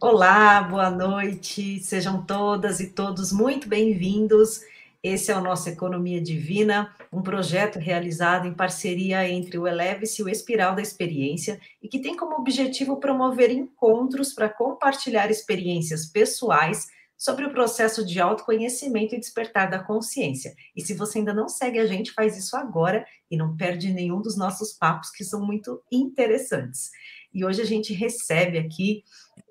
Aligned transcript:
Olá, 0.00 0.62
boa 0.62 0.90
noite, 0.90 1.80
sejam 1.80 2.24
todas 2.24 2.78
e 2.78 2.86
todos 2.86 3.32
muito 3.32 3.68
bem-vindos. 3.68 4.60
Esse 5.02 5.32
é 5.32 5.36
o 5.36 5.40
nosso 5.40 5.68
Economia 5.68 6.22
Divina, 6.22 6.94
um 7.12 7.20
projeto 7.20 7.80
realizado 7.80 8.46
em 8.46 8.54
parceria 8.54 9.28
entre 9.28 9.58
o 9.58 9.66
Eleve-se 9.66 10.22
e 10.22 10.24
o 10.24 10.28
Espiral 10.28 10.76
da 10.76 10.82
Experiência 10.82 11.60
e 11.82 11.88
que 11.88 11.98
tem 11.98 12.16
como 12.16 12.36
objetivo 12.36 12.98
promover 12.98 13.50
encontros 13.50 14.32
para 14.32 14.48
compartilhar 14.48 15.32
experiências 15.32 16.06
pessoais 16.06 16.86
sobre 17.16 17.44
o 17.44 17.50
processo 17.50 18.06
de 18.06 18.20
autoconhecimento 18.20 19.16
e 19.16 19.18
despertar 19.18 19.68
da 19.68 19.80
consciência. 19.80 20.54
E 20.76 20.80
se 20.80 20.94
você 20.94 21.18
ainda 21.18 21.34
não 21.34 21.48
segue 21.48 21.80
a 21.80 21.86
gente, 21.86 22.12
faz 22.12 22.38
isso 22.38 22.56
agora 22.56 23.04
e 23.28 23.36
não 23.36 23.56
perde 23.56 23.92
nenhum 23.92 24.22
dos 24.22 24.36
nossos 24.36 24.72
papos 24.72 25.10
que 25.10 25.24
são 25.24 25.44
muito 25.44 25.82
interessantes. 25.90 26.92
E 27.34 27.44
hoje 27.44 27.60
a 27.60 27.64
gente 27.64 27.92
recebe 27.92 28.58
aqui 28.58 29.02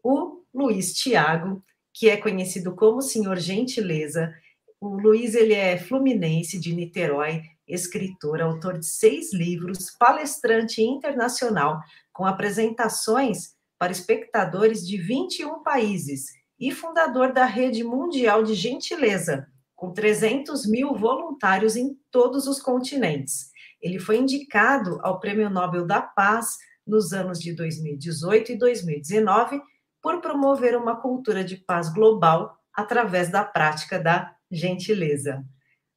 o 0.04 0.42
Luiz 0.54 0.94
Tiago, 0.94 1.64
que 1.94 2.10
é 2.10 2.18
conhecido 2.18 2.76
como 2.76 3.02
Senhor 3.02 3.38
Gentileza. 3.38 4.34
O 4.80 5.00
Luiz 5.00 5.34
ele 5.36 5.54
é 5.54 5.78
fluminense 5.78 6.60
de 6.60 6.74
Niterói, 6.74 7.42
escritor, 7.68 8.42
autor 8.42 8.78
de 8.78 8.86
seis 8.86 9.34
livros, 9.34 9.92
palestrante 10.00 10.82
internacional, 10.82 11.80
com 12.14 12.26
apresentações 12.26 13.56
para 13.78 13.92
espectadores 13.92 14.86
de 14.88 14.98
21 14.98 15.62
países 15.64 16.26
e 16.60 16.72
fundador 16.72 17.34
da 17.34 17.46
Rede 17.46 17.84
Mundial 17.84 18.44
de 18.44 18.54
Gentileza, 18.56 19.48
com 19.76 19.92
300 19.92 20.66
mil 20.68 20.96
voluntários 20.96 21.76
em 21.76 21.96
todos 22.10 22.48
os 22.48 22.60
continentes. 22.60 23.52
Ele 23.82 24.00
foi 24.00 24.18
indicado 24.18 25.00
ao 25.04 25.20
Prêmio 25.20 25.50
Nobel 25.50 25.86
da 25.86 26.02
Paz 26.02 26.58
nos 26.86 27.14
anos 27.14 27.40
de 27.40 27.54
2018 27.54 28.54
e 28.54 28.58
2019 28.58 29.62
por 30.08 30.22
promover 30.22 30.74
uma 30.78 30.96
cultura 30.96 31.44
de 31.44 31.58
paz 31.58 31.90
global 31.90 32.58
através 32.74 33.30
da 33.30 33.44
prática 33.44 34.00
da 34.00 34.34
gentileza. 34.50 35.44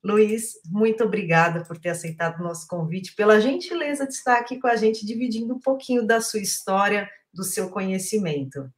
Luiz, 0.02 0.55
muito 0.67 1.05
obrigada 1.05 1.62
por 1.62 1.78
ter 1.78 1.91
aceitado 1.91 2.41
o 2.41 2.42
nosso 2.42 2.67
convite, 2.67 3.14
pela 3.14 3.41
gentileza 3.41 4.08
de 4.08 4.12
estar 4.12 4.39
aqui 4.39 4.58
com 4.58 4.67
a 4.67 4.75
gente, 4.75 5.06
dividindo 5.06 5.55
um 5.55 5.61
pouquinho 5.61 6.05
da 6.05 6.20
sua 6.20 6.41
história, 6.41 7.08
do 7.33 7.44
seu 7.44 7.70
conhecimento. 7.70 8.69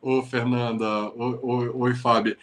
Ô, 0.00 0.22
Fernanda, 0.22 1.12
oi, 1.14 1.68
oi 1.68 1.94
Fábio. 1.94 2.34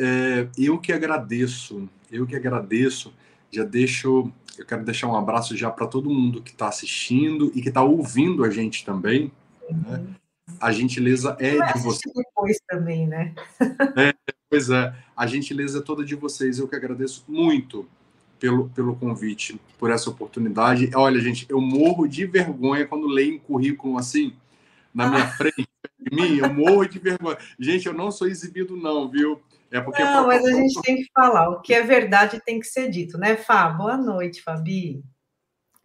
É, 0.00 0.48
eu 0.56 0.78
que 0.78 0.94
agradeço, 0.94 1.90
eu 2.10 2.26
que 2.26 2.36
agradeço, 2.36 3.12
já 3.52 3.64
deixo, 3.64 4.32
eu 4.56 4.64
quero 4.64 4.82
deixar 4.82 5.08
um 5.08 5.16
abraço 5.16 5.54
já 5.54 5.70
para 5.70 5.86
todo 5.86 6.08
mundo 6.08 6.40
que 6.40 6.52
está 6.52 6.68
assistindo 6.68 7.52
e 7.54 7.60
que 7.60 7.68
está 7.68 7.82
ouvindo 7.82 8.42
a 8.42 8.48
gente 8.48 8.82
também. 8.82 9.30
Uhum. 9.68 9.82
Né? 9.82 10.16
A 10.60 10.72
gentileza 10.72 11.36
é 11.40 11.72
de 11.72 11.82
vocês. 11.82 12.14
depois 12.14 12.58
também, 12.68 13.06
né? 13.06 13.34
é, 13.96 14.14
pois 14.48 14.70
é, 14.70 14.94
a 15.16 15.26
gentileza 15.26 15.78
é 15.78 15.82
toda 15.82 16.04
de 16.04 16.14
vocês. 16.14 16.58
Eu 16.58 16.68
que 16.68 16.76
agradeço 16.76 17.24
muito 17.28 17.88
pelo, 18.38 18.68
pelo 18.70 18.96
convite, 18.96 19.60
por 19.78 19.90
essa 19.90 20.08
oportunidade. 20.08 20.90
Olha, 20.94 21.20
gente, 21.20 21.46
eu 21.48 21.60
morro 21.60 22.06
de 22.06 22.26
vergonha 22.26 22.86
quando 22.86 23.06
leio 23.06 23.36
um 23.36 23.38
currículo 23.38 23.98
assim 23.98 24.34
na 24.94 25.10
minha 25.10 25.24
ah. 25.24 25.28
frente, 25.28 25.68
de 25.98 26.16
mim, 26.16 26.38
eu 26.38 26.52
morro 26.52 26.86
de 26.86 26.98
vergonha. 26.98 27.36
Gente, 27.58 27.86
eu 27.86 27.92
não 27.92 28.10
sou 28.10 28.26
exibido, 28.26 28.76
não, 28.76 29.10
viu? 29.10 29.42
É 29.70 29.80
porque 29.80 30.02
não, 30.02 30.26
mas 30.26 30.44
a 30.44 30.52
gente 30.52 30.80
tem 30.80 30.96
que 30.96 31.10
falar. 31.14 31.50
O 31.50 31.60
que 31.60 31.74
é 31.74 31.82
verdade 31.82 32.40
tem 32.44 32.60
que 32.60 32.66
ser 32.66 32.88
dito, 32.88 33.18
né, 33.18 33.36
Fá? 33.36 33.68
Boa 33.68 33.96
noite, 33.96 34.42
Fabi. 34.42 35.02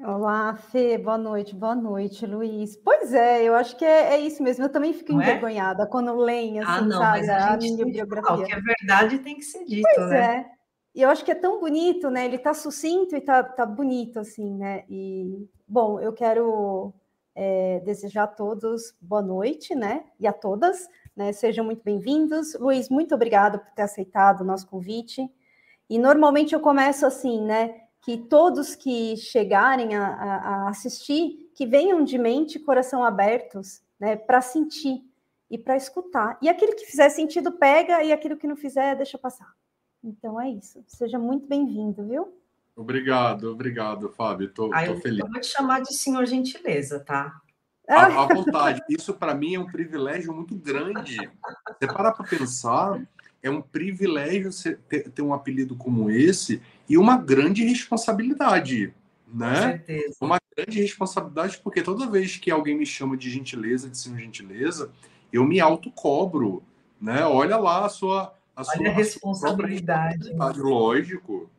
Olá, 0.04 0.56
Fê, 0.56 0.98
boa 0.98 1.18
noite, 1.18 1.56
boa 1.56 1.76
noite, 1.76 2.26
Luiz. 2.26 2.76
Pois 2.76 3.14
é, 3.14 3.44
eu 3.44 3.54
acho 3.54 3.78
que 3.78 3.86
é, 3.86 4.16
é 4.16 4.20
isso 4.20 4.42
mesmo. 4.42 4.66
Eu 4.66 4.70
também 4.70 4.94
fico 4.94 5.14
Não 5.14 5.22
é? 5.22 5.26
envergonhada 5.26 5.84
é? 5.84 5.86
quando 5.86 6.16
leem 6.16 6.60
ah, 6.60 6.64
assim, 6.64 6.72
ah, 6.72 6.82
não, 6.82 6.98
sabe, 6.98 7.20
mas 7.20 7.30
a, 7.30 7.54
a 7.54 7.58
minha 7.58 7.86
biografia. 7.86 8.34
O 8.34 8.44
que 8.44 8.52
é 8.52 8.60
verdade 8.60 9.20
tem 9.20 9.36
que 9.36 9.44
ser 9.44 9.64
dito, 9.64 9.88
pois 9.96 10.10
né? 10.10 10.38
É. 10.38 10.52
E 10.96 11.04
eu 11.04 11.10
acho 11.10 11.24
que 11.24 11.32
é 11.32 11.36
tão 11.36 11.60
bonito, 11.60 12.10
né? 12.10 12.26
Ele 12.26 12.40
tá 12.40 12.52
sucinto 12.52 13.16
e 13.16 13.22
tá, 13.22 13.44
tá 13.44 13.64
bonito, 13.64 14.20
assim, 14.20 14.56
né? 14.56 14.86
E, 14.90 15.48
bom, 15.68 16.00
eu 16.00 16.12
quero 16.14 16.92
é, 17.36 17.80
desejar 17.82 18.24
a 18.24 18.28
todos 18.28 18.96
boa 19.00 19.22
noite, 19.22 19.76
né? 19.76 20.04
E 20.20 20.26
a 20.26 20.34
todas, 20.34 20.90
né? 21.16 21.32
Sejam 21.32 21.64
muito 21.64 21.84
bem-vindos. 21.84 22.56
Luiz, 22.60 22.90
muito 22.90 23.14
obrigado 23.14 23.60
por 23.60 23.72
ter 23.74 23.84
aceitado 23.84 24.42
o 24.42 24.46
nosso 24.46 24.68
convite. 24.68 25.30
E 25.88 26.00
normalmente 26.00 26.56
eu 26.56 26.60
começo 26.60 27.06
assim, 27.06 27.40
né? 27.40 27.81
Que 28.02 28.18
todos 28.18 28.76
que 28.76 29.16
chegarem 29.16 29.96
a, 29.96 30.08
a, 30.08 30.36
a 30.36 30.70
assistir, 30.70 31.52
que 31.56 31.66
venham 31.66 32.04
de 32.04 32.18
mente 32.18 32.56
e 32.56 32.60
coração 32.60 33.04
abertos, 33.04 33.82
né, 34.00 34.16
para 34.16 34.42
sentir 34.42 35.02
e 35.50 35.58
para 35.58 35.76
escutar. 35.76 36.38
E 36.42 36.50
aquilo 36.50 36.76
que 36.76 36.86
fizer 36.86 37.10
sentido, 37.10 37.52
pega, 37.52 38.04
e 38.04 38.12
aquilo 38.12 38.38
que 38.38 38.48
não 38.48 38.56
fizer, 38.56 38.96
deixa 38.96 39.18
passar. 39.18 39.54
Então 40.04 40.42
é 40.42 40.50
isso. 40.50 40.84
Seja 40.88 41.20
muito 41.20 41.48
bem-vindo, 41.48 42.04
viu? 42.08 42.34
Obrigado, 42.76 43.52
obrigado, 43.52 44.10
Fábio. 44.10 44.48
Estou 44.48 44.72
feliz. 45.02 45.20
Eu 45.20 45.28
vou 45.28 45.40
te 45.40 45.48
chamar 45.48 45.82
de 45.82 45.94
senhor 45.94 46.26
gentileza, 46.26 47.00
tá? 47.02 47.40
À, 47.88 48.06
à 48.06 48.34
vontade. 48.34 48.82
Isso, 48.90 49.14
para 49.14 49.36
mim, 49.36 49.56
é 49.56 49.60
um 49.60 49.68
privilégio 49.68 50.34
muito 50.34 50.56
grande. 50.56 51.18
Você 51.18 51.86
para 51.86 52.12
para 52.12 52.26
pensar, 52.26 53.06
é 53.44 53.50
um 53.50 53.62
privilégio 53.62 54.50
ter, 54.88 55.10
ter 55.10 55.22
um 55.22 55.34
apelido 55.34 55.76
como 55.76 56.10
esse 56.10 56.62
e 56.92 56.98
uma 56.98 57.16
grande 57.16 57.64
responsabilidade, 57.64 58.94
né? 59.26 59.56
Com 59.56 59.62
certeza. 59.62 60.16
Uma 60.20 60.42
grande 60.58 60.82
responsabilidade, 60.82 61.58
porque 61.64 61.82
toda 61.82 62.06
vez 62.10 62.36
que 62.36 62.52
alguém 62.52 62.78
me 62.78 62.86
chama 62.86 63.16
de 63.16 63.30
gentileza, 63.30 63.90
de 63.90 63.98
ser 63.98 64.14
gentileza, 64.18 64.92
eu 65.32 65.46
me 65.46 65.62
autocobro, 65.62 66.62
né? 67.00 67.24
Olha 67.24 67.56
lá 67.56 67.86
a 67.86 67.90
sua 67.90 68.36
a 68.54 68.62
Olha 68.62 68.66
sua, 68.66 68.88
a 68.88 68.92
responsabilidade. 68.92 70.18
responsabilidade. 70.18 70.60
Lógico. 70.60 71.50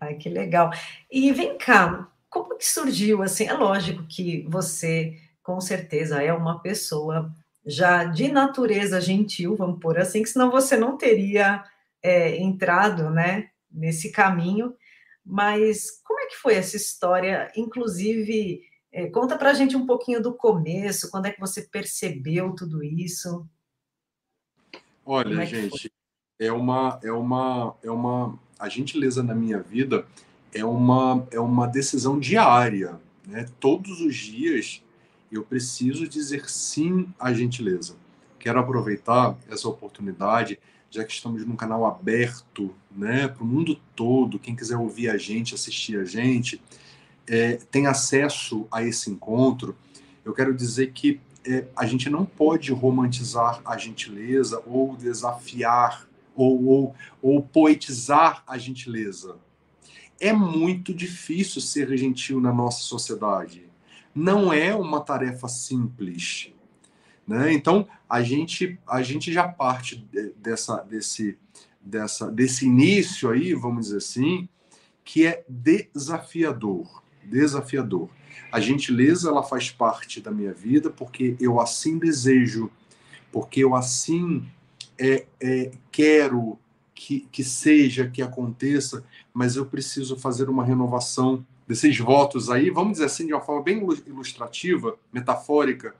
Ai, 0.00 0.16
que 0.16 0.28
legal. 0.28 0.72
E 1.08 1.30
vem 1.30 1.56
cá, 1.56 2.08
como 2.28 2.58
que 2.58 2.66
surgiu 2.66 3.22
assim? 3.22 3.46
É 3.46 3.52
lógico 3.52 4.04
que 4.08 4.44
você, 4.48 5.16
com 5.40 5.60
certeza, 5.60 6.20
é 6.20 6.32
uma 6.32 6.58
pessoa 6.58 7.32
já 7.64 8.02
de 8.02 8.26
natureza 8.26 9.00
gentil, 9.00 9.54
vamos 9.54 9.78
por 9.78 9.96
assim, 9.96 10.20
que 10.24 10.30
senão 10.30 10.50
você 10.50 10.76
não 10.76 10.96
teria 10.96 11.62
é, 12.02 12.36
entrado, 12.36 13.10
né, 13.10 13.50
nesse 13.70 14.10
caminho. 14.10 14.74
Mas 15.24 16.02
como 16.04 16.20
é 16.20 16.26
que 16.26 16.36
foi 16.36 16.54
essa 16.54 16.76
história? 16.76 17.50
Inclusive, 17.56 18.62
é, 18.90 19.08
conta 19.08 19.36
para 19.36 19.50
a 19.50 19.54
gente 19.54 19.76
um 19.76 19.86
pouquinho 19.86 20.22
do 20.22 20.34
começo, 20.34 21.10
quando 21.10 21.26
é 21.26 21.32
que 21.32 21.40
você 21.40 21.62
percebeu 21.62 22.54
tudo 22.54 22.82
isso? 22.82 23.46
Olha, 25.04 25.42
é 25.42 25.46
gente, 25.46 25.92
é 26.38 26.52
uma, 26.52 26.98
é 27.02 27.12
uma, 27.12 27.76
é 27.82 27.90
uma, 27.90 28.38
a 28.58 28.68
gentileza 28.68 29.22
na 29.22 29.34
minha 29.34 29.60
vida 29.60 30.06
é 30.52 30.64
uma, 30.64 31.26
é 31.30 31.40
uma 31.40 31.66
decisão 31.66 32.18
diária, 32.18 33.00
né? 33.26 33.46
Todos 33.58 34.00
os 34.00 34.14
dias 34.14 34.82
eu 35.30 35.42
preciso 35.42 36.06
dizer 36.06 36.48
sim 36.48 37.12
à 37.18 37.32
gentileza. 37.32 37.96
Quero 38.38 38.58
aproveitar 38.58 39.36
essa 39.48 39.68
oportunidade 39.68 40.58
já 40.92 41.02
que 41.04 41.12
estamos 41.14 41.44
num 41.46 41.56
canal 41.56 41.86
aberto 41.86 42.74
né, 42.94 43.26
para 43.26 43.42
o 43.42 43.46
mundo 43.46 43.80
todo, 43.96 44.38
quem 44.38 44.54
quiser 44.54 44.76
ouvir 44.76 45.08
a 45.08 45.16
gente, 45.16 45.54
assistir 45.54 45.98
a 45.98 46.04
gente, 46.04 46.62
é, 47.26 47.54
tem 47.70 47.86
acesso 47.86 48.66
a 48.70 48.84
esse 48.84 49.10
encontro, 49.10 49.74
eu 50.22 50.34
quero 50.34 50.54
dizer 50.54 50.92
que 50.92 51.18
é, 51.46 51.64
a 51.74 51.86
gente 51.86 52.10
não 52.10 52.26
pode 52.26 52.70
romantizar 52.72 53.62
a 53.64 53.76
gentileza 53.78 54.62
ou 54.66 54.94
desafiar 54.94 56.06
ou, 56.36 56.62
ou, 56.66 56.94
ou 57.22 57.42
poetizar 57.42 58.44
a 58.46 58.58
gentileza. 58.58 59.36
É 60.20 60.32
muito 60.32 60.92
difícil 60.92 61.62
ser 61.62 61.96
gentil 61.96 62.38
na 62.38 62.52
nossa 62.52 62.82
sociedade. 62.82 63.66
Não 64.14 64.52
é 64.52 64.74
uma 64.74 65.00
tarefa 65.00 65.48
simples. 65.48 66.51
Né? 67.26 67.52
Então, 67.52 67.86
a 68.08 68.22
gente, 68.22 68.78
a 68.86 69.02
gente 69.02 69.32
já 69.32 69.48
parte 69.48 70.06
dessa, 70.36 70.78
desse, 70.82 71.38
dessa, 71.80 72.30
desse 72.30 72.66
início 72.66 73.30
aí, 73.30 73.54
vamos 73.54 73.86
dizer 73.86 73.98
assim, 73.98 74.48
que 75.04 75.26
é 75.26 75.44
desafiador. 75.48 77.02
Desafiador. 77.24 78.08
A 78.50 78.60
gentileza 78.60 79.28
ela 79.28 79.42
faz 79.42 79.70
parte 79.70 80.20
da 80.20 80.30
minha 80.30 80.52
vida 80.52 80.90
porque 80.90 81.36
eu 81.40 81.60
assim 81.60 81.98
desejo, 81.98 82.70
porque 83.30 83.64
eu 83.64 83.74
assim 83.74 84.44
é, 84.98 85.26
é, 85.40 85.70
quero 85.90 86.58
que, 86.94 87.20
que 87.32 87.42
seja, 87.42 88.08
que 88.08 88.22
aconteça, 88.22 89.04
mas 89.32 89.56
eu 89.56 89.66
preciso 89.66 90.16
fazer 90.16 90.48
uma 90.48 90.64
renovação 90.64 91.44
desses 91.66 91.98
votos 91.98 92.50
aí, 92.50 92.70
vamos 92.70 92.92
dizer 92.92 93.06
assim, 93.06 93.26
de 93.26 93.32
uma 93.32 93.40
forma 93.40 93.62
bem 93.62 93.78
ilustrativa, 94.06 94.96
metafórica, 95.12 95.94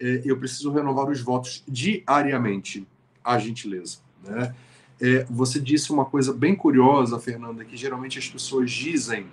é, 0.00 0.22
eu 0.24 0.36
preciso 0.38 0.72
renovar 0.72 1.08
os 1.08 1.20
votos 1.20 1.62
diariamente, 1.66 2.86
a 3.24 3.38
gentileza. 3.38 3.98
Né? 4.22 4.54
É, 5.00 5.24
você 5.24 5.60
disse 5.60 5.92
uma 5.92 6.04
coisa 6.04 6.32
bem 6.32 6.54
curiosa, 6.54 7.18
Fernanda, 7.18 7.64
que 7.64 7.76
geralmente 7.76 8.18
as 8.18 8.28
pessoas 8.28 8.70
dizem: 8.70 9.26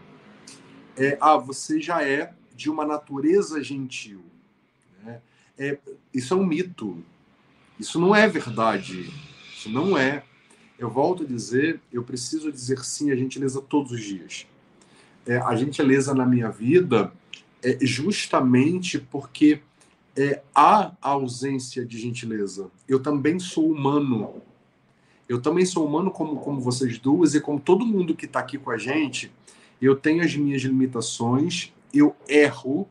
é, 0.98 1.18
ah, 1.22 1.38
você 1.38 1.80
já 1.80 2.04
é 2.04 2.34
de 2.56 2.70
uma 2.70 2.86
natureza 2.86 3.64
gentil. 3.64 4.22
Né? 5.04 5.22
é, 5.58 5.78
isso 6.14 6.34
é 6.34 6.38
um 6.38 6.46
mito. 6.46 7.04
Isso 7.80 8.00
não 8.00 8.16
é 8.16 8.28
verdade. 8.28 9.12
Isso 9.56 9.70
não 9.70 9.98
é. 9.98 10.24
Eu 10.78 10.90
volto 10.90 11.24
a 11.24 11.26
dizer, 11.26 11.80
eu 11.92 12.04
preciso 12.04 12.52
dizer 12.52 12.84
sim 12.84 13.12
à 13.12 13.16
gentileza 13.16 13.62
todos 13.62 13.92
os 13.92 14.02
dias. 14.02 14.46
É, 15.26 15.38
a 15.38 15.56
gentileza 15.56 16.14
na 16.14 16.26
minha 16.26 16.50
vida 16.50 17.12
é 17.62 17.78
justamente 17.86 19.00
porque 19.00 19.62
é, 20.16 20.42
há 20.54 20.94
ausência 21.02 21.86
de 21.86 21.98
gentileza. 22.00 22.70
Eu 22.88 23.02
também 23.02 23.40
sou 23.40 23.70
humano. 23.72 24.42
Eu 25.28 25.42
também 25.42 25.66
sou 25.66 25.86
humano 25.86 26.12
como, 26.12 26.38
como 26.38 26.60
vocês 26.60 27.00
duas 27.00 27.34
e 27.34 27.42
como 27.42 27.60
todo 27.60 27.86
mundo 27.86 28.16
que 28.16 28.26
está 28.26 28.40
aqui 28.40 28.58
com 28.58 28.72
a 28.72 28.78
gente. 28.78 29.32
Eu 29.82 29.96
tenho 29.96 30.24
as 30.24 30.36
minhas 30.36 30.62
limitações, 30.62 31.74
eu 31.94 32.16
erro, 32.28 32.88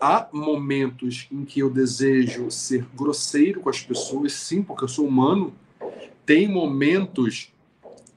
há 0.00 0.28
momentos 0.32 1.28
em 1.30 1.44
que 1.44 1.60
eu 1.60 1.70
desejo 1.70 2.50
ser 2.50 2.84
grosseiro 2.94 3.60
com 3.60 3.70
as 3.70 3.82
pessoas, 3.82 4.32
sim, 4.32 4.62
porque 4.62 4.84
eu 4.84 4.88
sou 4.88 5.06
humano. 5.06 5.54
Tem 6.24 6.48
momentos 6.48 7.52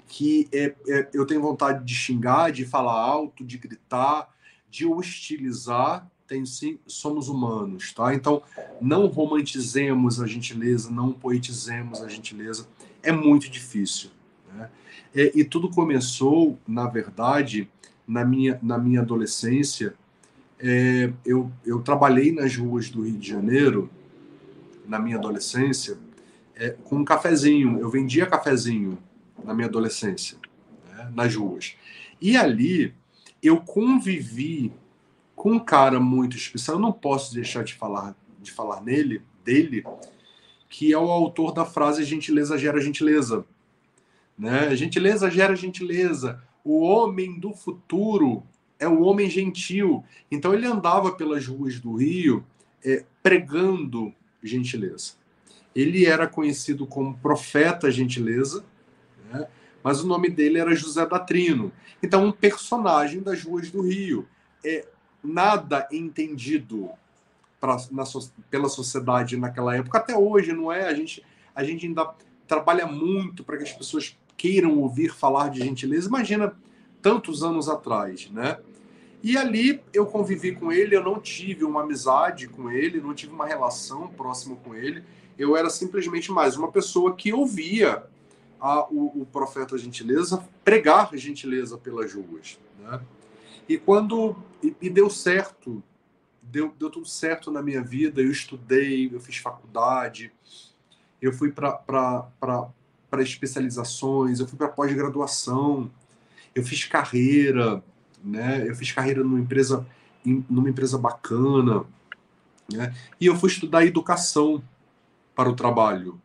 que 0.08 0.50
é, 0.52 0.76
é, 0.88 1.10
eu 1.14 1.26
tenho 1.26 1.42
vontade 1.42 1.86
de 1.86 1.96
xingar, 1.96 2.52
de 2.52 2.66
falar 2.66 3.00
alto, 3.00 3.46
de 3.46 3.58
gritar, 3.58 4.30
de 4.70 4.86
hostilizar. 4.86 6.10
Tem 6.31 6.45
sim, 6.45 6.80
somos 6.88 7.28
humanos, 7.28 7.92
tá? 7.92 8.16
Então, 8.16 8.42
não 8.80 9.06
romantizemos 9.07 10.22
a 10.22 10.25
gentileza, 10.25 10.89
não 10.89 11.12
poetizemos 11.12 12.01
a 12.01 12.07
gentileza. 12.07 12.69
É 13.04 13.12
muito 13.12 13.50
difícil. 13.50 14.12
Né? 14.54 14.69
É, 15.13 15.31
e 15.36 15.44
tudo 15.44 15.69
começou, 15.69 16.57
na 16.66 16.88
verdade, 16.88 17.69
na 18.07 18.24
minha, 18.24 18.57
na 18.63 18.78
minha 18.78 19.01
adolescência, 19.01 19.94
é, 20.57 21.12
eu, 21.25 21.51
eu 21.66 21.81
trabalhei 21.81 22.31
nas 22.31 22.56
ruas 22.56 22.89
do 22.89 23.01
Rio 23.01 23.18
de 23.18 23.28
Janeiro, 23.28 23.89
na 24.88 25.00
minha 25.00 25.18
adolescência, 25.18 25.98
é, 26.56 26.69
com 26.86 26.95
um 26.95 27.04
cafezinho. 27.04 27.78
Eu 27.78 27.89
vendia 27.89 28.25
cafezinho 28.25 28.98
na 29.44 29.54
minha 29.54 29.68
adolescência, 29.68 30.38
né, 30.89 31.12
nas 31.13 31.36
ruas. 31.36 31.75
E 32.22 32.38
ali 32.38 32.94
eu 33.44 33.57
convivi 33.60 34.72
com 35.42 35.54
um 35.54 35.60
cara 35.60 36.00
muito 36.00 36.38
especial. 36.38 36.78
Eu 36.78 36.82
não 36.82 36.92
posso 36.92 37.34
deixar 37.34 37.64
de 37.64 37.74
falar, 37.74 38.16
de 38.40 38.52
falar 38.52 38.80
nele, 38.80 39.24
dele, 39.44 39.84
que 40.70 40.94
é 40.94 40.98
o 41.00 41.10
autor 41.10 41.52
da 41.52 41.66
frase 41.66 42.04
gentileza 42.04 42.60
gera 42.60 42.80
gentileza. 42.80 43.44
Né? 44.38 44.76
Gentileza 44.76 45.32
gera 45.32 45.56
gentileza. 45.56 46.44
O 46.64 46.82
homem 46.82 47.40
do 47.40 47.56
futuro 47.56 48.44
é 48.78 48.88
o 48.88 49.02
homem 49.02 49.28
gentil. 49.32 50.04
Então 50.30 50.54
ele 50.54 50.68
andava 50.68 51.12
pelas 51.14 51.48
ruas 51.48 51.80
do 51.80 51.96
Rio 51.96 52.46
é, 52.86 53.04
pregando 53.24 54.14
gentileza. 54.44 55.14
Ele 55.76 56.06
era 56.06 56.28
conhecido 56.28 56.86
como 56.86 57.18
profeta 57.18 57.90
gentileza, 57.90 58.64
né? 59.34 59.48
mas 59.84 60.04
o 60.04 60.08
nome 60.08 60.30
dele 60.30 60.60
era 60.60 60.76
José 60.76 61.04
Datrino. 61.04 61.72
Então, 62.04 62.28
um 62.28 62.32
personagem 62.32 63.24
das 63.24 63.42
ruas 63.44 63.72
do 63.72 63.82
Rio. 63.82 64.28
É 64.64 64.86
nada 65.23 65.88
entendido 65.91 66.89
pra, 67.59 67.77
na, 67.91 68.03
pela 68.50 68.69
sociedade 68.69 69.38
naquela 69.38 69.75
época, 69.75 69.97
até 69.97 70.18
hoje, 70.18 70.53
não 70.53 70.71
é? 70.71 70.88
A 70.88 70.94
gente, 70.94 71.23
a 71.56 71.63
gente 71.63 71.85
ainda 71.85 72.13
trabalha 72.47 72.85
muito 72.85 73.44
para 73.44 73.57
que 73.57 73.63
as 73.63 73.71
pessoas 73.71 74.18
queiram 74.35 74.77
ouvir 74.79 75.13
falar 75.13 75.50
de 75.50 75.59
gentileza. 75.59 76.07
Imagina 76.07 76.56
tantos 77.01 77.44
anos 77.44 77.69
atrás, 77.69 78.29
né? 78.31 78.57
E 79.23 79.38
ali 79.38 79.81
eu 79.94 80.06
convivi 80.06 80.56
com 80.56 80.71
ele, 80.71 80.95
eu 80.95 81.03
não 81.03 81.19
tive 81.19 81.63
uma 81.63 81.83
amizade 81.83 82.47
com 82.47 82.71
ele, 82.71 83.00
não 83.00 83.13
tive 83.13 83.31
uma 83.31 83.45
relação 83.45 84.07
próxima 84.07 84.56
com 84.56 84.73
ele. 84.73 85.03
Eu 85.38 85.56
era 85.56 85.69
simplesmente 85.69 86.31
mais 86.31 86.57
uma 86.57 86.71
pessoa 86.71 87.15
que 87.15 87.31
ouvia 87.31 88.03
a, 88.59 88.85
o, 88.85 89.21
o, 89.21 89.27
profeta 89.31 89.77
gentileza 89.77 90.44
pregar 90.63 91.09
gentileza 91.13 91.77
pelas 91.77 92.13
ruas. 92.13 92.59
Né? 92.79 93.00
E 93.68 93.78
quando. 93.78 94.36
E, 94.63 94.75
e, 94.81 94.90
deu 94.90 95.10
certo, 95.10 95.84
deu, 96.42 96.74
deu 96.78 96.90
tudo 96.90 97.08
certo 97.08 97.52
na 97.52 97.62
minha 97.62 97.81
vida. 97.81 98.22
Eu 98.22 98.31
estudei, 98.31 99.10
eu 99.12 99.19
fiz 99.19 99.38
faculdade, 99.38 100.31
eu 101.22 101.34
fui 101.34 101.52
para 101.52 102.72
especializações, 103.19 104.40
eu 104.40 104.48
fui 104.48 104.58
para 104.58 104.68
pós-graduação, 104.68 105.90
eu 106.54 106.63
fiz 106.63 106.86
carreira 106.86 107.84
né? 108.24 108.68
Eu 108.68 108.75
fiz 108.75 108.92
carreira 108.92 109.24
numa 109.24 109.40
empresa, 109.40 109.86
numa 110.24 110.69
empresa 110.69 110.98
bacana, 110.98 111.86
né? 112.72 112.96
E 113.19 113.25
eu 113.25 113.36
fui 113.36 113.50
estudar 113.50 113.86
educação 113.86 114.64
para 115.36 115.50
o 115.50 115.56
trabalho. 115.56 116.19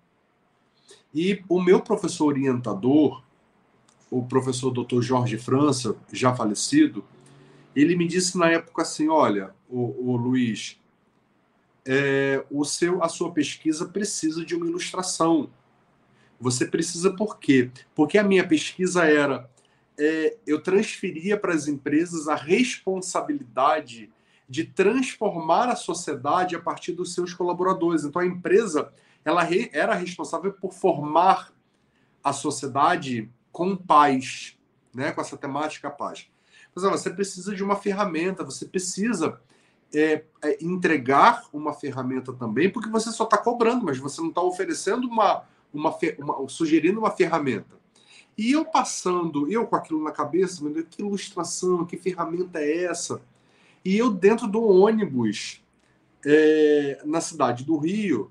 E 1.14 1.42
o 1.48 1.60
meu 1.62 1.80
professor 1.80 2.26
orientador, 2.26 3.22
o 4.10 4.22
professor 4.24 4.70
Dr. 4.70 5.00
Jorge 5.00 5.38
França, 5.38 5.96
já 6.12 6.34
falecido, 6.34 7.04
ele 7.82 7.94
me 7.96 8.06
disse 8.06 8.38
na 8.38 8.50
época 8.50 8.82
assim, 8.82 9.08
olha, 9.08 9.54
o, 9.68 10.12
o 10.12 10.16
Luiz, 10.16 10.80
é, 11.84 12.44
o 12.50 12.64
seu, 12.64 13.02
a 13.02 13.08
sua 13.08 13.32
pesquisa 13.32 13.86
precisa 13.86 14.44
de 14.44 14.54
uma 14.54 14.66
ilustração. 14.66 15.50
Você 16.40 16.66
precisa 16.66 17.12
por 17.12 17.38
quê? 17.38 17.70
Porque 17.94 18.18
a 18.18 18.24
minha 18.24 18.46
pesquisa 18.46 19.04
era 19.04 19.48
é, 19.98 20.36
eu 20.46 20.60
transferia 20.60 21.38
para 21.38 21.54
as 21.54 21.68
empresas 21.68 22.28
a 22.28 22.34
responsabilidade 22.34 24.10
de 24.48 24.64
transformar 24.64 25.68
a 25.68 25.76
sociedade 25.76 26.54
a 26.54 26.60
partir 26.60 26.92
dos 26.92 27.14
seus 27.14 27.34
colaboradores. 27.34 28.04
Então 28.04 28.20
a 28.20 28.26
empresa 28.26 28.92
ela 29.24 29.42
re, 29.42 29.70
era 29.72 29.94
responsável 29.94 30.52
por 30.52 30.72
formar 30.72 31.52
a 32.22 32.32
sociedade 32.32 33.30
com 33.50 33.76
paz, 33.76 34.56
né, 34.94 35.12
com 35.12 35.20
essa 35.20 35.36
temática 35.36 35.90
paz. 35.90 36.28
Mas 36.76 37.00
você 37.00 37.10
precisa 37.10 37.54
de 37.54 37.64
uma 37.64 37.76
ferramenta, 37.76 38.44
você 38.44 38.66
precisa 38.66 39.40
é, 39.94 40.24
é, 40.42 40.62
entregar 40.62 41.44
uma 41.52 41.72
ferramenta 41.72 42.32
também, 42.32 42.70
porque 42.70 42.90
você 42.90 43.10
só 43.10 43.24
está 43.24 43.38
cobrando, 43.38 43.84
mas 43.84 43.98
você 43.98 44.20
não 44.20 44.28
está 44.28 44.42
oferecendo 44.42 45.08
uma, 45.08 45.44
uma, 45.72 45.96
uma, 46.18 46.48
sugerindo 46.48 47.00
uma 47.00 47.10
ferramenta. 47.10 47.76
E 48.36 48.52
eu 48.52 48.66
passando, 48.66 49.50
eu 49.50 49.66
com 49.66 49.76
aquilo 49.76 50.04
na 50.04 50.12
cabeça, 50.12 50.62
que 50.90 51.00
ilustração, 51.00 51.86
que 51.86 51.96
ferramenta 51.96 52.58
é 52.58 52.84
essa? 52.84 53.22
E 53.82 53.96
eu 53.96 54.10
dentro 54.10 54.46
do 54.46 54.62
ônibus, 54.62 55.64
é, 56.24 57.00
na 57.04 57.22
cidade 57.22 57.64
do 57.64 57.78
Rio, 57.78 58.30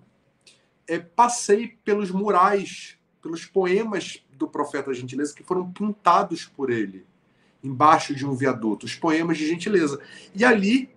é, 0.88 1.00
passei 1.00 1.80
pelos 1.84 2.12
murais, 2.12 2.98
pelos 3.22 3.46
poemas 3.46 4.24
do 4.32 4.48
Profeta 4.48 4.94
Gentileza 4.94 5.34
que 5.34 5.44
foram 5.44 5.72
pintados 5.72 6.46
por 6.46 6.70
ele, 6.70 7.06
embaixo 7.66 8.14
de 8.16 8.26
um 8.26 8.36
viaduto, 8.36 8.86
os 8.86 8.96
poemas 8.96 9.38
de 9.38 9.48
gentileza. 9.48 10.00
E 10.34 10.46
ali, 10.46 10.90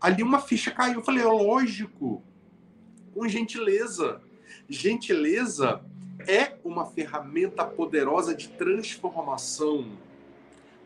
ali 0.00 0.22
uma 0.22 0.40
ficha 0.40 0.70
caiu. 0.70 0.94
Eu 0.94 1.04
falei, 1.04 1.22
é 1.22 1.26
lógico, 1.26 2.22
com 3.14 3.28
gentileza. 3.28 4.20
Gentileza 4.68 5.82
é 6.26 6.56
uma 6.64 6.86
ferramenta 6.86 7.64
poderosa 7.64 8.34
de 8.34 8.48
transformação 8.48 9.92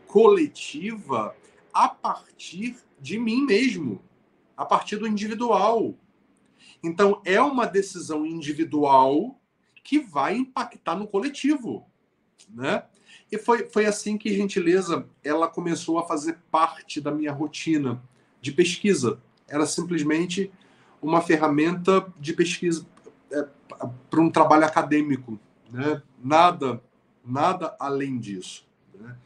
coletiva 0.07 1.35
a 1.73 1.89
partir 1.89 2.77
de 2.99 3.19
mim 3.19 3.45
mesmo, 3.45 4.03
a 4.57 4.65
partir 4.65 4.97
do 4.97 5.07
individual. 5.07 5.95
Então, 6.83 7.21
é 7.25 7.41
uma 7.41 7.67
decisão 7.67 8.25
individual 8.25 9.39
que 9.85 9.99
vai 10.01 10.37
impactar 10.37 10.97
no 10.97 11.07
coletivo, 11.07 11.87
né? 12.49 12.85
E 13.31 13.39
foi, 13.39 13.69
foi 13.69 13.87
assim 13.87 14.17
que 14.17 14.35
Gentileza 14.35 15.07
ela 15.23 15.49
começou 15.49 15.99
a 15.99 16.07
fazer 16.07 16.39
parte 16.51 17.01
da 17.01 17.11
minha 17.11 17.33
rotina 17.33 18.01
de 18.41 18.53
pesquisa. 18.53 19.21
Era 19.49 19.67
simplesmente 19.67 20.51
uma 21.03 21.21
ferramenta 21.21 22.07
de 22.19 22.33
pesquisa 22.33 22.87
é, 23.33 23.47
para 24.09 24.21
um 24.21 24.31
trabalho 24.31 24.65
acadêmico, 24.65 25.39
né? 25.71 26.03
Nada, 26.23 26.81
nada 27.25 27.77
além 27.79 28.19
disso. 28.19 28.67
Né? 28.95 29.17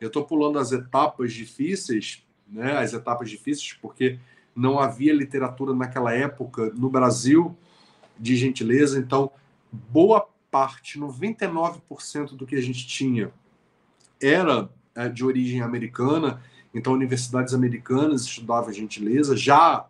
Eu 0.00 0.08
estou 0.08 0.24
pulando 0.24 0.58
as 0.58 0.72
etapas 0.72 1.32
difíceis, 1.32 2.26
né? 2.48 2.78
As 2.78 2.94
etapas 2.94 3.28
difíceis 3.28 3.74
porque 3.74 4.18
não 4.56 4.78
havia 4.78 5.14
literatura 5.14 5.74
naquela 5.74 6.14
época 6.14 6.70
no 6.74 6.88
Brasil 6.88 7.56
de 8.18 8.36
gentileza, 8.36 8.98
então 8.98 9.30
boa 9.72 10.28
parte, 10.50 10.98
99% 10.98 12.36
do 12.36 12.46
que 12.46 12.56
a 12.56 12.60
gente 12.60 12.86
tinha 12.86 13.32
era 14.20 14.68
é, 14.94 15.08
de 15.08 15.24
origem 15.24 15.62
americana, 15.62 16.42
então 16.74 16.92
universidades 16.92 17.54
americanas 17.54 18.22
estudavam 18.22 18.72
gentileza 18.72 19.36
já 19.36 19.56
há 19.56 19.86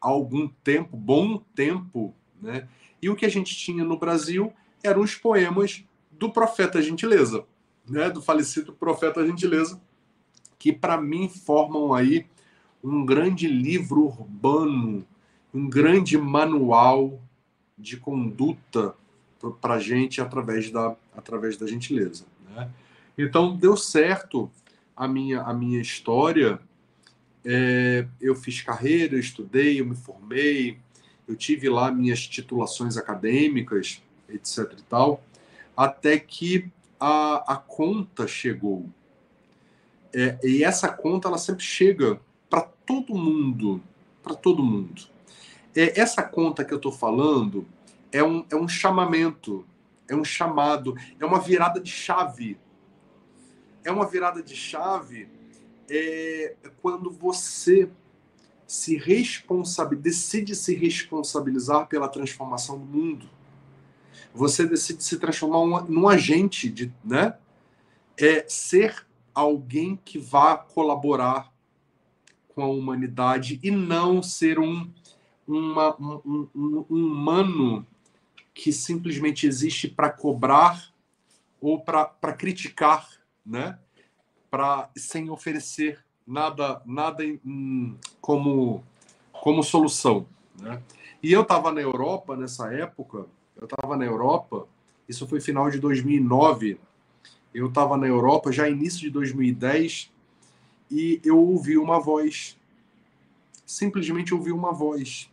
algum 0.00 0.48
tempo, 0.62 0.96
bom 0.96 1.38
tempo, 1.54 2.14
né? 2.40 2.68
E 3.02 3.08
o 3.08 3.16
que 3.16 3.26
a 3.26 3.30
gente 3.30 3.56
tinha 3.56 3.84
no 3.84 3.98
Brasil 3.98 4.52
eram 4.82 5.02
os 5.02 5.14
poemas 5.14 5.84
do 6.10 6.30
Profeta 6.30 6.82
Gentileza, 6.82 7.44
né? 7.88 8.10
do 8.10 8.20
falecido 8.20 8.72
Profeta 8.72 9.26
Gentileza, 9.26 9.80
que 10.58 10.70
para 10.70 11.00
mim 11.00 11.28
formam 11.28 11.94
aí 11.94 12.26
um 12.84 13.04
grande 13.04 13.46
livro 13.46 14.04
urbano 14.04 15.06
um 15.52 15.68
grande 15.68 16.16
manual 16.16 17.20
de 17.76 17.96
conduta 17.96 18.94
para 19.60 19.74
a 19.74 19.78
gente 19.78 20.20
através 20.20 20.70
da, 20.70 20.94
através 21.16 21.56
da 21.56 21.66
gentileza. 21.66 22.24
Né? 22.50 22.70
Então, 23.16 23.56
deu 23.56 23.76
certo 23.76 24.50
a 24.96 25.08
minha, 25.08 25.42
a 25.42 25.52
minha 25.52 25.80
história. 25.80 26.60
É, 27.44 28.06
eu 28.20 28.34
fiz 28.34 28.60
carreira, 28.62 29.14
eu 29.14 29.20
estudei, 29.20 29.80
eu 29.80 29.86
me 29.86 29.96
formei, 29.96 30.78
eu 31.26 31.34
tive 31.34 31.68
lá 31.68 31.90
minhas 31.90 32.26
titulações 32.26 32.96
acadêmicas, 32.96 34.02
etc 34.28 34.74
e 34.78 34.82
tal, 34.82 35.22
até 35.76 36.18
que 36.18 36.70
a, 36.98 37.54
a 37.54 37.56
conta 37.56 38.26
chegou. 38.26 38.86
É, 40.12 40.38
e 40.42 40.64
essa 40.64 40.88
conta 40.88 41.28
ela 41.28 41.38
sempre 41.38 41.64
chega 41.64 42.20
para 42.48 42.62
todo 42.62 43.14
mundo, 43.14 43.82
para 44.22 44.34
todo 44.34 44.62
mundo. 44.62 45.02
É, 45.74 45.98
essa 45.98 46.22
conta 46.22 46.64
que 46.64 46.74
eu 46.74 46.76
estou 46.76 46.92
falando 46.92 47.66
é 48.12 48.22
um, 48.22 48.44
é 48.50 48.56
um 48.56 48.68
chamamento, 48.68 49.64
é 50.08 50.14
um 50.14 50.24
chamado, 50.24 50.96
é 51.18 51.24
uma 51.24 51.40
virada 51.40 51.80
de 51.80 51.90
chave. 51.90 52.58
É 53.84 53.90
uma 53.90 54.06
virada 54.06 54.42
de 54.42 54.54
chave 54.54 55.28
é, 55.88 56.56
é 56.62 56.70
quando 56.80 57.10
você 57.10 57.90
se 58.66 58.96
responsabiliza, 58.96 60.02
decide 60.02 60.54
se 60.54 60.74
responsabilizar 60.74 61.88
pela 61.88 62.08
transformação 62.08 62.78
do 62.78 62.84
mundo. 62.84 63.28
Você 64.32 64.64
decide 64.64 65.02
se 65.02 65.18
transformar 65.18 65.60
um, 65.60 65.84
num 65.86 66.08
agente 66.08 66.68
de, 66.68 66.92
né? 67.04 67.36
É 68.16 68.44
ser 68.48 69.04
alguém 69.34 69.98
que 70.04 70.18
vá 70.18 70.56
colaborar 70.56 71.52
com 72.54 72.62
a 72.62 72.68
humanidade 72.68 73.58
e 73.62 73.70
não 73.70 74.22
ser 74.22 74.58
um, 74.58 74.88
uma, 75.46 75.96
um, 75.96 76.48
um, 76.54 76.86
um 76.88 77.06
humano 77.06 77.86
que 78.54 78.72
simplesmente 78.72 79.46
existe 79.46 79.88
para 79.88 80.10
cobrar 80.10 80.92
ou 81.60 81.80
para 81.80 82.32
criticar, 82.32 83.08
né? 83.44 83.78
Para 84.50 84.90
sem 84.96 85.30
oferecer 85.30 86.04
nada 86.26 86.82
nada 86.84 87.24
em, 87.24 87.96
como 88.20 88.84
como 89.32 89.62
solução, 89.62 90.26
né? 90.60 90.82
E 91.22 91.32
eu 91.32 91.42
estava 91.42 91.70
na 91.72 91.80
Europa 91.80 92.36
nessa 92.36 92.72
época, 92.72 93.26
eu 93.56 93.64
estava 93.64 93.96
na 93.96 94.04
Europa, 94.04 94.66
isso 95.08 95.26
foi 95.26 95.40
final 95.40 95.70
de 95.70 95.78
2009, 95.78 96.78
eu 97.52 97.66
estava 97.66 97.96
na 97.96 98.06
Europa 98.06 98.52
já 98.52 98.68
início 98.68 99.00
de 99.00 99.10
2010 99.10 100.10
e 100.90 101.20
eu 101.24 101.38
ouvi 101.38 101.76
uma 101.76 102.00
voz, 102.00 102.58
simplesmente 103.66 104.34
ouvi 104.34 104.52
uma 104.52 104.72
voz. 104.72 105.30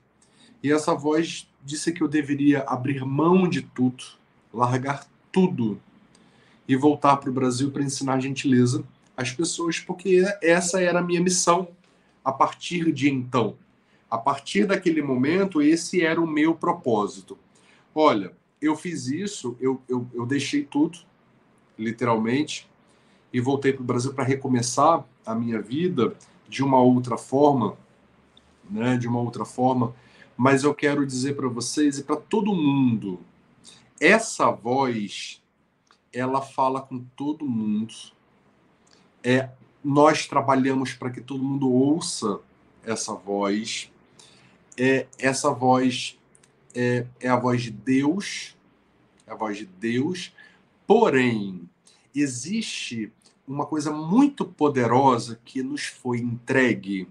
E 0.61 0.71
essa 0.71 0.93
voz 0.93 1.47
disse 1.63 1.91
que 1.91 2.01
eu 2.01 2.07
deveria 2.07 2.63
abrir 2.63 3.05
mão 3.05 3.47
de 3.47 3.61
tudo, 3.61 4.03
largar 4.53 5.07
tudo 5.31 5.79
e 6.67 6.75
voltar 6.75 7.17
para 7.17 7.29
o 7.29 7.33
Brasil 7.33 7.71
para 7.71 7.83
ensinar 7.83 8.19
gentileza 8.19 8.83
às 9.15 9.31
pessoas, 9.31 9.79
porque 9.79 10.24
essa 10.41 10.81
era 10.81 11.00
a 11.00 11.03
minha 11.03 11.21
missão 11.21 11.69
a 12.24 12.31
partir 12.31 12.91
de 12.91 13.09
então. 13.09 13.55
A 14.09 14.17
partir 14.17 14.65
daquele 14.65 15.01
momento, 15.01 15.62
esse 15.62 16.01
era 16.01 16.21
o 16.21 16.27
meu 16.27 16.53
propósito. 16.55 17.38
Olha, 17.93 18.31
eu 18.62 18.75
fiz 18.75 19.07
isso, 19.07 19.55
eu, 19.59 19.81
eu, 19.88 20.07
eu 20.13 20.25
deixei 20.25 20.63
tudo, 20.63 21.00
literalmente, 21.77 22.69
e 23.31 23.39
voltei 23.39 23.74
para 23.74 23.81
o 23.81 23.86
Brasil 23.86 24.13
para 24.13 24.24
recomeçar 24.24 25.05
a 25.25 25.36
minha 25.36 25.62
vida 25.62 26.15
de 26.47 26.63
uma 26.63 26.79
outra 26.79 27.17
forma, 27.17 27.77
né? 28.69 28.97
De 28.97 29.07
uma 29.07 29.19
outra 29.19 29.45
forma 29.45 29.93
mas 30.38 30.63
eu 30.63 30.74
quero 30.74 31.05
dizer 31.05 31.36
para 31.36 31.47
vocês 31.47 31.97
e 31.97 32.03
para 32.03 32.15
todo 32.15 32.53
mundo, 32.53 33.19
essa 34.00 34.51
voz, 34.51 35.41
ela 36.19 36.41
fala 36.41 36.81
com 36.81 37.00
todo 37.15 37.45
mundo. 37.45 37.93
É, 39.24 39.50
nós 39.83 40.25
trabalhamos 40.25 40.93
para 40.93 41.09
que 41.09 41.21
todo 41.21 41.43
mundo 41.43 41.71
ouça 41.71 42.39
essa 42.83 43.13
voz. 43.13 43.91
É, 44.77 45.07
essa 45.19 45.51
voz 45.51 46.17
é, 46.74 47.05
é 47.19 47.29
a 47.29 47.36
voz 47.36 47.63
de 47.63 47.71
Deus, 47.71 48.55
é 49.25 49.31
a 49.31 49.36
voz 49.36 49.57
de 49.57 49.65
Deus. 49.65 50.33
Porém, 50.86 51.69
existe 52.15 53.12
uma 53.47 53.65
coisa 53.65 53.91
muito 53.91 54.45
poderosa 54.45 55.39
que 55.45 55.62
nos 55.62 55.86
foi 55.86 56.19
entregue 56.19 57.07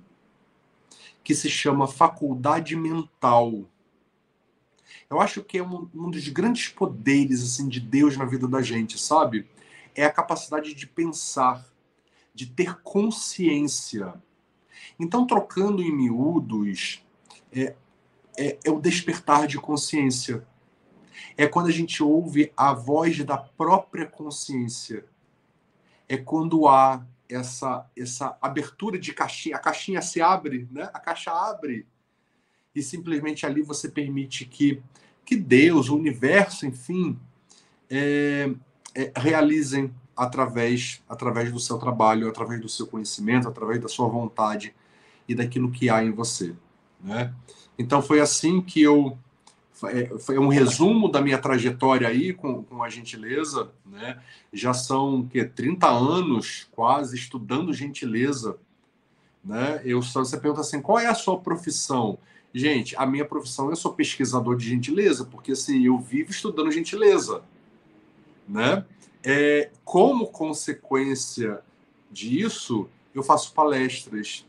que 1.22 1.34
se 1.34 1.50
chama 1.50 1.88
faculdade 1.88 2.76
mental. 2.76 3.64
Eu 5.08 5.20
acho 5.20 5.42
que 5.42 5.58
é 5.58 5.62
um, 5.62 5.88
um 5.94 6.10
dos 6.10 6.28
grandes 6.28 6.68
poderes 6.68 7.42
assim 7.42 7.68
de 7.68 7.80
Deus 7.80 8.16
na 8.16 8.24
vida 8.24 8.48
da 8.48 8.60
gente, 8.60 8.98
sabe? 8.98 9.48
É 9.94 10.04
a 10.04 10.12
capacidade 10.12 10.74
de 10.74 10.86
pensar, 10.86 11.64
de 12.34 12.46
ter 12.46 12.80
consciência. 12.82 14.14
Então, 14.98 15.26
trocando 15.26 15.82
em 15.82 15.94
miúdos, 15.94 17.04
é, 17.52 17.74
é, 18.36 18.58
é 18.64 18.70
o 18.70 18.80
despertar 18.80 19.46
de 19.46 19.58
consciência. 19.58 20.46
É 21.36 21.46
quando 21.46 21.68
a 21.68 21.72
gente 21.72 22.02
ouve 22.02 22.52
a 22.56 22.72
voz 22.72 23.24
da 23.24 23.38
própria 23.38 24.06
consciência. 24.06 25.06
É 26.08 26.16
quando 26.16 26.68
há 26.68 27.04
essa 27.28 27.90
essa 27.96 28.36
abertura 28.40 28.98
de 28.98 29.12
caixinha, 29.12 29.56
a 29.56 29.58
caixinha 29.58 30.00
se 30.00 30.20
abre, 30.20 30.68
né? 30.70 30.88
A 30.92 31.00
caixa 31.00 31.32
abre 31.32 31.86
e 32.76 32.82
simplesmente 32.82 33.46
ali 33.46 33.62
você 33.62 33.88
permite 33.88 34.44
que 34.44 34.82
que 35.24 35.34
Deus, 35.34 35.88
o 35.88 35.96
universo, 35.96 36.64
enfim, 36.66 37.18
é, 37.90 38.48
é, 38.94 39.12
realizem 39.16 39.92
através 40.16 41.02
através 41.08 41.50
do 41.50 41.58
seu 41.58 41.78
trabalho, 41.78 42.28
através 42.28 42.60
do 42.60 42.68
seu 42.68 42.86
conhecimento, 42.86 43.48
através 43.48 43.80
da 43.80 43.88
sua 43.88 44.06
vontade 44.06 44.72
e 45.26 45.34
daquilo 45.34 45.72
que 45.72 45.90
há 45.90 46.04
em 46.04 46.12
você, 46.12 46.54
né? 47.02 47.34
Então 47.76 48.00
foi 48.00 48.20
assim 48.20 48.60
que 48.60 48.80
eu 48.80 49.18
é, 49.84 50.18
foi 50.18 50.38
um 50.38 50.48
resumo 50.48 51.10
da 51.10 51.20
minha 51.20 51.38
trajetória 51.38 52.06
aí 52.08 52.32
com, 52.32 52.62
com 52.62 52.82
a 52.82 52.88
gentileza, 52.88 53.70
né? 53.84 54.20
Já 54.52 54.72
são 54.72 55.26
que 55.26 55.44
30 55.44 55.88
anos 55.88 56.68
quase 56.72 57.16
estudando 57.16 57.72
gentileza, 57.72 58.58
né? 59.44 59.80
Eu 59.84 60.02
só 60.02 60.20
você 60.20 60.38
pergunta 60.38 60.60
assim, 60.60 60.80
qual 60.80 60.98
é 60.98 61.06
a 61.06 61.14
sua 61.14 61.38
profissão? 61.38 62.18
Gente, 62.58 62.96
a 62.96 63.04
minha 63.04 63.26
profissão 63.26 63.68
eu 63.68 63.76
sou 63.76 63.92
pesquisador 63.92 64.56
de 64.56 64.66
gentileza, 64.66 65.26
porque 65.26 65.52
assim, 65.52 65.84
eu 65.84 65.98
vivo 65.98 66.30
estudando 66.30 66.72
gentileza, 66.72 67.42
né? 68.48 68.82
É, 69.22 69.70
como 69.84 70.28
consequência 70.28 71.60
disso, 72.10 72.88
eu 73.14 73.22
faço 73.22 73.52
palestras, 73.52 74.46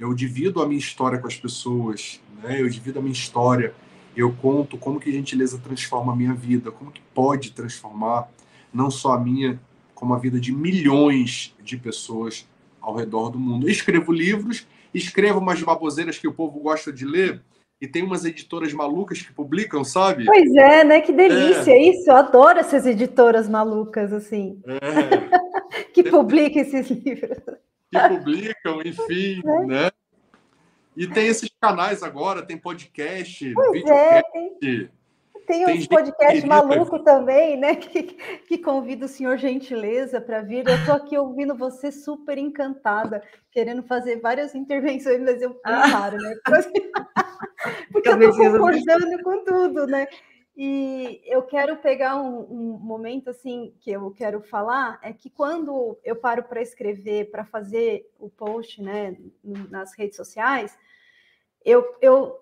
eu 0.00 0.14
divido 0.14 0.62
a 0.62 0.66
minha 0.66 0.78
história 0.78 1.18
com 1.18 1.26
as 1.26 1.36
pessoas, 1.36 2.22
né? 2.42 2.62
Eu 2.62 2.70
divido 2.70 3.00
a 3.00 3.02
minha 3.02 3.12
história 3.12 3.74
eu 4.16 4.32
conto 4.32 4.78
como 4.78 4.98
que 4.98 5.12
gentileza 5.12 5.58
transforma 5.58 6.14
a 6.14 6.16
minha 6.16 6.32
vida, 6.32 6.70
como 6.72 6.90
que 6.90 7.02
pode 7.12 7.52
transformar 7.52 8.30
não 8.72 8.90
só 8.90 9.12
a 9.12 9.20
minha, 9.20 9.60
como 9.94 10.14
a 10.14 10.18
vida 10.18 10.40
de 10.40 10.52
milhões 10.52 11.54
de 11.62 11.76
pessoas 11.76 12.48
ao 12.80 12.96
redor 12.96 13.28
do 13.28 13.38
mundo. 13.38 13.66
Eu 13.68 13.70
escrevo 13.70 14.10
livros, 14.10 14.66
escrevo 14.96 15.38
umas 15.38 15.62
baboseiras 15.62 16.18
que 16.18 16.28
o 16.28 16.32
povo 16.32 16.60
gosta 16.60 16.92
de 16.92 17.04
ler, 17.04 17.42
e 17.80 17.86
tem 17.86 18.02
umas 18.02 18.24
editoras 18.24 18.72
malucas 18.72 19.20
que 19.20 19.32
publicam, 19.32 19.84
sabe? 19.84 20.24
Pois 20.24 20.54
é, 20.54 20.82
né? 20.82 21.00
Que 21.00 21.12
delícia 21.12 21.72
é. 21.72 21.82
isso. 21.90 22.10
Eu 22.10 22.16
adoro 22.16 22.58
essas 22.58 22.86
editoras 22.86 23.48
malucas, 23.48 24.12
assim. 24.12 24.62
É. 24.66 25.84
que 25.92 26.02
publicam 26.02 26.62
esses 26.62 26.88
livros. 26.90 27.38
Que 27.90 28.08
publicam, 28.08 28.80
enfim, 28.82 29.42
é. 29.46 29.66
né? 29.66 29.90
E 30.96 31.06
tem 31.06 31.26
esses 31.26 31.50
canais 31.60 32.02
agora, 32.02 32.40
tem 32.40 32.56
podcast, 32.56 33.52
pois 33.52 33.72
videocast. 33.72 34.02
É, 34.02 34.22
tem, 34.58 34.90
tem 35.46 35.66
uns 35.66 35.86
podcasts 35.86 36.44
malucos 36.44 37.02
também, 37.02 37.56
né? 37.56 37.76
Que, 37.86 38.02
que 38.02 38.58
convida 38.58 39.06
o 39.06 39.08
senhor 39.08 39.38
Gentileza 39.38 40.20
para 40.20 40.42
vir. 40.42 40.66
Eu 40.66 40.74
estou 40.74 40.94
aqui 40.94 41.16
ouvindo 41.16 41.54
você 41.54 41.92
super 41.92 42.36
encantada, 42.36 43.22
querendo 43.50 43.82
fazer 43.82 44.20
várias 44.20 44.54
intervenções, 44.54 45.20
mas 45.20 45.40
eu 45.40 45.58
ah. 45.64 45.90
paro, 45.90 46.16
né? 46.18 46.34
Porque 47.92 48.08
eu 48.08 48.30
estou 48.30 48.52
concordando 48.52 49.22
com 49.22 49.44
tudo, 49.44 49.86
né? 49.86 50.06
E 50.56 51.20
eu 51.26 51.42
quero 51.42 51.76
pegar 51.76 52.16
um, 52.16 52.40
um, 52.50 52.78
momento 52.78 53.28
assim 53.28 53.74
que 53.78 53.90
eu 53.90 54.10
quero 54.10 54.40
falar 54.40 54.98
é 55.02 55.12
que 55.12 55.28
quando 55.28 55.98
eu 56.02 56.16
paro 56.16 56.44
para 56.44 56.62
escrever, 56.62 57.30
para 57.30 57.44
fazer 57.44 58.10
o 58.18 58.30
post, 58.30 58.82
né, 58.82 59.16
nas 59.44 59.94
redes 59.94 60.16
sociais, 60.16 60.76
eu, 61.62 61.84
eu, 62.00 62.38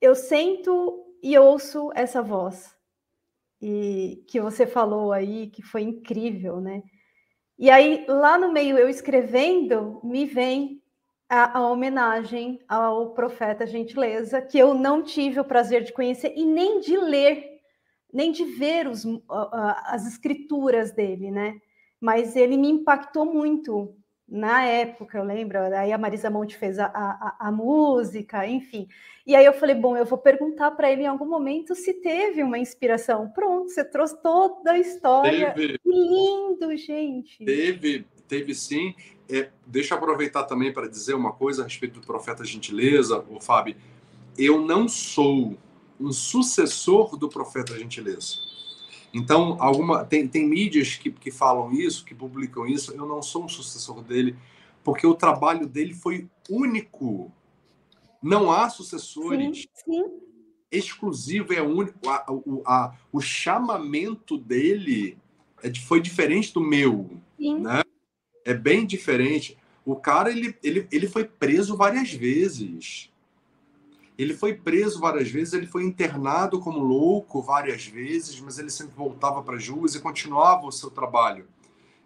eu 0.00 0.14
sento 0.14 1.07
e 1.22 1.38
ouço 1.38 1.90
essa 1.94 2.22
voz 2.22 2.78
e 3.60 4.24
que 4.28 4.40
você 4.40 4.66
falou 4.66 5.12
aí, 5.12 5.48
que 5.48 5.62
foi 5.62 5.82
incrível, 5.82 6.60
né? 6.60 6.82
E 7.58 7.70
aí, 7.70 8.04
lá 8.08 8.38
no 8.38 8.52
meio, 8.52 8.78
eu 8.78 8.88
escrevendo, 8.88 10.00
me 10.04 10.24
vem 10.24 10.80
a, 11.28 11.58
a, 11.58 11.68
homenagem 11.68 12.60
ao 12.68 13.12
profeta 13.14 13.66
Gentileza, 13.66 14.40
que 14.40 14.58
eu 14.58 14.74
não 14.74 15.02
tive 15.02 15.40
o 15.40 15.44
prazer 15.44 15.82
de 15.82 15.92
conhecer 15.92 16.32
e 16.36 16.44
nem 16.44 16.78
de 16.80 16.96
ler, 16.96 17.44
nem 18.12 18.30
de 18.30 18.44
ver 18.44 18.86
os, 18.86 19.04
as 19.28 20.06
escrituras 20.06 20.92
dele, 20.92 21.30
né? 21.30 21.58
Mas 22.00 22.36
ele 22.36 22.56
me 22.56 22.70
impactou 22.70 23.26
muito 23.26 23.96
na 24.28 24.62
época, 24.62 25.16
eu 25.16 25.24
lembro. 25.24 25.58
Aí 25.58 25.92
a 25.92 25.98
Marisa 25.98 26.28
Monte 26.28 26.56
fez 26.56 26.78
a, 26.78 26.86
a, 26.86 27.48
a 27.48 27.52
música, 27.52 28.46
enfim. 28.46 28.86
E 29.26 29.34
aí 29.34 29.44
eu 29.44 29.52
falei, 29.52 29.74
bom, 29.74 29.96
eu 29.96 30.04
vou 30.04 30.18
perguntar 30.18 30.70
para 30.72 30.90
ele 30.90 31.02
em 31.02 31.06
algum 31.06 31.26
momento 31.26 31.74
se 31.74 31.94
teve 31.94 32.42
uma 32.42 32.58
inspiração. 32.58 33.30
Pronto, 33.30 33.70
você 33.70 33.84
trouxe 33.84 34.20
toda 34.22 34.72
a 34.72 34.78
história. 34.78 35.52
Teve. 35.52 35.78
Que 35.78 35.90
lindo, 35.90 36.76
gente. 36.76 37.44
Teve, 37.44 38.06
teve 38.26 38.54
sim. 38.54 38.94
É, 39.30 39.50
deixa 39.66 39.94
eu 39.94 39.98
aproveitar 39.98 40.44
também 40.44 40.72
para 40.72 40.88
dizer 40.88 41.14
uma 41.14 41.32
coisa 41.32 41.62
a 41.62 41.64
respeito 41.64 42.00
do 42.00 42.06
profeta 42.06 42.44
Gentileza, 42.44 43.24
o 43.30 43.40
Fábio. 43.40 43.76
Eu 44.36 44.60
não 44.60 44.88
sou 44.88 45.56
um 45.98 46.12
sucessor 46.12 47.16
do 47.16 47.28
profeta 47.28 47.78
Gentileza. 47.78 48.47
Então, 49.12 49.56
alguma 49.60 50.04
tem, 50.04 50.28
tem 50.28 50.46
mídias 50.46 50.96
que, 50.96 51.10
que 51.10 51.30
falam 51.30 51.72
isso, 51.72 52.04
que 52.04 52.14
publicam 52.14 52.66
isso. 52.66 52.92
Eu 52.92 53.06
não 53.06 53.22
sou 53.22 53.44
um 53.44 53.48
sucessor 53.48 54.02
dele, 54.02 54.36
porque 54.84 55.06
o 55.06 55.14
trabalho 55.14 55.66
dele 55.66 55.94
foi 55.94 56.28
único. 56.48 57.32
Não 58.22 58.50
há 58.50 58.68
sucessores. 58.68 59.66
Sim, 59.74 59.92
sim. 59.92 60.04
Exclusivo, 60.70 61.52
é 61.54 61.62
único. 61.62 61.98
A, 62.08 62.26
a, 62.66 62.94
o 63.10 63.20
chamamento 63.20 64.36
dele 64.36 65.16
é, 65.62 65.74
foi 65.74 66.00
diferente 66.00 66.52
do 66.52 66.60
meu. 66.60 67.08
Sim. 67.38 67.60
Né? 67.60 67.82
é 68.48 68.54
bem 68.54 68.86
diferente. 68.86 69.58
O 69.84 69.94
cara 69.94 70.30
ele, 70.30 70.56
ele, 70.62 70.88
ele 70.90 71.06
foi 71.06 71.24
preso 71.24 71.76
várias 71.76 72.10
vezes. 72.10 73.10
Ele 74.18 74.34
foi 74.34 74.52
preso 74.52 74.98
várias 74.98 75.30
vezes, 75.30 75.54
ele 75.54 75.66
foi 75.66 75.84
internado 75.84 76.58
como 76.58 76.80
louco 76.80 77.40
várias 77.40 77.86
vezes, 77.86 78.40
mas 78.40 78.58
ele 78.58 78.68
sempre 78.68 78.96
voltava 78.96 79.42
para 79.44 79.56
as 79.56 79.68
ruas 79.68 79.94
e 79.94 80.00
continuava 80.00 80.66
o 80.66 80.72
seu 80.72 80.90
trabalho. 80.90 81.46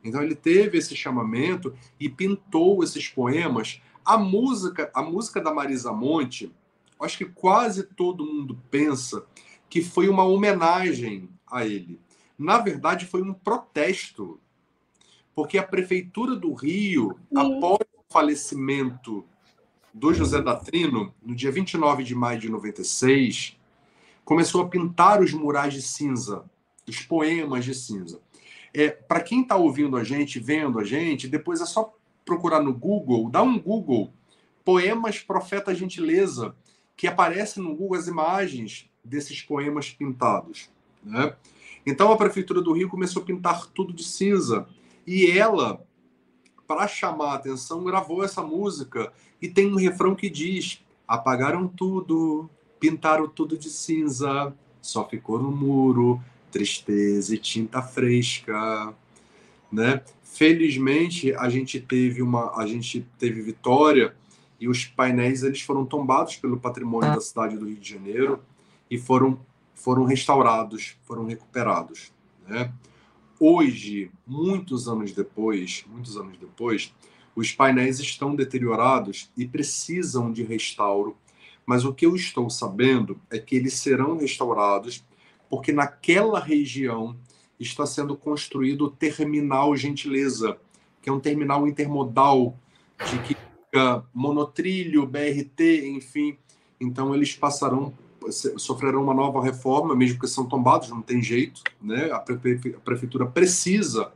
Então 0.04 0.23
ele 0.23 0.35
teve 0.35 0.76
esse 0.76 0.95
chamamento 0.95 1.75
e 1.99 2.11
pintou 2.11 2.85
esses 2.85 3.09
poemas. 3.09 3.81
A 4.04 4.19
música, 4.19 4.90
a 4.92 5.02
música 5.02 5.40
da 5.40 5.54
Marisa 5.54 5.90
Monte, 5.90 6.52
acho 7.00 7.16
que 7.16 7.25
quase 7.25 7.85
todo 7.85 8.26
mundo 8.26 8.61
pensa 8.71 9.25
que 9.71 9.81
foi 9.81 10.09
uma 10.09 10.25
homenagem 10.25 11.31
a 11.50 11.64
ele. 11.64 11.99
Na 12.38 12.59
verdade, 12.59 13.07
foi 13.07 13.23
um 13.23 13.33
protesto 13.33 14.38
porque 15.35 15.57
a 15.57 15.62
Prefeitura 15.62 16.37
do 16.37 16.52
Rio, 16.52 17.16
Sim. 17.31 17.38
após 17.38 17.81
o 17.97 18.12
falecimento 18.12 19.25
do 19.92 20.12
José 20.14 20.40
Datrino, 20.40 21.14
no 21.22 21.34
dia 21.34 21.50
29 21.50 22.02
de 22.02 22.14
maio 22.14 22.40
de 22.40 22.49
96, 22.49 23.58
começou 24.25 24.62
a 24.62 24.68
pintar 24.68 25.20
os 25.20 25.32
murais 25.32 25.75
de 25.75 25.82
cinza, 25.82 26.44
os 26.88 27.00
poemas 27.00 27.64
de 27.64 27.75
cinza. 27.75 28.20
É, 28.72 28.88
Para 28.88 29.20
quem 29.20 29.42
está 29.42 29.56
ouvindo 29.56 29.96
a 29.96 30.04
gente, 30.04 30.40
vendo 30.40 30.78
a 30.78 30.84
gente, 30.84 31.28
depois 31.28 31.61
é 31.61 31.66
só 31.66 31.94
procurar 32.25 32.62
no 32.62 32.72
Google, 32.72 33.28
dá 33.28 33.42
um 33.42 33.58
Google, 33.58 34.12
Poemas 34.64 35.18
Profeta 35.18 35.75
Gentileza, 35.75 36.54
que 36.96 37.06
aparece 37.06 37.61
no 37.61 37.75
Google 37.75 37.99
as 37.99 38.06
imagens 38.06 38.88
desses 39.04 39.42
poemas 39.42 39.90
pintados. 39.90 40.70
Né? 41.02 41.34
Então 41.84 42.12
a 42.12 42.16
Prefeitura 42.16 42.62
do 42.62 42.72
Rio 42.72 42.88
começou 42.88 43.22
a 43.22 43.26
pintar 43.26 43.66
tudo 43.66 43.92
de 43.92 44.04
cinza 44.04 44.66
e 45.06 45.26
ela, 45.26 45.84
para 46.73 46.88
chamar 46.88 47.33
a 47.33 47.35
atenção, 47.35 47.85
gravou 47.85 48.25
essa 48.25 48.43
música 48.43 49.12
e 49.41 49.49
tem 49.49 49.71
um 49.71 49.76
refrão 49.76 50.14
que 50.14 50.31
diz: 50.31 50.83
apagaram 51.07 51.69
tudo, 51.69 52.49
pintaram 52.81 53.29
tudo 53.29 53.59
de 53.59 53.69
cinza, 53.69 54.55
só 54.81 55.07
ficou 55.07 55.38
no 55.38 55.50
muro 55.50 56.19
tristeza 56.50 57.35
e 57.35 57.39
tinta 57.39 57.82
fresca, 57.82 58.95
né? 59.71 60.02
Felizmente 60.23 61.35
a 61.35 61.49
gente 61.50 61.78
teve 61.78 62.23
uma, 62.23 62.58
a 62.58 62.67
gente 62.67 63.06
teve 63.19 63.43
vitória 63.43 64.15
e 64.58 64.67
os 64.67 64.87
painéis 64.87 65.43
eles 65.43 65.61
foram 65.61 65.85
tombados 65.85 66.37
pelo 66.37 66.58
patrimônio 66.58 67.15
da 67.15 67.21
cidade 67.21 67.56
do 67.56 67.67
Rio 67.67 67.76
de 67.76 67.91
Janeiro 67.91 68.41
e 68.91 68.97
foram 68.99 69.39
foram 69.75 70.04
restaurados, 70.04 70.97
foram 71.02 71.26
recuperados, 71.26 72.13
né? 72.47 72.73
Hoje, 73.45 74.09
muitos 74.25 74.87
anos 74.87 75.11
depois, 75.11 75.85
muitos 75.89 76.17
anos 76.17 76.39
depois, 76.39 76.95
os 77.35 77.50
painéis 77.50 77.99
estão 77.99 78.37
deteriorados 78.37 79.33
e 79.37 79.45
precisam 79.45 80.31
de 80.31 80.45
restauro. 80.45 81.17
Mas 81.67 81.85
o 81.85 81.93
que 81.93 82.07
eu 82.07 82.15
estou 82.15 82.49
sabendo 82.49 83.21
é 83.28 83.41
que 83.41 83.57
eles 83.57 83.75
serão 83.75 84.17
restaurados 84.17 85.05
porque 85.50 85.73
naquela 85.73 86.39
região 86.39 87.17
está 87.59 87.85
sendo 87.85 88.17
construído 88.17 88.83
o 88.83 88.91
terminal 88.93 89.76
Gentileza, 89.76 90.57
que 91.02 91.11
é 91.11 91.13
um 91.13 91.19
terminal 91.19 91.67
intermodal 91.67 92.57
de 93.11 93.19
que 93.25 93.37
monotrilho, 94.15 95.05
BRT, 95.05 95.89
enfim. 95.89 96.39
Então 96.81 97.13
eles 97.13 97.35
passarão 97.35 97.93
sofrerão 98.30 99.02
uma 99.02 99.15
nova 99.15 99.43
reforma, 99.43 99.95
mesmo 99.95 100.19
que 100.19 100.26
são 100.26 100.47
tombados, 100.47 100.89
não 100.89 101.02
tem 101.02 101.23
jeito, 101.23 101.63
né? 101.80 102.11
A, 102.13 102.19
prefe 102.19 102.75
a 102.76 102.80
prefeitura 102.80 103.26
precisa 103.26 104.13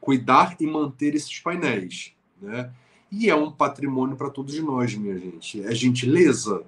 cuidar 0.00 0.56
e 0.60 0.66
manter 0.66 1.14
esses 1.14 1.38
painéis, 1.40 2.12
né? 2.40 2.70
E 3.10 3.30
é 3.30 3.34
um 3.34 3.50
patrimônio 3.50 4.16
para 4.16 4.30
todos 4.30 4.58
nós, 4.60 4.94
minha 4.94 5.18
gente. 5.18 5.64
É 5.64 5.74
gentileza, 5.74 6.64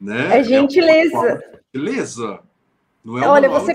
né? 0.00 0.38
É 0.38 0.44
gentileza. 0.44 1.28
É 1.28 1.78
gentileza. 1.78 2.40
Não 3.04 3.18
é 3.18 3.26
Olha, 3.28 3.48
você. 3.48 3.74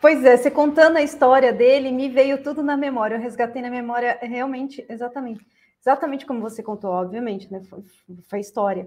Pois 0.00 0.24
é, 0.24 0.36
você 0.36 0.50
contando 0.50 0.98
a 0.98 1.02
história 1.02 1.52
dele, 1.52 1.90
me 1.90 2.08
veio 2.08 2.42
tudo 2.42 2.62
na 2.62 2.76
memória. 2.76 3.16
Eu 3.16 3.20
resgatei 3.20 3.62
na 3.62 3.70
memória 3.70 4.18
realmente, 4.20 4.84
exatamente, 4.88 5.46
exatamente 5.80 6.26
como 6.26 6.40
você 6.40 6.62
contou, 6.62 6.90
obviamente, 6.90 7.50
né? 7.50 7.62
Foi, 7.68 7.82
foi 8.28 8.40
história. 8.40 8.86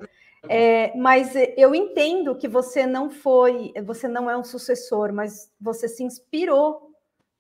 É, 0.49 0.95
mas 0.95 1.33
eu 1.57 1.73
entendo 1.73 2.35
que 2.35 2.47
você 2.47 2.85
não 2.85 3.09
foi, 3.09 3.73
você 3.83 4.07
não 4.07 4.29
é 4.29 4.37
um 4.37 4.43
sucessor, 4.43 5.11
mas 5.11 5.51
você 5.59 5.87
se 5.87 6.03
inspirou, 6.03 6.91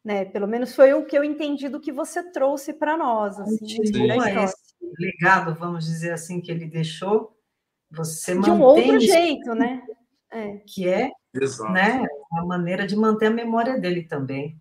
né? 0.03 0.25
Pelo 0.25 0.47
menos 0.47 0.75
foi 0.75 0.93
o 0.93 1.05
que 1.05 1.17
eu 1.17 1.23
entendi 1.23 1.69
do 1.69 1.79
que 1.79 1.91
você 1.91 2.23
trouxe 2.31 2.73
para 2.73 2.97
nós. 2.97 3.39
Assim, 3.39 3.65
esse 3.81 3.91
legado, 4.97 5.53
vamos 5.55 5.85
dizer 5.85 6.11
assim, 6.11 6.41
que 6.41 6.51
ele 6.51 6.65
deixou, 6.65 7.35
você 7.91 8.37
de 8.39 8.49
um 8.49 8.61
outro 8.61 8.99
jeito, 8.99 9.53
né? 9.53 9.83
É. 10.31 10.57
Que 10.65 10.87
é, 10.87 11.11
Exato. 11.33 11.71
né? 11.71 12.05
A 12.33 12.45
maneira 12.45 12.85
de 12.85 12.95
manter 12.95 13.27
a 13.27 13.31
memória 13.31 13.79
dele 13.79 14.03
também. 14.03 14.59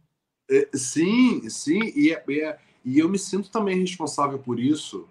É, 0.49 0.68
sim, 0.75 1.49
sim, 1.49 1.81
e, 1.96 2.12
é, 2.12 2.22
é, 2.29 2.59
e 2.85 2.99
eu 2.99 3.09
me 3.09 3.18
sinto 3.18 3.51
também 3.51 3.81
responsável 3.81 4.38
por 4.38 4.61
isso. 4.61 5.09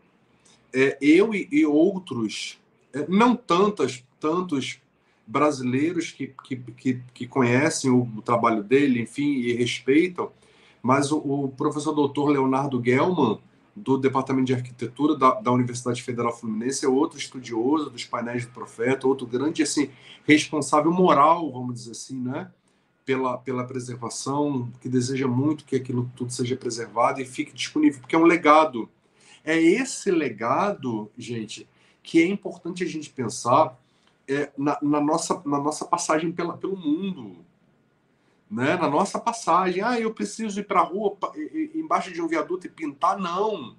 É, 0.73 0.97
eu 1.01 1.33
e, 1.33 1.47
e 1.51 1.65
outros 1.65 2.57
é, 2.57 2.64
não 3.09 3.35
tantas, 3.35 4.03
tantos 4.19 4.79
brasileiros 5.27 6.11
que, 6.11 6.33
que, 6.43 6.55
que, 6.55 7.01
que 7.13 7.27
conhecem 7.27 7.89
o, 7.89 8.03
o, 8.15 8.21
trabalho 8.21 8.63
dele, 8.63 9.01
enfim, 9.01 9.33
e 9.39 9.53
respeitam, 9.53 10.31
mas 10.81 11.11
o, 11.11 11.17
o, 11.17 11.49
professor 11.49 11.93
doutor 11.93 12.29
Leonardo 12.29 12.81
Gelman, 12.83 13.39
do 13.75 13.97
Departamento 13.97 14.45
de 14.45 14.53
Arquitetura 14.53 15.17
da, 15.17 15.33
da, 15.33 15.51
Universidade 15.51 16.01
Federal 16.01 16.35
Fluminense, 16.35 16.85
é 16.85 16.87
outro 16.87 17.17
estudioso 17.17 17.89
dos 17.89 18.05
painéis 18.05 18.45
do 18.45 18.51
profeta, 18.51 19.07
outro 19.07 19.27
grande 19.27 19.63
assim, 19.63 19.89
responsável 20.25 20.91
moral, 20.91 21.51
vamos 21.51 21.75
dizer 21.75 21.91
assim, 21.91 22.21
né? 22.21 22.49
Pela, 23.03 23.37
pela 23.37 23.65
preservação, 23.65 24.71
que 24.81 24.89
deseja 24.89 25.27
muito 25.27 25.65
que 25.65 25.75
aquilo 25.75 26.09
tudo 26.15 26.31
seja 26.31 26.55
preservado 26.55 27.21
e 27.21 27.25
fique 27.25 27.53
disponível, 27.53 27.99
porque 27.99 28.15
é 28.15 28.19
um 28.19 28.23
legado. 28.23 28.89
É 29.43 29.61
esse 29.61 30.09
legado, 30.09 31.11
gente, 31.15 31.67
que 32.05 32.21
é 32.21 32.27
importante 32.27 32.83
a 32.83 32.87
gente 32.87 33.09
pensar 33.09 33.77
é, 34.27 34.51
na, 34.55 34.77
na, 34.81 35.01
nossa, 35.01 35.41
na 35.43 35.59
nossa 35.59 35.85
passagem 35.85 36.31
pela, 36.31 36.55
pelo 36.55 36.77
mundo. 36.77 37.43
Né? 38.49 38.77
Na 38.77 38.87
nossa 38.87 39.19
passagem, 39.19 39.81
ah, 39.81 39.99
eu 39.99 40.13
preciso 40.13 40.59
ir 40.59 40.65
para 40.65 40.79
a 40.79 40.83
rua 40.83 41.17
embaixo 41.73 42.11
de 42.13 42.21
um 42.21 42.27
viaduto 42.27 42.67
e 42.67 42.69
pintar. 42.69 43.17
Não. 43.17 43.75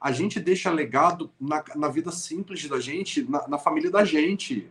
A 0.00 0.10
gente 0.10 0.40
deixa 0.40 0.70
legado 0.70 1.30
na, 1.38 1.62
na 1.76 1.88
vida 1.88 2.10
simples 2.10 2.66
da 2.66 2.80
gente, 2.80 3.22
na, 3.22 3.46
na 3.46 3.58
família 3.58 3.90
da 3.90 4.04
gente. 4.04 4.66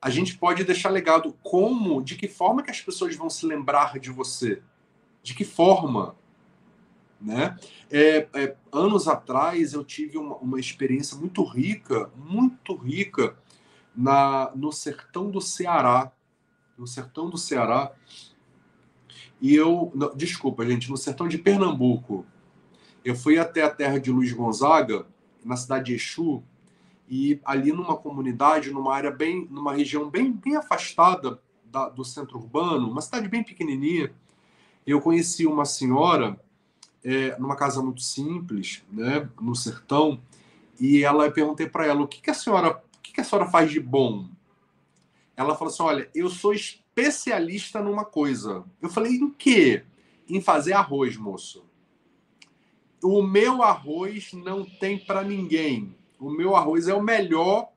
A 0.00 0.08
gente 0.08 0.38
pode 0.38 0.64
deixar 0.64 0.88
legado 0.88 1.36
como, 1.42 2.02
de 2.02 2.16
que 2.16 2.28
forma 2.28 2.62
que 2.62 2.70
as 2.70 2.80
pessoas 2.80 3.14
vão 3.14 3.28
se 3.28 3.44
lembrar 3.44 3.98
de 3.98 4.10
você? 4.10 4.62
De 5.22 5.34
que 5.34 5.44
forma? 5.44 6.16
Né? 7.20 7.56
É, 7.90 8.28
é, 8.32 8.56
anos 8.72 9.08
atrás 9.08 9.72
eu 9.72 9.82
tive 9.84 10.16
uma, 10.16 10.36
uma, 10.36 10.60
experiência 10.60 11.16
muito 11.16 11.42
rica, 11.42 12.10
muito 12.16 12.76
rica 12.76 13.36
na, 13.94 14.52
no 14.54 14.70
sertão 14.70 15.30
do 15.30 15.40
Ceará. 15.40 16.12
No 16.76 16.86
sertão 16.86 17.28
do 17.28 17.36
Ceará. 17.36 17.92
E 19.40 19.54
eu. 19.54 19.90
Não, 19.94 20.14
desculpa, 20.14 20.64
gente, 20.64 20.88
no 20.90 20.96
sertão 20.96 21.26
de 21.26 21.38
Pernambuco. 21.38 22.24
Eu 23.04 23.16
fui 23.16 23.38
até 23.38 23.62
a 23.62 23.70
terra 23.70 23.98
de 23.98 24.12
Luiz 24.12 24.32
Gonzaga, 24.32 25.06
na 25.44 25.56
cidade 25.56 25.86
de 25.86 25.94
Exu, 25.94 26.42
e 27.08 27.40
ali 27.44 27.72
numa 27.72 27.96
comunidade, 27.96 28.70
numa 28.70 28.94
área 28.94 29.10
bem, 29.10 29.46
numa 29.50 29.72
região 29.72 30.10
bem, 30.10 30.30
bem 30.30 30.56
afastada 30.56 31.40
da, 31.64 31.88
do 31.88 32.04
centro 32.04 32.38
urbano, 32.38 32.90
uma 32.90 33.00
cidade 33.00 33.28
bem 33.28 33.42
pequenininha, 33.42 34.12
eu 34.86 35.00
conheci 35.00 35.46
uma 35.46 35.64
senhora 35.64 36.38
é, 37.08 37.38
numa 37.38 37.56
casa 37.56 37.80
muito 37.80 38.02
simples, 38.02 38.84
né, 38.92 39.26
no 39.40 39.56
sertão, 39.56 40.20
e 40.78 41.02
ela 41.02 41.24
eu 41.24 41.32
perguntei 41.32 41.66
para 41.66 41.86
ela 41.86 42.02
o 42.02 42.06
que, 42.06 42.20
que 42.20 42.30
a 42.30 42.34
senhora, 42.34 42.82
o 42.98 43.00
que, 43.02 43.14
que 43.14 43.20
a 43.22 43.24
senhora 43.24 43.48
faz 43.50 43.70
de 43.70 43.80
bom? 43.80 44.28
Ela 45.34 45.54
falou 45.54 45.72
assim, 45.72 45.82
olha, 45.82 46.10
eu 46.14 46.28
sou 46.28 46.52
especialista 46.52 47.80
numa 47.80 48.04
coisa. 48.04 48.62
Eu 48.82 48.90
falei, 48.90 49.12
em 49.12 49.30
quê? 49.30 49.84
Em 50.28 50.42
fazer 50.42 50.74
arroz, 50.74 51.16
moço. 51.16 51.64
O 53.02 53.22
meu 53.22 53.62
arroz 53.62 54.32
não 54.34 54.64
tem 54.64 54.98
para 54.98 55.22
ninguém. 55.22 55.96
O 56.18 56.28
meu 56.28 56.56
arroz 56.56 56.88
é 56.88 56.94
o 56.94 57.02
melhor 57.02 57.70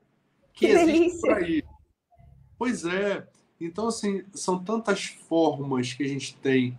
que, 0.53 0.65
que 0.65 0.73
existe 0.73 0.91
delícia. 0.91 1.19
por 1.21 1.37
aí. 1.37 1.63
Pois 2.57 2.83
é. 2.83 3.25
Então, 3.59 3.87
assim, 3.87 4.23
são 4.33 4.61
tantas 4.61 5.05
formas 5.05 5.93
que 5.93 6.03
a 6.03 6.07
gente 6.07 6.35
tem 6.35 6.77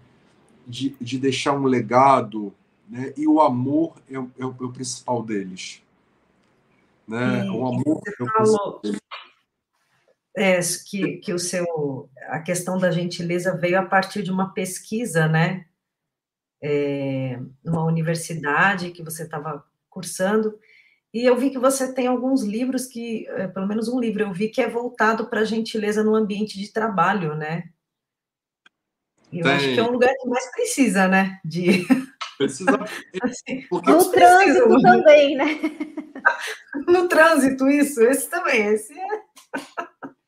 de, 0.67 0.97
de 1.01 1.19
deixar 1.19 1.53
um 1.53 1.65
legado, 1.65 2.53
né? 2.89 3.13
e 3.17 3.27
o 3.27 3.41
amor 3.41 3.95
é, 4.11 4.17
é, 4.17 4.43
é 4.43 4.45
o 4.45 4.73
principal 4.73 5.23
deles. 5.23 5.83
Né? 7.07 7.51
o 7.51 7.67
amor 7.67 8.01
é 8.07 8.23
o 8.23 8.27
falou, 8.27 8.81
é, 10.35 10.61
que, 10.89 11.19
que 11.19 11.33
o 11.33 11.39
seu, 11.39 12.09
a 12.29 12.39
questão 12.39 12.79
da 12.79 12.91
gentileza 12.91 13.57
veio 13.57 13.79
a 13.79 13.85
partir 13.85 14.23
de 14.23 14.31
uma 14.31 14.53
pesquisa, 14.53 15.29
né? 15.29 15.67
É, 16.65 17.41
numa 17.65 17.85
universidade 17.85 18.93
que 18.93 19.03
você 19.03 19.25
estava 19.25 19.65
cursando, 19.91 20.59
e 21.13 21.25
eu 21.25 21.37
vi 21.37 21.51
que 21.51 21.59
você 21.59 21.93
tem 21.93 22.07
alguns 22.07 22.43
livros 22.43 22.87
que, 22.87 23.27
é, 23.29 23.47
pelo 23.47 23.67
menos 23.67 23.89
um 23.89 24.01
livro 24.01 24.23
eu 24.23 24.33
vi 24.33 24.49
que 24.49 24.63
é 24.63 24.69
voltado 24.69 25.29
para 25.29 25.41
a 25.41 25.45
gentileza 25.45 26.03
no 26.03 26.15
ambiente 26.15 26.59
de 26.59 26.73
trabalho, 26.73 27.35
né? 27.35 27.69
Eu 29.33 29.43
tem. 29.43 29.53
acho 29.53 29.75
que 29.75 29.81
é 29.81 29.83
um 29.83 29.93
lugar 29.93 30.15
que 30.21 30.29
mais 30.29 30.51
precisa, 30.53 31.09
né? 31.09 31.41
De... 31.45 31.87
Precisa. 32.39 32.71
assim, 33.23 33.67
no 33.71 33.81
trânsito 33.81 34.11
precisam, 34.11 34.81
também, 34.81 35.37
né? 35.37 35.61
no 36.89 37.07
trânsito, 37.07 37.69
isso, 37.69 38.03
esse 38.03 38.29
também, 38.29 38.67
esse 38.67 38.93
é. 38.99 39.23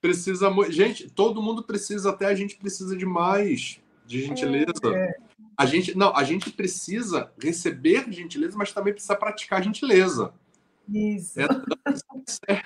Precisa. 0.00 0.50
Gente, 0.68 1.10
todo 1.10 1.42
mundo 1.42 1.64
precisa, 1.64 2.10
até 2.10 2.26
a 2.26 2.34
gente 2.34 2.56
precisa 2.56 2.96
de 2.96 3.06
mais 3.06 3.80
de 4.06 4.22
gentileza. 4.22 4.72
É, 4.84 4.98
é. 4.98 5.14
A 5.56 5.66
gente, 5.66 5.96
não, 5.96 6.14
a 6.14 6.22
gente 6.24 6.50
precisa 6.50 7.32
receber 7.40 8.10
gentileza, 8.12 8.56
mas 8.56 8.72
também 8.72 8.92
precisa 8.92 9.16
praticar 9.16 9.62
gentileza. 9.62 10.32
Isso. 10.88 11.40
É 11.40 11.48
dando 11.48 11.64
que 11.66 12.30
você, 12.30 12.62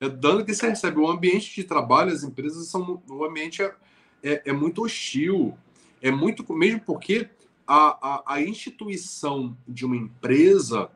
é 0.00 0.08
dando 0.08 0.44
que 0.44 0.54
você 0.54 0.68
recebe. 0.68 0.98
O 0.98 1.08
ambiente 1.08 1.54
de 1.54 1.64
trabalho, 1.64 2.12
as 2.12 2.22
empresas 2.22 2.68
são. 2.68 3.02
O 3.08 3.24
ambiente 3.24 3.62
é, 3.62 3.74
é, 4.22 4.42
é 4.46 4.52
muito 4.52 4.82
hostil. 4.82 5.56
É 6.04 6.10
muito. 6.10 6.44
Mesmo 6.52 6.80
porque 6.80 7.30
a, 7.66 8.08
a, 8.08 8.34
a 8.34 8.42
instituição 8.42 9.56
de 9.66 9.86
uma 9.86 9.96
empresa, 9.96 10.90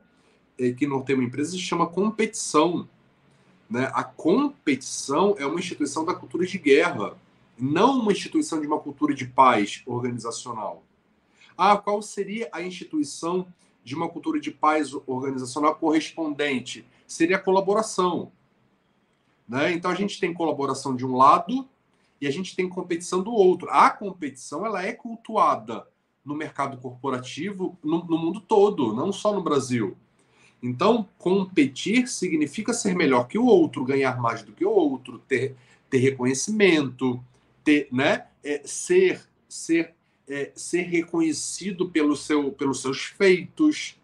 é, 0.59 0.71
que 0.73 0.87
não 0.87 1.01
tem 1.01 1.17
uma 1.17 1.25
empresa, 1.25 1.53
se 1.53 1.59
chama 1.59 1.87
competição. 1.87 2.87
Né? 3.71 3.91
A 3.95 4.05
competição 4.05 5.35
é 5.39 5.47
uma 5.47 5.59
instituição 5.59 6.05
da 6.05 6.15
cultura 6.15 6.45
de 6.45 6.59
guerra, 6.59 7.17
não 7.59 8.01
uma 8.01 8.13
instituição 8.13 8.61
de 8.61 8.67
uma 8.67 8.79
cultura 8.79 9.15
de 9.15 9.27
paz 9.27 9.83
organizacional. 9.87 10.83
Ah, 11.57 11.79
qual 11.79 12.03
seria 12.03 12.51
a 12.53 12.61
instituição 12.61 13.47
de 13.83 13.95
uma 13.95 14.11
cultura 14.11 14.39
de 14.39 14.51
paz 14.51 14.93
organizacional 15.07 15.75
correspondente? 15.77 16.85
Seria 17.07 17.37
a 17.37 17.41
colaboração. 17.41 18.31
Né? 19.49 19.73
Então 19.73 19.91
a 19.91 19.95
gente 19.95 20.21
tem 20.21 20.35
colaboração 20.35 20.95
de 20.95 21.07
um 21.07 21.17
lado 21.17 21.67
e 22.21 22.27
a 22.27 22.31
gente 22.31 22.55
tem 22.57 22.69
competição 22.69 23.23
do 23.23 23.33
outro. 23.33 23.69
A 23.71 23.91
competição 23.91 24.67
ela 24.67 24.85
é 24.85 24.93
cultuada 24.93 25.87
no 26.25 26.35
mercado 26.35 26.77
corporativo 26.79 27.79
no, 27.83 28.05
no 28.05 28.19
mundo 28.19 28.41
todo, 28.41 28.95
não 28.95 29.13
só 29.13 29.33
no 29.33 29.43
Brasil. 29.43 29.97
Então, 30.63 31.09
competir 31.17 32.09
significa 32.09 32.73
ser 32.73 32.95
melhor 32.95 33.29
que 33.29 33.39
o 33.39 33.47
outro, 33.47 33.85
ganhar 33.85 34.21
mais 34.21 34.43
do 34.43 34.53
que 34.53 34.65
o 34.65 34.71
outro, 34.71 35.21
ter, 35.21 35.55
ter 35.89 35.99
reconhecimento, 35.99 37.23
ter, 37.63 37.89
né? 37.93 38.27
É, 38.43 38.63
ser 38.65 39.27
ser 39.49 39.95
é, 40.29 40.53
ser 40.55 40.83
reconhecido 40.83 41.89
pelo 41.89 42.15
seu, 42.15 42.53
pelos 42.53 42.83
seus 42.83 43.05
feitos, 43.05 43.97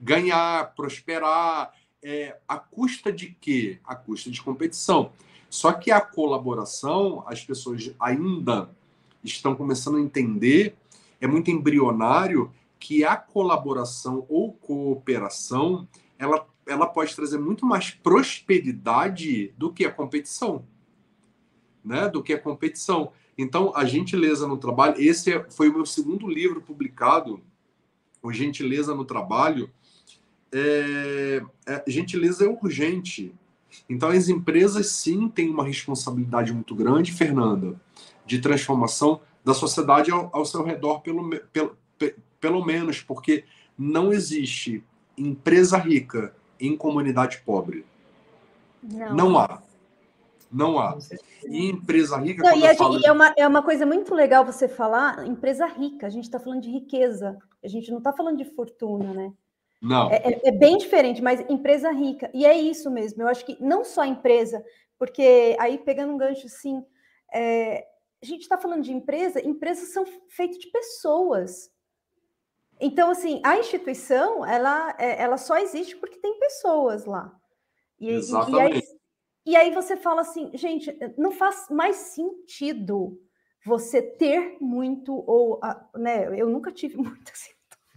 ganhar, 0.00 0.74
prosperar, 0.74 1.72
é, 2.02 2.36
a 2.46 2.58
custa 2.58 3.10
de 3.12 3.36
quê? 3.40 3.78
A 3.84 3.96
custa 3.96 4.30
de 4.30 4.40
competição. 4.40 5.12
Só 5.54 5.72
que 5.72 5.92
a 5.92 6.00
colaboração, 6.00 7.22
as 7.28 7.44
pessoas 7.44 7.94
ainda 8.00 8.68
estão 9.22 9.54
começando 9.54 9.98
a 9.98 10.00
entender, 10.00 10.74
é 11.20 11.28
muito 11.28 11.48
embrionário 11.48 12.50
que 12.76 13.04
a 13.04 13.16
colaboração 13.16 14.26
ou 14.28 14.52
cooperação 14.54 15.86
ela, 16.18 16.44
ela 16.66 16.88
pode 16.88 17.14
trazer 17.14 17.38
muito 17.38 17.64
mais 17.64 17.92
prosperidade 17.92 19.54
do 19.56 19.72
que 19.72 19.84
a 19.84 19.92
competição, 19.92 20.66
né? 21.84 22.08
Do 22.08 22.20
que 22.20 22.32
a 22.32 22.40
competição. 22.40 23.12
Então, 23.38 23.72
a 23.76 23.84
gentileza 23.84 24.48
no 24.48 24.58
trabalho, 24.58 25.00
esse 25.00 25.34
é, 25.34 25.48
foi 25.52 25.68
o 25.68 25.72
meu 25.72 25.86
segundo 25.86 26.26
livro 26.26 26.60
publicado, 26.60 27.40
o 28.20 28.32
Gentileza 28.32 28.92
no 28.92 29.04
Trabalho. 29.04 29.70
É, 30.50 31.44
é, 31.64 31.84
gentileza 31.86 32.44
é 32.44 32.48
urgente. 32.48 33.32
Então, 33.88 34.08
as 34.08 34.28
empresas 34.28 34.88
sim 34.88 35.28
têm 35.28 35.50
uma 35.50 35.64
responsabilidade 35.64 36.52
muito 36.52 36.74
grande, 36.74 37.12
Fernanda, 37.12 37.74
de 38.26 38.40
transformação 38.40 39.20
da 39.44 39.52
sociedade 39.52 40.10
ao, 40.10 40.30
ao 40.32 40.44
seu 40.44 40.62
redor, 40.62 41.00
pelo, 41.00 41.28
pelo, 41.52 41.76
pelo 42.40 42.64
menos, 42.64 43.00
porque 43.00 43.44
não 43.78 44.12
existe 44.12 44.82
empresa 45.16 45.76
rica 45.76 46.34
em 46.58 46.76
comunidade 46.76 47.42
pobre. 47.44 47.84
Não, 48.82 49.14
não 49.14 49.38
há. 49.38 49.62
Não 50.50 50.78
há. 50.78 50.96
E 51.46 51.68
empresa 51.68 52.16
rica. 52.16 52.42
Não, 52.42 52.56
e, 52.56 52.74
falo... 52.76 53.00
é, 53.04 53.12
uma, 53.12 53.34
é 53.36 53.46
uma 53.46 53.62
coisa 53.62 53.84
muito 53.84 54.14
legal 54.14 54.44
você 54.44 54.68
falar 54.68 55.26
empresa 55.26 55.66
rica. 55.66 56.06
A 56.06 56.10
gente 56.10 56.24
está 56.24 56.38
falando 56.38 56.62
de 56.62 56.70
riqueza. 56.70 57.36
A 57.62 57.68
gente 57.68 57.90
não 57.90 57.98
está 57.98 58.12
falando 58.12 58.38
de 58.38 58.44
fortuna, 58.44 59.12
né? 59.12 59.32
Não. 59.84 60.10
É, 60.10 60.16
é, 60.16 60.48
é, 60.48 60.50
bem 60.50 60.78
diferente, 60.78 61.20
mas 61.20 61.40
empresa 61.48 61.90
rica. 61.90 62.30
E 62.32 62.46
é 62.46 62.56
isso 62.56 62.90
mesmo. 62.90 63.22
Eu 63.22 63.28
acho 63.28 63.44
que 63.44 63.62
não 63.62 63.84
só 63.84 64.02
empresa, 64.02 64.64
porque 64.98 65.54
aí 65.60 65.76
pegando 65.76 66.14
um 66.14 66.16
gancho 66.16 66.46
assim, 66.46 66.82
é, 67.32 67.86
a 68.22 68.24
gente 68.26 68.40
está 68.40 68.56
falando 68.56 68.82
de 68.82 68.92
empresa, 68.92 69.46
empresas 69.46 69.92
são 69.92 70.06
feitas 70.28 70.56
de 70.58 70.70
pessoas. 70.70 71.70
Então, 72.80 73.10
assim, 73.10 73.42
a 73.44 73.58
instituição, 73.58 74.44
ela, 74.44 74.96
é, 74.98 75.22
ela 75.22 75.36
só 75.36 75.58
existe 75.58 75.96
porque 75.96 76.16
tem 76.18 76.38
pessoas 76.38 77.04
lá. 77.04 77.38
E, 78.00 78.08
Exatamente. 78.08 78.78
E, 79.44 79.54
aí, 79.54 79.64
e 79.64 79.68
aí 79.68 79.70
você 79.70 79.98
fala 79.98 80.22
assim, 80.22 80.50
gente, 80.54 80.96
não 81.18 81.30
faz 81.30 81.66
mais 81.68 81.96
sentido 81.96 83.20
você 83.66 84.00
ter 84.00 84.56
muito, 84.60 85.12
ou, 85.26 85.60
né, 85.94 86.28
eu 86.40 86.48
nunca 86.48 86.72
tive 86.72 86.96
muito, 86.98 87.30
assim, 87.30 87.53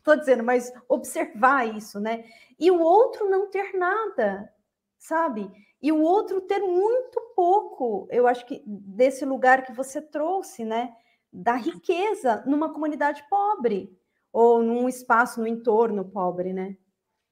estou 0.07 0.17
dizendo, 0.17 0.43
mas 0.43 0.71
observar 0.87 1.75
isso, 1.75 1.99
né? 1.99 2.23
E 2.57 2.71
o 2.71 2.79
outro 2.79 3.29
não 3.29 3.49
ter 3.49 3.77
nada, 3.77 4.49
sabe? 4.97 5.51
E 5.81 5.91
o 5.91 6.01
outro 6.01 6.41
ter 6.41 6.59
muito 6.59 7.21
pouco, 7.35 8.07
eu 8.09 8.25
acho 8.25 8.45
que 8.45 8.63
desse 8.65 9.25
lugar 9.25 9.63
que 9.65 9.73
você 9.73 10.01
trouxe, 10.01 10.63
né? 10.63 10.93
Da 11.31 11.55
riqueza 11.55 12.41
numa 12.47 12.73
comunidade 12.73 13.23
pobre 13.29 13.91
ou 14.31 14.63
num 14.63 14.87
espaço 14.87 15.41
no 15.41 15.47
entorno 15.47 16.05
pobre, 16.05 16.53
né? 16.53 16.77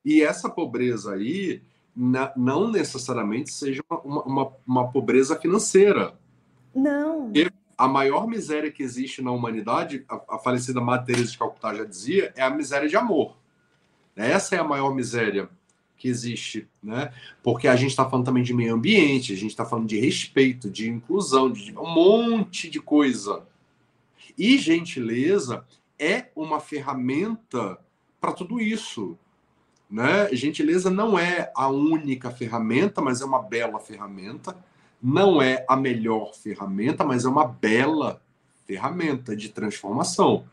E 0.04 0.22
essa 0.22 0.50
pobreza 0.50 1.14
aí 1.14 1.64
não 2.36 2.70
necessariamente 2.70 3.52
seja 3.52 3.82
uma, 3.90 4.24
uma, 4.24 4.54
uma, 4.68 4.92
pobreza 4.92 5.40
financeira. 5.40 6.14
Não. 6.74 7.32
E 7.34 7.50
a 7.78 7.88
maior 7.88 8.28
miséria 8.28 8.72
que 8.72 8.84
existe 8.84 9.22
na 9.22 9.32
humanidade, 9.32 10.06
a, 10.08 10.36
a 10.36 10.40
falecida 10.40 10.80
Madre 10.80 11.14
Teresa 11.14 11.32
de 11.32 11.38
Calcutá 11.38 11.74
já 11.74 11.84
dizia, 11.84 12.34
é 12.36 12.42
a 12.42 12.50
miséria 12.50 12.88
de 12.88 12.96
amor. 12.96 13.36
Essa 14.16 14.56
é 14.56 14.60
a 14.60 14.64
maior 14.64 14.94
miséria 14.94 15.50
que 15.98 16.08
existe, 16.08 16.68
né? 16.82 17.14
Porque 17.42 17.68
a 17.68 17.76
gente 17.76 17.92
está 17.92 18.10
falando 18.10 18.26
também 18.26 18.44
de 18.44 18.54
meio 18.54 18.76
ambiente, 18.76 19.34
a 19.34 19.36
gente 19.36 19.52
está 19.52 19.66
falando 19.66 19.88
de 19.88 20.00
respeito, 20.00 20.70
de 20.70 20.90
inclusão, 20.90 21.52
de 21.52 21.78
um 21.78 21.94
monte 21.94 22.70
de 22.70 22.80
coisa. 22.80 23.44
E 24.38 24.58
gentileza 24.58 25.66
é 25.98 26.28
uma 26.36 26.60
ferramenta 26.60 27.78
para 28.20 28.34
tudo 28.34 28.60
isso. 28.60 29.18
Né? 29.90 30.30
Gentileza 30.34 30.90
não 30.90 31.18
é 31.18 31.52
a 31.56 31.70
única 31.70 32.32
ferramenta, 32.32 33.02
mas 33.02 33.22
é 33.22 33.26
uma 33.26 33.42
bela 33.42 33.80
ferramenta. 33.80 34.56
Não 35.08 35.40
é 35.40 35.64
a 35.70 35.76
melhor 35.76 36.34
ferramenta, 36.34 37.06
mas 37.06 37.26
é 37.26 37.30
uma 37.30 37.46
bela 37.46 38.24
ferramenta 38.66 39.36
de 39.36 39.50
transformação. 39.50 40.46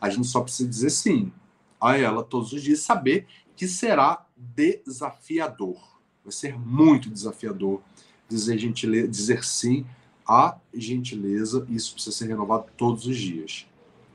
A 0.00 0.08
gente 0.08 0.26
só 0.26 0.40
precisa 0.40 0.66
dizer 0.66 0.88
sim. 0.88 1.30
a 1.78 1.98
ela 1.98 2.22
todos 2.22 2.54
os 2.54 2.62
dias, 2.62 2.80
saber 2.80 3.26
que 3.54 3.68
será 3.68 4.24
desafiador. 4.34 5.76
Vai 6.24 6.32
ser 6.32 6.58
muito 6.58 7.10
desafiador 7.10 7.82
dizer 8.26 8.56
gentileza, 8.56 9.06
dizer 9.06 9.44
sim 9.44 9.84
à 10.26 10.56
gentileza. 10.72 11.66
Isso 11.68 11.92
precisa 11.92 12.16
ser 12.16 12.28
renovado 12.28 12.68
todos 12.78 13.04
os 13.04 13.18
dias. 13.18 13.66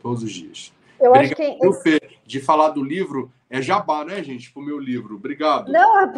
Todos 0.02 0.24
os 0.24 0.32
dias. 0.32 0.74
Eu 1.00 1.12
Obrigado, 1.12 1.42
acho 1.42 1.60
que. 1.60 1.74
Fê, 1.84 2.02
de 2.26 2.40
falar 2.40 2.70
do 2.70 2.84
livro, 2.84 3.32
é 3.52 3.62
jabá, 3.62 4.04
né, 4.04 4.24
gente? 4.24 4.52
Pro 4.52 4.64
meu 4.64 4.80
livro. 4.80 5.18
Obrigado. 5.18 5.72
Não, 5.72 6.12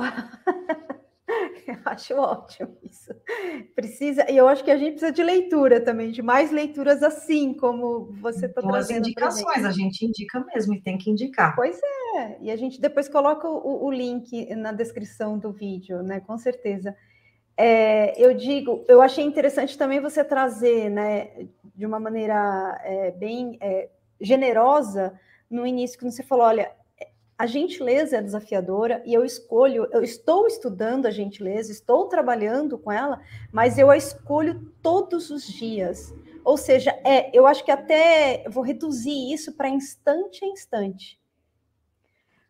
eu 1.68 1.78
acho 1.86 2.16
ótimo 2.16 2.78
isso. 2.84 3.14
Precisa, 3.76 4.30
e 4.30 4.38
eu 4.38 4.48
acho 4.48 4.64
que 4.64 4.72
a 4.72 4.78
gente 4.78 4.92
precisa 4.92 5.12
de 5.12 5.24
leitura 5.24 5.80
também, 5.82 6.12
de 6.12 6.22
mais 6.22 6.52
leituras 6.52 7.04
assim, 7.04 7.54
como 7.54 8.12
você 8.20 8.46
está 8.46 8.62
trazendo. 8.62 9.02
As 9.02 9.08
indicações, 9.08 9.66
a 9.66 9.72
gente 9.72 10.06
indica 10.06 10.44
mesmo 10.54 10.74
e 10.74 10.82
tem 10.82 10.98
que 10.98 11.10
indicar. 11.10 11.56
Pois 11.56 11.80
é, 12.18 12.38
e 12.42 12.52
a 12.52 12.56
gente 12.56 12.80
depois 12.80 13.08
coloca 13.08 13.48
o, 13.48 13.86
o 13.86 13.92
link 13.92 14.54
na 14.56 14.72
descrição 14.72 15.38
do 15.38 15.52
vídeo, 15.52 16.02
né? 16.04 16.20
Com 16.20 16.38
certeza. 16.38 16.96
É, 17.56 18.14
eu 18.24 18.36
digo, 18.36 18.86
eu 18.88 19.02
achei 19.02 19.24
interessante 19.24 19.78
também 19.78 20.00
você 20.00 20.24
trazer, 20.24 20.92
né, 20.92 21.48
de 21.76 21.88
uma 21.88 22.00
maneira 22.00 22.80
é, 22.84 23.10
bem 23.10 23.58
é, 23.60 23.90
generosa, 24.22 25.20
no 25.50 25.66
início, 25.66 25.98
quando 25.98 26.12
você 26.12 26.22
falou, 26.22 26.46
olha, 26.46 26.72
a 27.38 27.46
gentileza 27.46 28.18
é 28.18 28.22
desafiadora 28.22 29.04
e 29.06 29.14
eu 29.14 29.24
escolho, 29.24 29.88
eu 29.92 30.02
estou 30.02 30.48
estudando 30.48 31.06
a 31.06 31.12
gentileza, 31.12 31.72
estou 31.72 32.08
trabalhando 32.08 32.80
com 32.80 32.92
ela, 32.92 33.22
mas 33.52 33.78
eu 33.78 33.92
a 33.92 33.98
escolho 33.98 34.72
todos 34.82 35.30
os 35.30 35.46
dias. 35.46 36.14
Ou 36.44 36.58
seja, 36.58 36.92
é, 37.04 37.30
eu 37.38 37.46
acho 37.46 37.64
que 37.64 37.70
até 37.70 38.44
vou 38.50 38.64
reduzir 38.64 39.32
isso 39.32 39.54
para 39.54 39.70
instante 39.70 40.44
a 40.44 40.48
instante. 40.48 41.20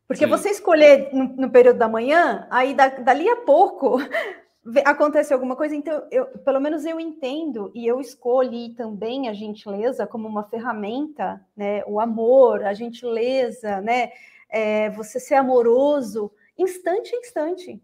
Porque 0.08 0.24
Sim. 0.24 0.30
você 0.30 0.50
escolher 0.52 1.10
no, 1.12 1.26
no, 1.36 1.50
período 1.50 1.80
da 1.80 1.90
manhã, 1.90 2.48
aí 2.50 2.74
da, 2.74 2.88
dali 2.88 3.28
a 3.28 3.38
pouco 3.38 3.98
acontece 4.86 5.34
alguma 5.34 5.58
coisa, 5.58 5.76
então 5.76 6.08
eu, 6.10 6.28
pelo 6.28 6.62
menos 6.62 6.86
eu 6.86 6.98
entendo 6.98 7.72
e 7.76 7.86
eu 7.86 8.00
escolhi 8.00 8.74
também 8.74 9.28
a 9.28 9.34
gentileza 9.34 10.08
como 10.08 10.30
uma 10.30 10.46
ferramenta, 10.46 11.46
né? 11.58 11.84
O 11.88 12.00
amor, 12.00 12.64
a 12.64 12.74
gentileza, 12.74 13.82
né? 13.82 14.12
É, 14.50 14.90
você 14.92 15.20
ser 15.20 15.36
amoroso, 15.36 16.32
instante 16.58 17.14
a 17.16 17.20
instante. 17.20 17.82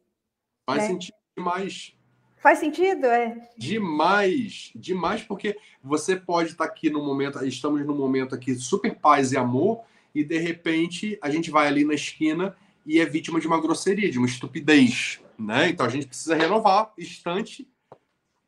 Faz 0.66 0.84
né? 0.84 0.88
sentido 0.88 1.16
demais. 1.36 1.94
Faz 2.38 2.60
sentido, 2.60 3.06
é? 3.06 3.50
Demais, 3.58 4.72
demais, 4.76 5.22
porque 5.22 5.58
você 5.82 6.16
pode 6.16 6.52
estar 6.52 6.66
aqui 6.66 6.90
no 6.90 7.04
momento, 7.04 7.44
estamos 7.46 7.86
num 7.86 7.96
momento 7.96 8.36
aqui 8.36 8.54
super 8.56 8.96
paz 8.96 9.32
e 9.32 9.38
amor, 9.38 9.82
e 10.14 10.24
de 10.24 10.38
repente 10.38 11.18
a 11.22 11.30
gente 11.30 11.50
vai 11.50 11.68
ali 11.68 11.86
na 11.86 11.94
esquina 11.94 12.56
e 12.86 13.00
é 13.00 13.06
vítima 13.06 13.40
de 13.40 13.48
uma 13.48 13.62
grosseria, 13.62 14.12
de 14.12 14.18
uma 14.18 14.28
estupidez, 14.28 15.22
né? 15.40 15.70
Então 15.70 15.86
a 15.86 15.90
gente 15.90 16.06
precisa 16.06 16.36
renovar 16.36 16.92
instante 16.98 17.68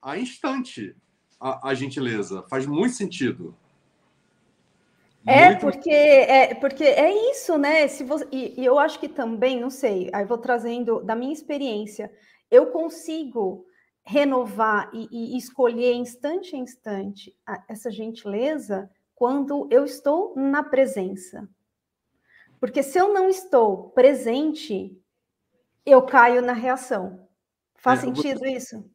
a 0.01 0.17
instante 0.17 0.95
a, 1.39 1.69
a 1.69 1.73
gentileza. 1.73 2.43
Faz 2.49 2.65
muito 2.65 2.95
sentido. 2.95 3.55
É 5.25 5.49
muito... 5.49 5.61
porque 5.61 5.89
é 5.89 6.53
porque 6.53 6.83
é 6.83 7.31
isso, 7.31 7.57
né? 7.57 7.87
Se 7.87 8.03
você, 8.03 8.27
e, 8.31 8.61
e, 8.61 8.65
eu 8.65 8.77
acho 8.77 8.99
que 8.99 9.09
também, 9.09 9.59
não 9.59 9.69
sei, 9.69 10.09
aí 10.13 10.23
vou 10.25 10.37
trazendo 10.37 11.01
da 11.01 11.15
minha 11.15 11.33
experiência, 11.33 12.11
eu 12.51 12.67
consigo 12.67 13.65
renovar 14.03 14.91
e, 14.93 15.33
e 15.33 15.37
escolher 15.37 15.93
instante 15.93 16.55
a 16.55 16.59
instante 16.59 17.35
a, 17.45 17.63
essa 17.67 17.89
gentileza 17.89 18.89
quando 19.15 19.67
eu 19.71 19.83
estou 19.83 20.35
na 20.35 20.61
presença. 20.61 21.49
Porque 22.59 22.83
se 22.83 22.99
eu 22.99 23.13
não 23.13 23.27
estou 23.27 23.89
presente, 23.89 24.95
eu 25.85 26.01
caio 26.03 26.41
na 26.41 26.53
reação. 26.53 27.27
Faz 27.75 27.99
é, 27.99 28.01
sentido 28.03 28.39
você... 28.39 28.51
isso? 28.51 28.94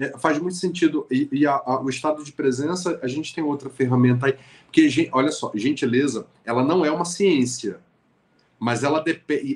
É, 0.00 0.16
faz 0.18 0.38
muito 0.38 0.56
sentido. 0.56 1.06
E, 1.10 1.28
e 1.30 1.46
a, 1.46 1.52
a, 1.52 1.82
o 1.82 1.90
estado 1.90 2.24
de 2.24 2.32
presença, 2.32 2.98
a 3.02 3.06
gente 3.06 3.34
tem 3.34 3.44
outra 3.44 3.68
ferramenta 3.68 4.26
aí. 4.26 4.34
Porque, 4.64 5.10
olha 5.12 5.30
só, 5.30 5.52
gentileza, 5.54 6.26
ela 6.42 6.64
não 6.64 6.82
é 6.84 6.90
uma 6.90 7.04
ciência. 7.04 7.80
Mas 8.58 8.82
ela, 8.82 9.04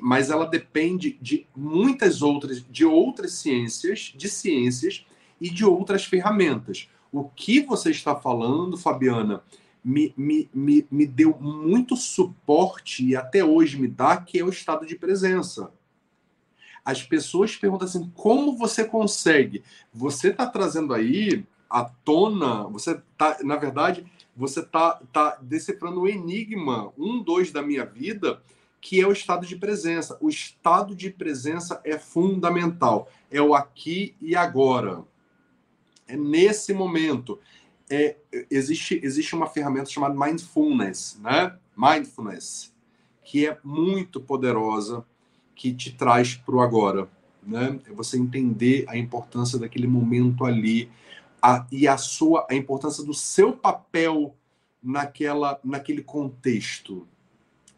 mas 0.03 0.29
ela 0.29 0.45
depende 0.45 1.17
de 1.19 1.47
muitas 1.55 2.21
outras, 2.21 2.63
de 2.69 2.85
outras 2.85 3.33
ciências, 3.33 4.13
de 4.15 4.29
ciências 4.29 5.05
e 5.41 5.49
de 5.49 5.65
outras 5.65 6.05
ferramentas. 6.05 6.89
O 7.11 7.23
que 7.23 7.61
você 7.61 7.89
está 7.89 8.15
falando, 8.15 8.77
Fabiana, 8.77 9.41
me, 9.83 10.13
me, 10.15 10.49
me, 10.53 10.85
me 10.91 11.07
deu 11.07 11.37
muito 11.39 11.95
suporte 11.95 13.05
e 13.05 13.15
até 13.15 13.43
hoje 13.43 13.79
me 13.79 13.87
dá, 13.87 14.17
que 14.17 14.39
é 14.39 14.43
o 14.43 14.49
estado 14.49 14.85
de 14.85 14.95
presença 14.95 15.71
as 16.85 17.01
pessoas 17.01 17.55
perguntam 17.55 17.87
assim: 17.87 18.11
como 18.13 18.55
você 18.55 18.85
consegue? 18.85 19.63
Você 19.91 20.29
está 20.29 20.45
trazendo 20.45 20.93
aí 20.93 21.43
à 21.67 21.83
tona, 21.83 22.65
você 22.65 23.01
tá, 23.17 23.39
na 23.43 23.55
verdade, 23.55 24.05
você 24.37 24.59
está 24.59 25.01
tá 25.11 25.39
decifrando 25.41 26.01
o 26.01 26.07
enigma, 26.07 26.93
um, 26.95 27.23
dois 27.23 27.51
da 27.51 27.63
minha 27.63 27.83
vida, 27.83 28.39
que 28.79 29.01
é 29.01 29.07
o 29.07 29.11
estado 29.11 29.47
de 29.47 29.55
presença. 29.55 30.15
O 30.21 30.29
estado 30.29 30.95
de 30.95 31.09
presença 31.09 31.81
é 31.83 31.97
fundamental. 31.97 33.09
É 33.31 33.41
o 33.41 33.55
aqui 33.55 34.15
e 34.21 34.35
agora. 34.35 35.03
É 36.07 36.15
nesse 36.15 36.71
momento. 36.71 37.39
É, 37.89 38.17
existe, 38.49 38.99
existe 39.03 39.35
uma 39.35 39.45
ferramenta 39.47 39.89
chamada 39.89 40.13
mindfulness, 40.13 41.19
né? 41.21 41.55
Mindfulness, 41.77 42.73
que 43.23 43.47
é 43.47 43.59
muito 43.63 44.19
poderosa 44.19 45.05
que 45.55 45.73
te 45.73 45.91
traz 45.91 46.35
para 46.35 46.55
o 46.55 46.61
agora, 46.61 47.07
né? 47.41 47.79
É 47.87 47.93
você 47.93 48.17
entender 48.17 48.85
a 48.87 48.97
importância 48.97 49.57
daquele 49.57 49.87
momento 49.87 50.45
ali 50.45 50.91
a, 51.41 51.65
e 51.71 51.87
a 51.87 51.97
sua 51.97 52.45
a 52.49 52.55
importância 52.55 53.03
do 53.03 53.13
seu 53.13 53.53
papel 53.53 54.35
naquela 54.83 55.59
naquele 55.63 56.03
contexto. 56.03 57.07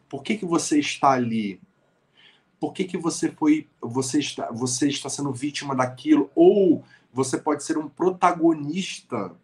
Por 0.08 0.22
que 0.22 0.36
que 0.36 0.46
você 0.46 0.78
está 0.78 1.10
ali? 1.10 1.60
Por 2.58 2.72
que 2.72 2.84
que 2.84 2.98
você 2.98 3.30
foi 3.30 3.68
você 3.80 4.18
está 4.18 4.50
você 4.50 4.88
está 4.88 5.08
sendo 5.08 5.32
vítima 5.32 5.74
daquilo 5.74 6.30
ou 6.34 6.84
você 7.12 7.38
pode 7.38 7.62
ser 7.62 7.78
um 7.78 7.88
protagonista 7.88 9.34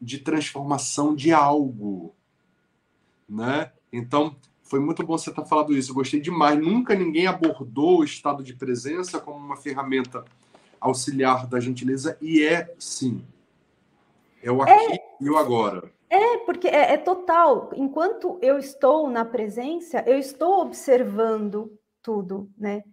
de 0.00 0.18
transformação 0.18 1.14
de 1.14 1.32
algo, 1.32 2.14
né? 3.28 3.72
Então, 3.92 4.36
foi 4.68 4.80
muito 4.80 5.02
bom 5.04 5.16
você 5.16 5.30
estar 5.30 5.44
falando 5.44 5.76
isso. 5.76 5.90
Eu 5.90 5.94
gostei 5.94 6.20
demais. 6.20 6.58
Nunca 6.58 6.94
ninguém 6.94 7.26
abordou 7.26 8.00
o 8.00 8.04
estado 8.04 8.42
de 8.42 8.54
presença 8.54 9.18
como 9.18 9.38
uma 9.38 9.56
ferramenta 9.56 10.24
auxiliar 10.80 11.46
da 11.46 11.58
gentileza 11.58 12.16
e 12.20 12.44
é 12.44 12.72
sim. 12.78 13.24
É 14.42 14.52
o 14.52 14.62
aqui 14.62 14.72
é, 14.72 14.98
e 15.20 15.28
o 15.28 15.36
agora. 15.36 15.90
É, 16.10 16.38
porque 16.38 16.68
é, 16.68 16.92
é, 16.92 16.96
total. 16.96 17.70
Enquanto 17.74 18.38
eu 18.40 18.58
estou 18.58 19.10
na 19.10 19.24
presença, 19.24 20.04
eu 20.06 20.18
estou 20.18 20.60
observando 20.60 21.72
tudo, 22.02 22.50
né? 22.56 22.84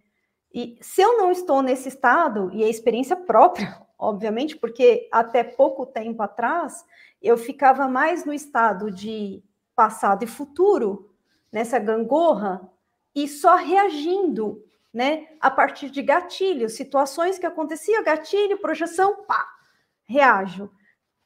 E 0.52 0.78
se 0.80 1.02
eu 1.02 1.18
não 1.18 1.30
estou 1.30 1.62
nesse 1.62 1.88
estado, 1.88 2.50
e 2.52 2.64
é 2.64 2.68
experiência 2.68 3.16
própria, 3.16 3.80
obviamente, 3.98 4.56
porque 4.56 5.08
até 5.12 5.44
pouco 5.44 5.86
tempo 5.86 6.22
atrás 6.22 6.84
eu 7.22 7.36
ficava 7.36 7.86
mais 7.86 8.24
no 8.24 8.32
estado 8.32 8.90
de 8.90 9.42
passado 9.74 10.22
e 10.24 10.26
futuro 10.26 11.15
nessa 11.52 11.78
gangorra 11.78 12.70
e 13.14 13.26
só 13.26 13.56
reagindo, 13.56 14.62
né, 14.92 15.28
a 15.40 15.50
partir 15.50 15.90
de 15.90 16.02
gatilhos, 16.02 16.74
situações 16.74 17.38
que 17.38 17.46
aconteciam, 17.46 18.02
gatilho, 18.02 18.58
projeção, 18.58 19.24
pá, 19.24 19.46
reajo. 20.04 20.70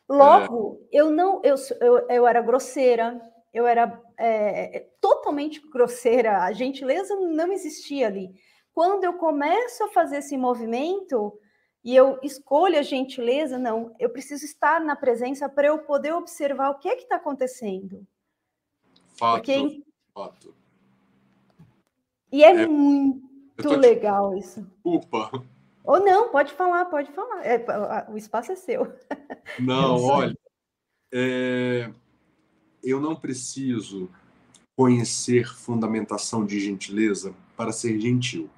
Logo, 0.08 0.80
é. 0.92 1.00
eu 1.00 1.10
não, 1.10 1.40
eu, 1.44 1.54
eu, 1.80 2.06
eu 2.08 2.26
era 2.26 2.40
grosseira, 2.40 3.20
eu 3.52 3.66
era 3.66 4.00
é, 4.18 4.86
totalmente 5.00 5.60
grosseira, 5.68 6.42
a 6.42 6.52
gentileza 6.52 7.14
não 7.16 7.52
existia 7.52 8.06
ali. 8.06 8.30
Quando 8.72 9.04
eu 9.04 9.14
começo 9.14 9.84
a 9.84 9.88
fazer 9.88 10.18
esse 10.18 10.36
movimento 10.36 11.38
e 11.82 11.94
eu 11.94 12.18
escolho 12.22 12.78
a 12.78 12.82
gentileza, 12.82 13.58
não, 13.58 13.94
eu 13.98 14.10
preciso 14.10 14.44
estar 14.44 14.80
na 14.80 14.94
presença 14.94 15.48
para 15.48 15.68
eu 15.68 15.78
poder 15.78 16.12
observar 16.12 16.70
o 16.70 16.78
que 16.78 16.88
é 16.88 16.96
que 16.96 17.02
está 17.02 17.16
acontecendo. 17.16 18.06
Fato. 19.18 19.36
Porque 19.36 19.82
Fato. 20.20 20.54
E 22.30 22.44
é, 22.44 22.50
é 22.50 22.66
muito 22.66 23.70
legal 23.70 24.36
isso. 24.36 24.60
Desculpa. 24.60 25.30
Ou 25.82 25.98
não, 25.98 26.28
pode 26.28 26.52
falar, 26.52 26.84
pode 26.84 27.10
falar. 27.12 27.42
É, 27.42 27.64
o 28.10 28.18
espaço 28.18 28.52
é 28.52 28.54
seu. 28.54 28.92
Não, 29.58 30.02
olha, 30.04 30.36
é, 31.12 31.90
eu 32.84 33.00
não 33.00 33.16
preciso 33.16 34.10
conhecer 34.76 35.48
fundamentação 35.48 36.44
de 36.44 36.60
gentileza 36.60 37.34
para 37.56 37.72
ser 37.72 37.98
gentil. 37.98 38.48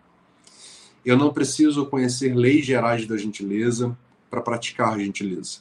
Eu 1.05 1.17
não 1.17 1.33
preciso 1.33 1.87
conhecer 1.87 2.35
leis 2.35 2.67
gerais 2.67 3.07
da 3.07 3.17
gentileza 3.17 3.97
para 4.29 4.43
praticar 4.43 4.99
gentileza. 4.99 5.61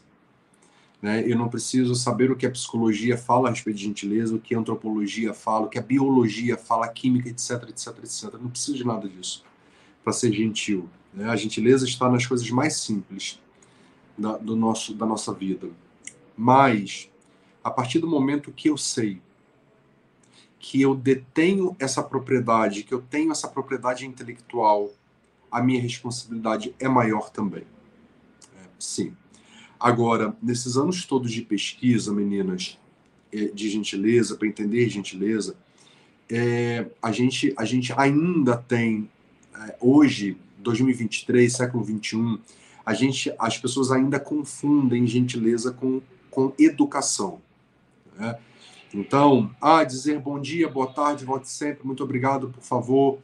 Né? 1.02 1.24
Eu 1.26 1.38
não 1.38 1.50
preciso 1.50 1.96
saber 1.96 2.32
o 2.32 2.36
que 2.36 2.46
a 2.46 2.52
psicologia 2.52 3.18
fala 3.18 3.50
a 3.50 3.52
respeito 3.52 3.78
de 3.78 3.84
gentileza, 3.86 4.36
o 4.36 4.40
que 4.40 4.54
a 4.54 4.60
antropologia 4.60 5.34
fala, 5.34 5.66
o 5.66 5.70
que 5.70 5.80
a 5.80 5.82
biologia 5.82 6.58
fala, 6.58 6.86
a 6.86 6.90
química, 6.90 7.30
etc, 7.30 7.70
etc, 7.70 7.88
etc. 8.04 8.34
Não 8.40 8.50
preciso 8.50 8.78
de 8.78 8.86
nada 8.86 9.08
disso 9.10 9.44
para 10.04 10.14
ser 10.14 10.32
gentil. 10.32 10.90
Né? 11.14 11.28
A 11.30 11.36
gentileza 11.36 11.86
está 11.86 12.10
nas 12.10 12.26
coisas 12.26 12.50
mais 12.50 12.76
simples 12.76 13.40
da, 14.18 14.38
do 14.38 14.56
nosso, 14.56 14.94
da 14.94 15.06
nossa 15.06 15.34
vida. 15.34 15.70
Mas, 16.38 17.10
a 17.64 17.72
partir 17.72 18.00
do 18.00 18.08
momento 18.08 18.52
que 18.52 18.70
eu 18.70 18.78
sei 18.78 19.22
que 20.60 20.80
eu 20.80 20.94
detenho 20.94 21.76
essa 21.80 22.04
propriedade, 22.04 22.84
que 22.84 22.94
eu 22.94 23.02
tenho 23.02 23.32
essa 23.32 23.48
propriedade 23.48 24.06
intelectual, 24.06 24.92
a 25.52 25.62
minha 25.62 25.82
responsabilidade 25.82 26.76
é 26.80 26.88
maior 26.88 27.32
também. 27.32 27.66
É, 28.56 28.68
sim. 28.78 29.18
Agora, 29.82 30.38
nesses 30.40 30.78
anos 30.78 31.06
todos 31.06 31.32
de 31.32 31.42
pesquisa, 31.42 32.14
meninas, 32.14 32.78
é, 33.34 33.46
de 33.46 33.68
gentileza, 33.68 34.36
para 34.36 34.48
entender 34.48 34.88
gentileza, 34.88 35.56
é, 36.30 36.86
a, 37.02 37.12
gente, 37.12 37.52
a 37.58 37.66
gente 37.66 37.92
ainda 37.98 38.56
tem, 38.56 39.10
é, 39.56 39.76
hoje, 39.82 40.38
2023, 40.60 41.52
século 41.52 41.84
21, 41.84 42.38
a 42.86 42.94
gente, 42.94 43.34
as 43.40 43.58
pessoas 43.58 43.92
ainda 43.92 44.20
confundem 44.20 45.08
gentileza 45.08 45.72
com, 45.72 46.00
com 46.30 46.54
educação. 46.60 47.42
Né? 48.16 48.38
Então, 48.94 49.50
ah, 49.60 49.84
dizer 49.84 50.20
bom 50.20 50.40
dia, 50.40 50.70
boa 50.70 50.94
tarde, 50.94 51.26
volte 51.26 51.50
sempre, 51.50 51.88
muito 51.88 52.04
obrigado, 52.04 52.50
por 52.50 52.62
favor. 52.62 53.18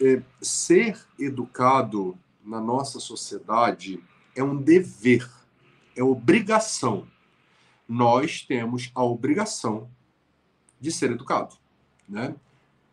É, 0.00 0.22
ser 0.40 0.96
educado 1.18 2.16
na 2.44 2.60
nossa 2.60 3.00
sociedade 3.00 4.00
é 4.36 4.42
um 4.44 4.56
dever 4.56 5.28
é 5.96 6.02
obrigação. 6.02 7.06
Nós 7.88 8.42
temos 8.42 8.90
a 8.94 9.02
obrigação 9.02 9.88
de 10.80 10.90
ser 10.90 11.10
educado, 11.10 11.56
né? 12.08 12.34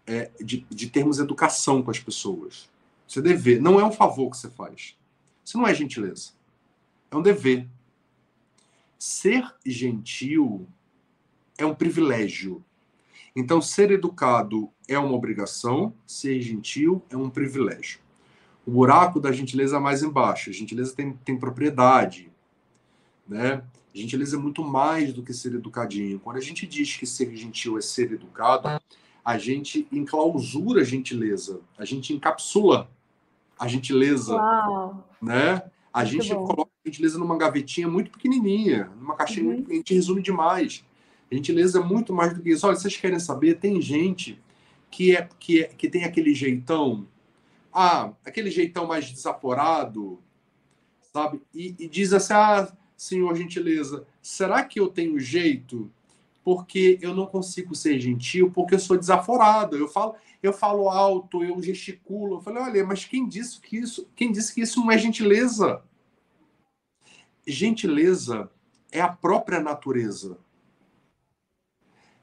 É, 0.07 0.31
de, 0.41 0.65
de 0.69 0.89
termos 0.89 1.19
educação 1.19 1.81
com 1.81 1.91
as 1.91 1.99
pessoas. 1.99 2.69
Isso 3.07 3.19
é 3.19 3.21
dever, 3.21 3.61
não 3.61 3.79
é 3.79 3.85
um 3.85 3.91
favor 3.91 4.29
que 4.31 4.37
você 4.37 4.49
faz. 4.49 4.97
Isso 5.43 5.57
não 5.57 5.67
é 5.67 5.73
gentileza. 5.73 6.31
É 7.09 7.15
um 7.15 7.21
dever. 7.21 7.67
Ser 8.97 9.45
gentil 9.65 10.67
é 11.57 11.65
um 11.65 11.75
privilégio. 11.75 12.63
Então, 13.35 13.61
ser 13.61 13.91
educado 13.91 14.69
é 14.87 14.97
uma 14.97 15.13
obrigação, 15.13 15.93
ser 16.05 16.41
gentil 16.41 17.03
é 17.09 17.17
um 17.17 17.29
privilégio. 17.29 17.99
O 18.65 18.71
buraco 18.71 19.19
da 19.19 19.31
gentileza 19.31 19.77
é 19.77 19.79
mais 19.79 20.03
embaixo. 20.03 20.49
A 20.49 20.53
gentileza 20.53 20.95
tem, 20.95 21.13
tem 21.13 21.37
propriedade, 21.37 22.30
né? 23.31 23.63
Gentileza 23.93 24.35
é 24.35 24.39
muito 24.39 24.63
mais 24.63 25.13
do 25.13 25.23
que 25.23 25.33
ser 25.33 25.55
educadinho. 25.55 26.19
Quando 26.19 26.37
a 26.37 26.41
gente 26.41 26.67
diz 26.67 26.95
que 26.97 27.05
ser 27.05 27.33
gentil 27.35 27.77
é 27.77 27.81
ser 27.81 28.11
educado, 28.11 28.81
a 29.23 29.37
gente 29.37 29.87
enclausura 29.91 30.81
a 30.81 30.83
gentileza, 30.83 31.61
a 31.77 31.85
gente 31.85 32.13
encapsula 32.13 32.89
a 33.57 33.67
gentileza, 33.67 34.35
Uau. 34.35 35.07
né? 35.21 35.63
A 35.93 35.99
muito 35.99 36.11
gente 36.11 36.33
bom. 36.33 36.45
coloca 36.45 36.71
a 36.83 36.89
gentileza 36.89 37.17
numa 37.17 37.37
gavetinha 37.37 37.87
muito 37.87 38.11
pequenininha, 38.11 38.91
numa 38.99 39.15
caixinha 39.15 39.45
uhum. 39.45 39.53
muito, 39.53 39.71
a 39.71 39.75
gente 39.75 39.93
resume 39.93 40.21
demais. 40.21 40.83
A 41.31 41.35
gentileza 41.35 41.79
é 41.79 41.83
muito 41.83 42.13
mais 42.13 42.33
do 42.33 42.41
que 42.41 42.49
isso. 42.49 42.67
Olha, 42.67 42.75
vocês 42.75 42.97
querem 42.97 43.19
saber? 43.19 43.59
Tem 43.59 43.79
gente 43.81 44.41
que 44.89 45.15
é 45.15 45.29
que, 45.39 45.63
é, 45.63 45.67
que 45.67 45.89
tem 45.89 46.03
aquele 46.03 46.33
jeitão, 46.33 47.07
ah, 47.71 48.11
aquele 48.25 48.51
jeitão 48.51 48.87
mais 48.87 49.09
desaforado, 49.09 50.19
sabe? 51.13 51.41
E, 51.53 51.75
e 51.77 51.87
diz 51.87 52.11
assim, 52.13 52.33
ah, 52.33 52.71
senhor 53.01 53.35
gentileza, 53.35 54.05
será 54.21 54.63
que 54.63 54.79
eu 54.79 54.87
tenho 54.87 55.19
jeito? 55.19 55.91
Porque 56.43 56.99
eu 57.01 57.15
não 57.15 57.25
consigo 57.25 57.73
ser 57.73 57.99
gentil, 57.99 58.51
porque 58.51 58.75
eu 58.75 58.79
sou 58.79 58.95
desaforado. 58.95 59.75
Eu 59.75 59.87
falo, 59.87 60.13
eu 60.41 60.53
falo 60.53 60.87
alto, 60.87 61.43
eu 61.43 61.59
gesticulo. 61.63 62.35
Eu 62.35 62.41
falei, 62.41 62.61
olha, 62.61 62.85
mas 62.85 63.03
quem 63.03 63.27
disse 63.27 63.59
que 63.59 63.77
isso, 63.77 64.07
quem 64.15 64.31
disse 64.31 64.53
que 64.53 64.61
isso 64.61 64.79
não 64.79 64.91
é 64.91 64.99
gentileza? 64.99 65.81
Gentileza 67.45 68.51
é 68.91 69.01
a 69.01 69.09
própria 69.09 69.59
natureza. 69.59 70.37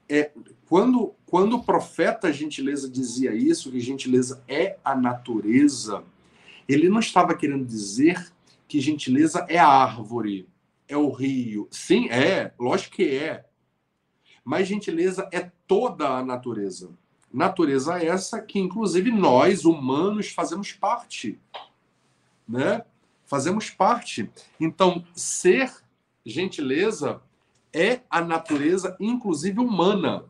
É, 0.07 0.31
quando, 0.65 1.13
quando 1.25 1.57
o 1.57 1.63
profeta 1.63 2.31
gentileza 2.31 2.89
dizia 2.89 3.33
isso, 3.33 3.69
que 3.69 3.81
gentileza 3.81 4.41
é 4.47 4.79
a 4.83 4.95
natureza, 4.95 6.05
ele 6.69 6.87
não 6.87 6.99
estava 6.99 7.35
querendo 7.35 7.65
dizer 7.65 8.31
que 8.65 8.79
gentileza 8.79 9.45
é 9.49 9.57
a 9.57 9.67
árvore 9.67 10.47
é 10.89 10.97
o 10.97 11.11
rio. 11.11 11.67
Sim, 11.71 12.09
é, 12.09 12.51
lógico 12.59 12.95
que 12.95 13.15
é. 13.15 13.45
Mas 14.43 14.67
gentileza 14.67 15.29
é 15.31 15.51
toda 15.67 16.09
a 16.09 16.25
natureza. 16.25 16.89
Natureza 17.31 18.03
essa 18.03 18.41
que, 18.41 18.59
inclusive, 18.59 19.11
nós, 19.11 19.63
humanos, 19.63 20.29
fazemos 20.31 20.73
parte. 20.73 21.39
Né? 22.47 22.83
Fazemos 23.25 23.69
parte. 23.69 24.29
Então, 24.59 25.05
ser 25.13 25.71
gentileza 26.25 27.21
é 27.71 28.01
a 28.09 28.19
natureza, 28.21 28.97
inclusive 28.99 29.59
humana. 29.59 30.25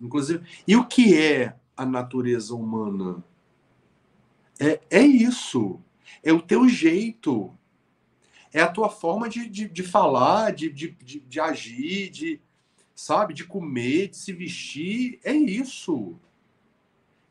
Inclusive, 0.00 0.46
e 0.66 0.76
o 0.76 0.86
que 0.86 1.18
é 1.18 1.56
a 1.76 1.84
natureza 1.84 2.54
humana? 2.54 3.24
É, 4.60 4.80
é 4.88 5.02
isso. 5.02 5.80
É 6.22 6.32
o 6.32 6.40
teu 6.40 6.68
jeito 6.68 7.57
é 8.52 8.60
a 8.60 8.68
tua 8.68 8.88
forma 8.88 9.28
de, 9.28 9.48
de, 9.48 9.68
de 9.68 9.82
falar, 9.82 10.52
de, 10.52 10.70
de, 10.70 10.90
de, 11.02 11.20
de 11.20 11.40
agir, 11.40 12.10
de, 12.10 12.40
sabe, 12.94 13.34
de 13.34 13.44
comer, 13.44 14.08
de 14.08 14.16
se 14.16 14.32
vestir. 14.32 15.18
É 15.22 15.32
isso. 15.32 16.16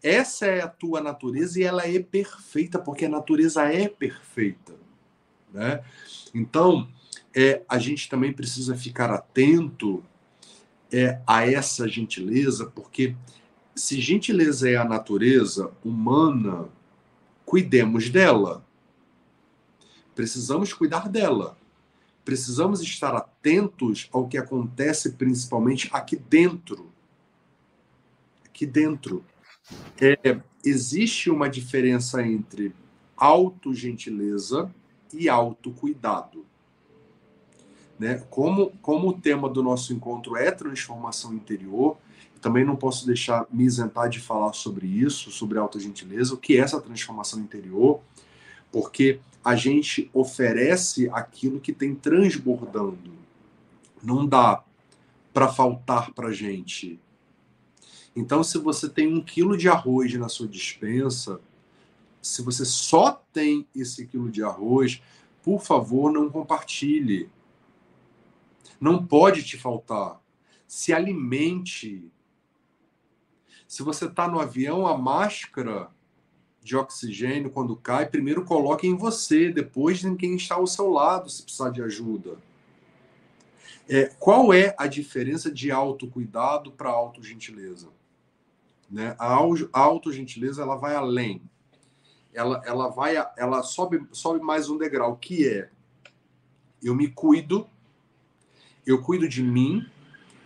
Essa 0.02 0.46
é 0.46 0.62
a 0.62 0.68
tua 0.68 1.02
natureza 1.02 1.60
e 1.60 1.64
ela 1.64 1.88
é 1.88 2.00
perfeita, 2.00 2.80
porque 2.80 3.06
a 3.06 3.10
natureza 3.10 3.64
é 3.64 3.90
perfeita. 3.90 4.76
Né? 5.52 5.84
Então, 6.34 6.88
é, 7.36 7.62
a 7.68 7.78
gente 7.78 8.10
também 8.10 8.32
precisa 8.32 8.76
ficar 8.76 9.12
atento 9.12 10.04
é, 10.92 11.20
a 11.26 11.50
essa 11.50 11.88
gentileza, 11.88 12.68
porque 12.68 13.16
se 13.76 14.00
gentileza 14.00 14.70
é 14.70 14.76
a 14.76 14.86
natureza 14.86 15.72
humana, 15.84 16.68
cuidemos 17.46 18.10
dela. 18.10 18.66
Precisamos 20.18 20.74
cuidar 20.74 21.08
dela. 21.08 21.56
Precisamos 22.26 22.82
estar 22.82 23.16
atentos 23.16 24.10
ao 24.12 24.28
que 24.28 24.36
acontece, 24.36 25.12
principalmente 25.12 25.88
aqui 25.94 26.16
dentro. 26.16 26.92
Aqui 28.44 28.66
dentro. 28.66 29.24
É, 30.02 30.42
existe 30.66 31.30
uma 31.30 31.48
diferença 31.48 32.26
entre 32.26 32.74
autogentileza 33.16 34.74
e 35.14 35.30
autocuidado. 35.30 36.44
Né? 38.00 38.26
Como, 38.32 38.72
como 38.82 39.10
o 39.10 39.14
tema 39.14 39.48
do 39.48 39.62
nosso 39.62 39.94
encontro 39.94 40.36
é 40.36 40.50
transformação 40.50 41.32
interior, 41.32 41.96
também 42.42 42.66
não 42.66 42.76
posso 42.76 43.06
deixar 43.06 43.46
me 43.52 43.66
isentar 43.66 44.10
de 44.10 44.20
falar 44.20 44.54
sobre 44.54 44.88
isso, 44.88 45.30
sobre 45.30 45.60
autogentileza, 45.60 46.34
o 46.34 46.38
que 46.38 46.58
é 46.58 46.62
essa 46.62 46.82
transformação 46.82 47.40
interior, 47.40 48.02
porque 48.72 49.20
a 49.48 49.56
gente 49.56 50.10
oferece 50.14 51.10
aquilo 51.14 51.62
que 51.62 51.72
tem 51.72 51.96
transbordando. 51.96 53.14
Não 54.04 54.26
dá 54.26 54.62
para 55.34 55.48
faltar 55.48 56.12
para 56.12 56.34
gente. 56.34 57.00
Então, 58.14 58.44
se 58.44 58.58
você 58.58 58.90
tem 58.90 59.08
um 59.08 59.22
quilo 59.22 59.56
de 59.56 59.70
arroz 59.70 60.14
na 60.16 60.28
sua 60.28 60.50
dispensa, 60.50 61.40
se 62.22 62.42
você 62.42 62.66
só 62.66 63.24
tem 63.32 63.66
esse 63.74 64.06
quilo 64.06 64.30
de 64.30 64.44
arroz, 64.44 65.02
por 65.42 65.62
favor, 65.62 66.12
não 66.12 66.30
compartilhe. 66.30 67.30
Não 68.82 69.06
pode 69.06 69.44
te 69.44 69.56
faltar. 69.56 70.22
Se 70.68 70.92
alimente. 70.92 72.04
Se 73.66 73.82
você 73.82 74.08
está 74.08 74.28
no 74.28 74.42
avião, 74.42 74.86
a 74.86 74.98
máscara 74.98 75.90
de 76.68 76.76
oxigênio 76.76 77.50
quando 77.50 77.78
cai, 77.78 78.06
primeiro 78.06 78.44
coloque 78.44 78.86
em 78.86 78.98
você, 78.98 79.50
depois 79.50 80.04
em 80.04 80.18
quem 80.18 80.36
está 80.36 80.56
ao 80.56 80.68
seu 80.68 80.90
lado, 80.90 81.30
se 81.30 81.42
precisar 81.42 81.70
de 81.70 81.82
ajuda. 81.82 82.38
É, 83.88 84.08
qual 84.20 84.54
é 84.54 84.76
a 84.78 84.86
diferença 84.86 85.50
de 85.50 85.72
autocuidado 85.72 86.74
para 86.74 86.90
autogentileza? 86.90 87.88
Né? 88.92 89.16
A 89.18 89.34
autogentileza 89.80 90.62
ela 90.62 90.76
vai 90.76 90.94
além. 90.94 91.42
Ela, 92.34 92.62
ela 92.66 92.90
vai, 92.90 93.16
ela 93.38 93.64
sobe, 93.64 94.06
sobe 94.12 94.44
mais 94.44 94.70
um 94.70 94.78
degrau, 94.78 95.16
que 95.16 95.48
é 95.48 95.70
eu 96.84 96.94
me 96.94 97.08
cuido, 97.08 97.66
eu 98.86 99.02
cuido 99.02 99.28
de 99.28 99.42
mim, 99.42 99.86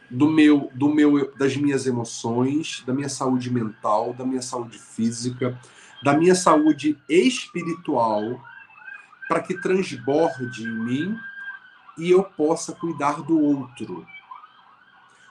do 0.09 0.30
meu, 0.30 0.69
do 0.76 0.88
meu, 0.88 1.36
das 1.36 1.57
minhas 1.57 1.88
emoções, 1.88 2.84
da 2.86 2.93
minha 2.93 3.09
saúde 3.09 3.51
mental, 3.51 4.13
da 4.13 4.24
minha 4.24 4.41
saúde 4.41 4.78
física, 4.78 5.59
da 6.04 6.14
minha 6.14 6.36
saúde 6.36 6.97
espiritual 7.08 8.43
para 9.28 9.41
que 9.41 9.60
transborde 9.62 10.64
em 10.64 10.74
mim 10.74 11.18
e 11.97 12.12
eu 12.12 12.24
possa 12.24 12.74
cuidar 12.74 13.22
do 13.22 13.39
outro. 13.39 14.06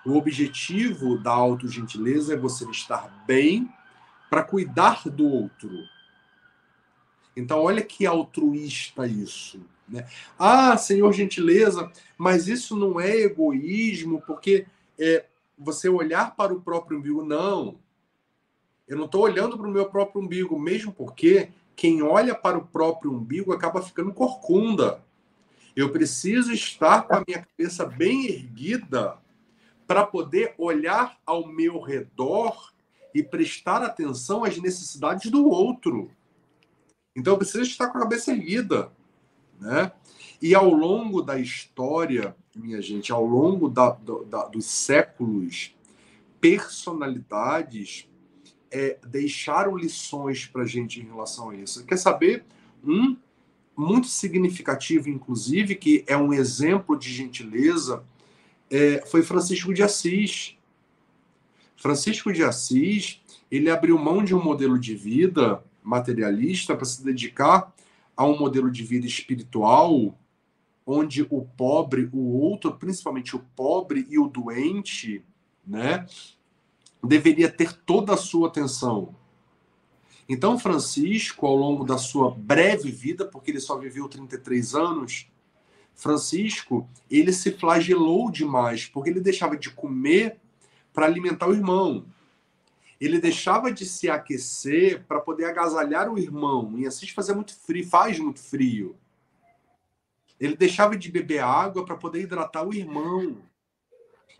O 0.05 0.16
objetivo 0.16 1.18
da 1.18 1.33
autogentileza 1.33 2.35
é 2.35 2.37
você 2.37 2.64
estar 2.71 3.09
bem 3.27 3.71
para 4.31 4.43
cuidar 4.43 5.03
do 5.09 5.27
outro. 5.27 5.71
Então, 7.37 7.61
olha 7.61 7.83
que 7.83 8.07
altruísta 8.07 9.07
isso. 9.07 9.61
Né? 9.89 10.07
Ah, 10.39 10.77
senhor 10.77 11.12
gentileza, 11.12 11.91
mas 12.16 12.49
isso 12.49 12.77
não 12.77 13.01
é 13.01 13.11
egoísmo, 13.16 14.23
porque 14.27 14.66
é, 14.99 15.27
você 15.59 15.89
olhar 15.89 16.35
para 16.37 16.55
o 16.55 16.61
próprio 16.61 16.99
umbigo. 16.99 17.25
Não. 17.25 17.77
Eu 18.91 18.97
não 18.97 19.05
estou 19.05 19.22
olhando 19.22 19.57
para 19.57 19.68
o 19.68 19.70
meu 19.70 19.86
próprio 19.86 20.20
umbigo, 20.20 20.59
mesmo 20.59 20.93
porque 20.93 21.51
quem 21.76 22.03
olha 22.03 22.34
para 22.34 22.59
o 22.59 22.66
próprio 22.66 23.12
umbigo 23.12 23.53
acaba 23.53 23.80
ficando 23.80 24.12
corcunda. 24.12 25.01
Eu 25.76 25.93
preciso 25.93 26.53
estar 26.53 27.03
com 27.03 27.14
a 27.14 27.22
minha 27.24 27.47
cabeça 27.47 27.86
bem 27.86 28.26
erguida 28.26 29.16
para 29.86 30.05
poder 30.05 30.57
olhar 30.59 31.16
ao 31.24 31.47
meu 31.47 31.80
redor 31.80 32.72
e 33.14 33.22
prestar 33.22 33.80
atenção 33.80 34.43
às 34.43 34.59
necessidades 34.59 35.30
do 35.30 35.49
outro. 35.49 36.11
Então 37.14 37.34
eu 37.34 37.38
preciso 37.38 37.62
estar 37.62 37.86
com 37.91 37.99
a 37.99 38.03
cabeça 38.03 38.32
erguida, 38.32 38.91
né? 39.61 39.93
E 40.43 40.53
ao 40.53 40.68
longo 40.68 41.22
da 41.22 41.38
história, 41.38 42.34
minha 42.57 42.82
gente, 42.82 43.12
ao 43.12 43.24
longo 43.24 43.68
da, 43.68 43.91
da, 44.26 44.47
dos 44.47 44.66
séculos, 44.66 45.76
personalidades 46.41 48.10
é, 48.71 48.99
deixaram 49.07 49.77
lições 49.77 50.47
para 50.47 50.62
a 50.62 50.66
gente 50.66 51.01
em 51.01 51.05
relação 51.05 51.51
a 51.51 51.57
isso. 51.57 51.85
Quer 51.85 51.97
saber? 51.97 52.45
Um 52.85 53.16
muito 53.77 54.09
significativo, 54.09 55.09
inclusive, 55.09 55.75
que 55.75 56.05
é 56.07 56.16
um 56.16 56.33
exemplo 56.33 56.99
de 56.99 57.11
gentileza, 57.12 58.05
é, 58.71 59.05
foi 59.07 59.23
Francisco 59.23 59.73
de 59.73 59.83
Assis. 59.83 60.57
Francisco 61.77 62.33
de 62.33 62.45
Assis, 62.45 63.21
ele 63.51 63.71
abriu 63.71 63.99
mão 63.99 64.23
de 64.23 64.35
um 64.35 64.43
modelo 64.43 64.79
de 64.79 64.95
vida 64.95 65.64
materialista 65.83 66.77
para 66.77 66.85
se 66.85 67.03
dedicar 67.03 67.75
a 68.16 68.25
um 68.25 68.39
modelo 68.39 68.71
de 68.71 68.85
vida 68.85 69.07
espiritual, 69.07 70.16
onde 70.87 71.27
o 71.31 71.43
pobre, 71.57 72.09
o 72.12 72.39
outro, 72.39 72.73
principalmente 72.75 73.35
o 73.35 73.41
pobre 73.57 74.07
e 74.11 74.18
o 74.18 74.29
doente, 74.29 75.25
né, 75.66 76.07
deveria 77.03 77.51
ter 77.51 77.73
toda 77.73 78.15
a 78.15 78.17
sua 78.17 78.49
atenção. 78.49 79.15
Então, 80.29 80.59
Francisco, 80.59 81.47
ao 81.47 81.57
longo 81.57 81.85
da 81.85 81.99
sua 81.99 82.31
breve 82.31 82.91
vida, 82.91 83.25
porque 83.25 83.51
ele 83.51 83.61
só 83.61 83.77
viveu 83.77 84.09
33 84.09 84.75
anos, 84.75 85.27
Francisco, 85.95 86.89
ele 87.11 87.33
se 87.33 87.51
flagelou 87.51 88.31
demais, 88.31 88.87
porque 88.87 89.11
ele 89.11 89.21
deixava 89.21 89.57
de 89.57 89.71
comer 89.71 90.39
para 90.93 91.07
alimentar 91.07 91.49
o 91.49 91.53
irmão. 91.53 92.07
Ele 93.01 93.19
deixava 93.19 93.73
de 93.73 93.85
se 93.87 94.09
aquecer 94.09 95.05
para 95.07 95.21
poder 95.21 95.47
agasalhar 95.47 96.09
o 96.11 96.19
irmão. 96.19 96.79
E 96.79 96.87
assim 96.87 97.07
fazia 97.09 97.35
muito 97.35 97.55
frio, 97.55 97.89
faz 97.89 98.19
muito 98.19 98.41
frio. 98.41 98.97
Ele 100.39 100.57
deixava 100.57 100.97
de 100.97 101.11
beber 101.11 101.41
água 101.41 101.85
para 101.85 101.97
poder 101.97 102.23
hidratar 102.23 102.63
o 102.63 102.73
irmão. 102.73 103.39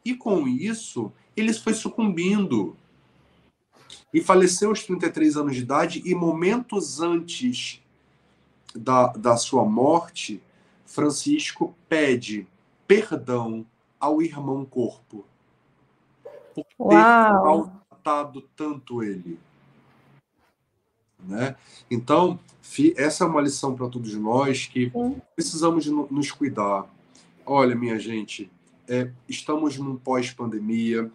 E 0.05 0.15
com 0.15 0.47
isso, 0.47 1.13
ele 1.37 1.53
foi 1.53 1.74
sucumbindo. 1.74 2.76
E 4.12 4.20
faleceu 4.20 4.70
aos 4.70 4.83
33 4.83 5.37
anos 5.37 5.55
de 5.55 5.62
idade, 5.62 6.03
e 6.05 6.14
momentos 6.14 7.01
antes 7.01 7.81
da, 8.74 9.09
da 9.09 9.37
sua 9.37 9.64
morte, 9.64 10.43
Francisco 10.85 11.74
pede 11.89 12.47
perdão 12.87 13.64
ao 13.99 14.20
irmão 14.20 14.64
corpo. 14.64 15.24
Por 16.55 16.64
ter 16.89 16.97
maltratado 16.97 18.43
tanto 18.57 19.03
ele. 19.03 19.39
Né? 21.20 21.55
Então, 21.91 22.39
essa 22.97 23.24
é 23.24 23.26
uma 23.26 23.41
lição 23.41 23.74
para 23.74 23.89
todos 23.89 24.14
nós 24.14 24.66
que 24.66 24.91
precisamos 25.35 25.87
nos 25.87 26.33
cuidar. 26.33 26.87
Olha, 27.45 27.74
minha 27.74 27.99
gente, 27.99 28.51
é, 28.89 29.11
estamos 29.28 29.78
num 29.78 29.97
pós-pandemia, 29.97 31.11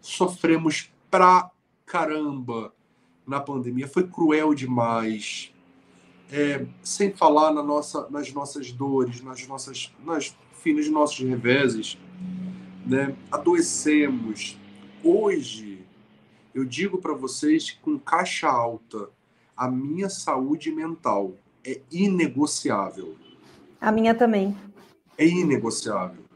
sofremos 0.00 0.90
pra 1.10 1.50
caramba 1.84 2.72
na 3.26 3.40
pandemia, 3.40 3.86
foi 3.86 4.06
cruel 4.06 4.54
demais. 4.54 5.52
É, 6.30 6.66
sem 6.82 7.12
falar 7.12 7.52
na 7.52 7.62
nossa, 7.62 8.08
nas 8.10 8.32
nossas 8.32 8.70
dores, 8.70 9.22
nas 9.22 9.46
nossas, 9.46 9.92
nas, 10.04 10.36
enfim, 10.52 10.74
nos 10.74 10.88
nossos 10.88 11.18
reveses, 11.20 11.98
né? 12.84 13.14
adoecemos. 13.30 14.58
Hoje, 15.02 15.78
eu 16.54 16.64
digo 16.64 16.98
para 16.98 17.14
vocês 17.14 17.78
com 17.82 17.98
caixa 17.98 18.48
alta, 18.48 19.08
a 19.56 19.70
minha 19.70 20.10
saúde 20.10 20.70
mental 20.70 21.32
é 21.64 21.80
inegociável. 21.90 23.16
A 23.80 23.92
minha 23.92 24.14
também. 24.14 24.56
É 25.16 25.26
inegociável. 25.26 26.27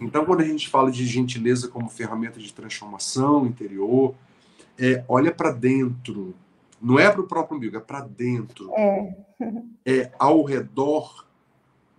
Então, 0.00 0.24
quando 0.24 0.40
a 0.40 0.44
gente 0.44 0.68
fala 0.68 0.90
de 0.90 1.06
gentileza 1.06 1.68
como 1.68 1.88
ferramenta 1.88 2.40
de 2.40 2.52
transformação 2.52 3.46
interior, 3.46 4.14
é, 4.78 5.04
olha 5.08 5.32
para 5.32 5.52
dentro. 5.52 6.34
Não 6.80 6.98
é 6.98 7.10
para 7.10 7.20
o 7.20 7.26
próprio 7.26 7.56
umbigo, 7.56 7.76
é 7.76 7.80
para 7.80 8.00
dentro. 8.00 8.72
É. 8.74 9.16
é. 9.86 10.12
Ao 10.18 10.42
redor 10.42 11.26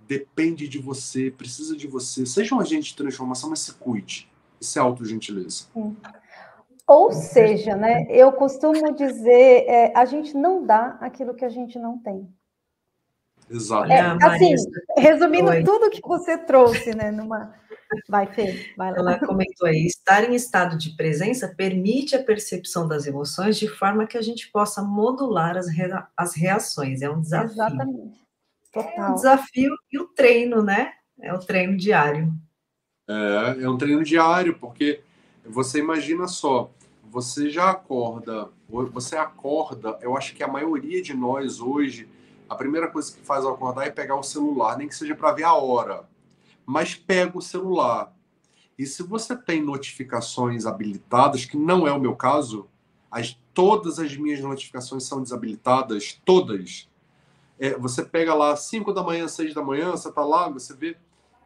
depende 0.07 0.67
de 0.67 0.77
você, 0.77 1.31
precisa 1.31 1.75
de 1.75 1.87
você. 1.87 2.25
Seja 2.25 2.53
um 2.53 2.59
agente 2.59 2.89
de 2.89 2.95
transformação, 2.95 3.49
mas 3.49 3.59
se 3.59 3.73
cuide. 3.73 4.29
Isso 4.59 4.77
é 4.77 4.81
autogentileza. 4.81 5.65
Ou 6.85 7.11
seja, 7.13 7.75
né, 7.75 8.05
eu 8.09 8.31
costumo 8.33 8.93
dizer, 8.93 9.65
é, 9.67 9.93
a 9.95 10.03
gente 10.03 10.35
não 10.35 10.65
dá 10.65 10.97
aquilo 10.99 11.33
que 11.33 11.45
a 11.45 11.49
gente 11.49 11.79
não 11.79 11.97
tem. 11.97 12.27
Exato. 13.49 13.91
É, 13.91 13.99
assim, 13.99 14.55
resumindo 14.97 15.49
Oi. 15.49 15.63
tudo 15.63 15.89
que 15.89 16.01
você 16.01 16.37
trouxe, 16.37 16.95
né, 16.95 17.11
numa... 17.11 17.53
Vai, 18.09 18.25
Fê, 18.25 18.73
vai 18.75 18.91
lá. 18.91 18.97
Ela 18.97 19.19
comentou 19.19 19.67
aí, 19.67 19.85
estar 19.85 20.23
em 20.23 20.33
estado 20.33 20.75
de 20.75 20.95
presença 20.95 21.53
permite 21.55 22.15
a 22.15 22.23
percepção 22.23 22.87
das 22.87 23.05
emoções 23.05 23.55
de 23.55 23.67
forma 23.67 24.07
que 24.07 24.17
a 24.17 24.21
gente 24.21 24.49
possa 24.51 24.81
modular 24.81 25.55
as, 25.57 25.69
rea... 25.69 26.07
as 26.17 26.33
reações. 26.33 27.03
É 27.03 27.09
um 27.09 27.21
desafio. 27.21 27.51
Exatamente. 27.51 28.19
Total. 28.71 28.91
É 28.97 29.09
um 29.11 29.13
desafio 29.13 29.75
e 29.91 29.99
o 29.99 30.07
treino, 30.07 30.63
né? 30.63 30.93
É 31.21 31.31
o 31.31 31.37
treino 31.37 31.77
diário. 31.77 32.33
É, 33.07 33.63
é 33.63 33.69
um 33.69 33.77
treino 33.77 34.03
diário, 34.03 34.57
porque 34.57 35.01
você 35.45 35.77
imagina 35.77 36.27
só, 36.27 36.71
você 37.03 37.49
já 37.49 37.69
acorda, 37.69 38.49
você 38.67 39.15
acorda, 39.15 39.99
eu 40.01 40.17
acho 40.17 40.33
que 40.33 40.41
a 40.41 40.47
maioria 40.47 41.01
de 41.01 41.13
nós 41.13 41.59
hoje, 41.59 42.09
a 42.53 42.57
primeira 42.57 42.87
coisa 42.87 43.11
que 43.11 43.21
faz 43.21 43.43
ao 43.43 43.53
acordar 43.53 43.87
é 43.87 43.91
pegar 43.91 44.15
o 44.15 44.23
celular, 44.23 44.77
nem 44.77 44.87
que 44.87 44.95
seja 44.95 45.15
para 45.15 45.33
ver 45.33 45.43
a 45.43 45.53
hora. 45.53 46.07
Mas 46.65 46.95
pega 46.95 47.37
o 47.37 47.41
celular. 47.41 48.13
E 48.77 48.85
se 48.85 49.03
você 49.03 49.35
tem 49.35 49.61
notificações 49.61 50.65
habilitadas, 50.65 51.45
que 51.45 51.57
não 51.57 51.87
é 51.87 51.91
o 51.91 51.99
meu 51.99 52.15
caso, 52.15 52.67
as, 53.11 53.37
todas 53.53 53.99
as 53.99 54.15
minhas 54.15 54.39
notificações 54.39 55.03
são 55.03 55.21
desabilitadas, 55.21 56.19
todas. 56.25 56.89
É, 57.59 57.77
você 57.77 58.03
pega 58.03 58.33
lá 58.33 58.55
5 58.55 58.93
da 58.93 59.03
manhã, 59.03 59.27
6 59.27 59.53
da 59.53 59.61
manhã, 59.61 59.91
você 59.91 60.09
está 60.09 60.23
lá, 60.23 60.49
você 60.49 60.73
vê, 60.73 60.97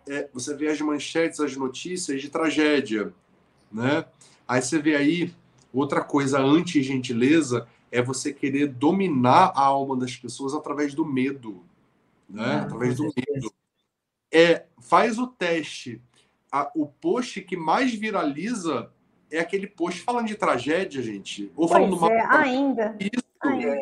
é, 0.07 0.29
você 0.33 0.55
vê 0.55 0.69
as 0.69 0.79
manchetes, 0.79 1.39
as 1.39 1.55
notícias 1.57 2.21
de 2.21 2.29
tragédia 2.29 3.13
né? 3.71 4.05
Aí 4.47 4.61
você 4.61 4.79
vê 4.79 4.95
aí 4.95 5.33
outra 5.73 6.01
coisa 6.01 6.39
anti-gentileza 6.39 7.67
é 7.91 8.01
você 8.01 8.33
querer 8.33 8.67
dominar 8.67 9.51
a 9.55 9.61
alma 9.61 9.95
das 9.95 10.15
pessoas 10.15 10.53
através 10.53 10.93
do 10.93 11.05
medo, 11.05 11.63
né? 12.29 12.43
Ah, 12.43 12.61
através 12.63 12.95
do 12.95 13.03
medo. 13.03 13.53
É, 14.31 14.65
faz 14.81 15.17
o 15.17 15.27
teste. 15.27 16.01
A, 16.51 16.71
o 16.75 16.87
post 16.87 17.41
que 17.41 17.55
mais 17.55 17.93
viraliza 17.93 18.91
é 19.31 19.39
aquele 19.39 19.67
post 19.67 20.01
falando 20.01 20.27
de 20.27 20.35
tragédia, 20.35 21.01
gente. 21.01 21.51
Ou 21.55 21.67
falando 21.67 21.97
pois 21.97 22.11
é, 22.11 22.21
ainda. 22.29 22.95
Isso. 22.99 23.23
Ainda. 23.41 23.77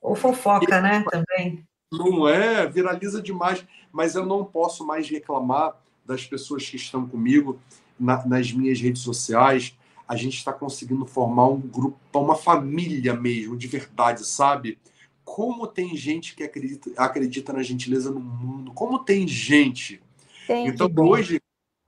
Ou 0.00 0.14
fofoca, 0.14 0.80
né? 0.80 1.04
Também. 1.10 1.66
Não 1.92 2.28
é, 2.28 2.66
viraliza 2.66 3.20
demais. 3.20 3.64
Mas 3.92 4.14
eu 4.14 4.26
não 4.26 4.44
posso 4.44 4.86
mais 4.86 5.08
reclamar 5.08 5.76
das 6.04 6.24
pessoas 6.24 6.68
que 6.68 6.76
estão 6.76 7.06
comigo 7.06 7.60
na, 7.98 8.24
nas 8.26 8.52
minhas 8.52 8.80
redes 8.80 9.02
sociais, 9.02 9.76
a 10.08 10.16
gente 10.16 10.38
está 10.38 10.52
conseguindo 10.54 11.04
formar 11.04 11.48
um 11.48 11.60
grupo, 11.60 11.98
uma 12.14 12.34
família 12.34 13.12
mesmo, 13.12 13.56
de 13.56 13.66
verdade, 13.66 14.26
sabe? 14.26 14.78
Como 15.22 15.66
tem 15.66 15.94
gente 15.94 16.34
que 16.34 16.42
acredita, 16.42 16.90
acredita 16.96 17.52
na 17.52 17.62
gentileza 17.62 18.10
no 18.10 18.18
mundo, 18.18 18.72
como 18.72 19.04
tem 19.04 19.28
gente. 19.28 20.02
Tem 20.46 20.66
então, 20.66 20.90
hoje, 20.96 21.42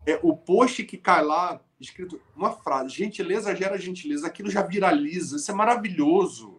é, 0.07 0.21
o 0.23 0.37
post 0.37 0.85
que 0.85 0.99
cai 0.99 1.25
lá, 1.25 1.59
escrito 1.81 2.21
uma 2.37 2.53
frase: 2.53 2.91
gentileza 2.91 3.57
gera 3.57 3.79
gentileza, 3.79 4.27
aquilo 4.27 4.51
já 4.51 4.63
viraliza, 4.63 5.37
isso 5.37 5.51
é 5.51 5.55
maravilhoso. 5.55 6.57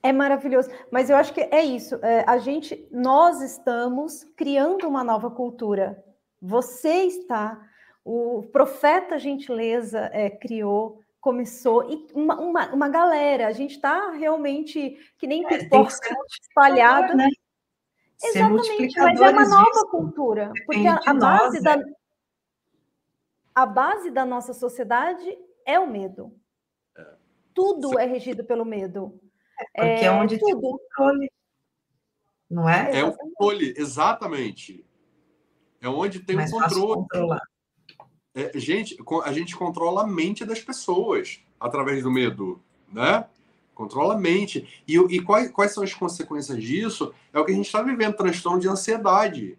É 0.00 0.12
maravilhoso, 0.12 0.70
mas 0.92 1.10
eu 1.10 1.16
acho 1.16 1.34
que 1.34 1.40
é 1.40 1.64
isso. 1.64 1.96
É, 1.96 2.24
a 2.28 2.38
gente, 2.38 2.86
nós 2.92 3.42
estamos 3.42 4.24
criando 4.36 4.86
uma 4.86 5.02
nova 5.02 5.28
cultura. 5.28 6.04
Você 6.40 7.06
está, 7.06 7.67
o 8.08 8.42
profeta 8.44 9.18
Gentileza 9.18 10.08
é, 10.14 10.30
criou, 10.30 11.02
começou, 11.20 11.90
e 11.90 12.06
uma, 12.14 12.40
uma, 12.40 12.66
uma 12.72 12.88
galera, 12.88 13.46
a 13.46 13.52
gente 13.52 13.72
está 13.72 14.12
realmente 14.12 14.98
que 15.18 15.26
nem 15.26 15.44
é, 15.44 15.58
pipoca 15.58 15.92
espalhada. 16.40 17.14
Né? 17.14 17.28
Exatamente, 18.22 18.96
mas 18.96 19.20
é 19.20 19.28
uma 19.28 19.46
nova 19.46 19.70
disso. 19.70 19.88
cultura, 19.90 20.50
porque 20.64 20.86
a, 20.86 20.98
a 21.04 21.12
base 21.12 21.56
nós, 21.56 21.62
da 21.62 21.76
né? 21.76 21.84
a 23.54 23.66
base 23.66 24.10
da 24.10 24.24
nossa 24.24 24.54
sociedade 24.54 25.38
é 25.66 25.78
o 25.78 25.86
medo. 25.86 26.32
É. 26.96 27.06
Tudo 27.52 27.98
é 27.98 28.06
regido 28.06 28.42
pelo 28.42 28.64
medo. 28.64 29.20
É 29.74 29.92
porque 29.92 30.06
é 30.06 30.10
onde 30.10 30.38
tudo. 30.38 30.46
tem 30.46 30.54
o 30.54 30.60
controle. 30.62 31.32
Não 32.48 32.66
é? 32.66 33.00
É 33.00 33.04
o 33.04 33.14
controle, 33.14 33.74
exatamente. 33.76 34.82
É 35.78 35.88
onde 35.90 36.20
tem 36.20 36.38
o 36.38 36.50
controle. 36.50 37.38
É, 38.38 38.56
gente, 38.56 38.96
a 39.24 39.32
gente 39.32 39.56
controla 39.56 40.04
a 40.04 40.06
mente 40.06 40.44
das 40.44 40.60
pessoas 40.60 41.40
através 41.58 42.04
do 42.04 42.10
medo, 42.10 42.62
né? 42.92 43.26
Controla 43.74 44.14
a 44.14 44.18
mente. 44.18 44.82
E, 44.86 44.96
e 44.96 45.20
quais, 45.20 45.50
quais 45.50 45.72
são 45.74 45.82
as 45.82 45.92
consequências 45.92 46.62
disso? 46.62 47.12
É 47.32 47.40
o 47.40 47.44
que 47.44 47.50
a 47.50 47.54
gente 47.56 47.66
está 47.66 47.82
vivendo, 47.82 48.14
transtorno 48.14 48.60
de 48.60 48.68
ansiedade. 48.68 49.58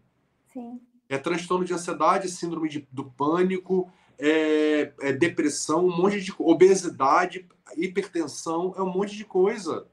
Sim. 0.54 0.80
É 1.10 1.18
transtorno 1.18 1.66
de 1.66 1.74
ansiedade, 1.74 2.30
síndrome 2.30 2.70
de, 2.70 2.88
do 2.90 3.04
pânico, 3.04 3.92
é, 4.18 4.94
é 5.02 5.12
depressão, 5.12 5.86
um 5.86 5.98
monte 5.98 6.22
de 6.22 6.34
obesidade, 6.40 7.46
hipertensão, 7.76 8.74
é 8.78 8.82
um 8.82 8.94
monte 8.94 9.14
de 9.14 9.26
coisa. 9.26 9.88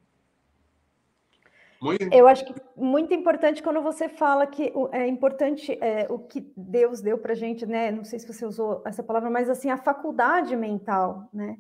Muito... 1.81 2.09
Eu 2.13 2.27
acho 2.27 2.45
que 2.45 2.55
muito 2.75 3.13
importante 3.13 3.63
quando 3.63 3.83
você 3.83 4.09
fala 4.09 4.47
que 4.47 4.73
é 4.93 5.07
importante 5.07 5.77
é, 5.81 6.07
o 6.09 6.19
que 6.19 6.53
Deus 6.57 7.01
deu 7.01 7.19
para 7.19 7.35
gente, 7.35 7.67
né? 7.67 7.91
Não 7.91 8.05
sei 8.05 8.19
se 8.19 8.27
você 8.27 8.47
usou 8.47 8.83
essa 8.85 9.03
palavra, 9.03 9.29
mas 9.31 9.51
assim 9.51 9.71
a 9.71 9.77
faculdade 9.77 10.57
mental, 10.57 11.29
né? 11.33 11.59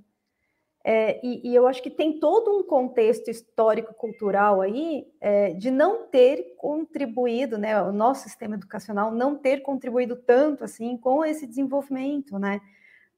É, 0.88 1.20
e, 1.26 1.50
e, 1.50 1.52
eu 1.52 1.66
acho 1.66 1.82
que 1.82 1.90
tem 1.90 2.20
todo 2.20 2.56
um 2.56 2.62
contexto 2.62 3.28
histórico-cultural 3.28 4.60
aí 4.60 5.04
é, 5.20 5.52
de 5.52 5.68
não 5.68 6.06
ter 6.06 6.54
contribuído, 6.56 7.58
né? 7.58 7.82
O 7.82 7.90
nosso 7.90 8.22
sistema 8.22 8.54
educacional 8.54 9.10
não 9.10 9.36
ter 9.36 9.62
contribuído 9.62 10.14
tanto 10.14 10.62
assim 10.62 10.96
com 10.96 11.24
esse 11.24 11.44
desenvolvimento, 11.44 12.38
né? 12.38 12.60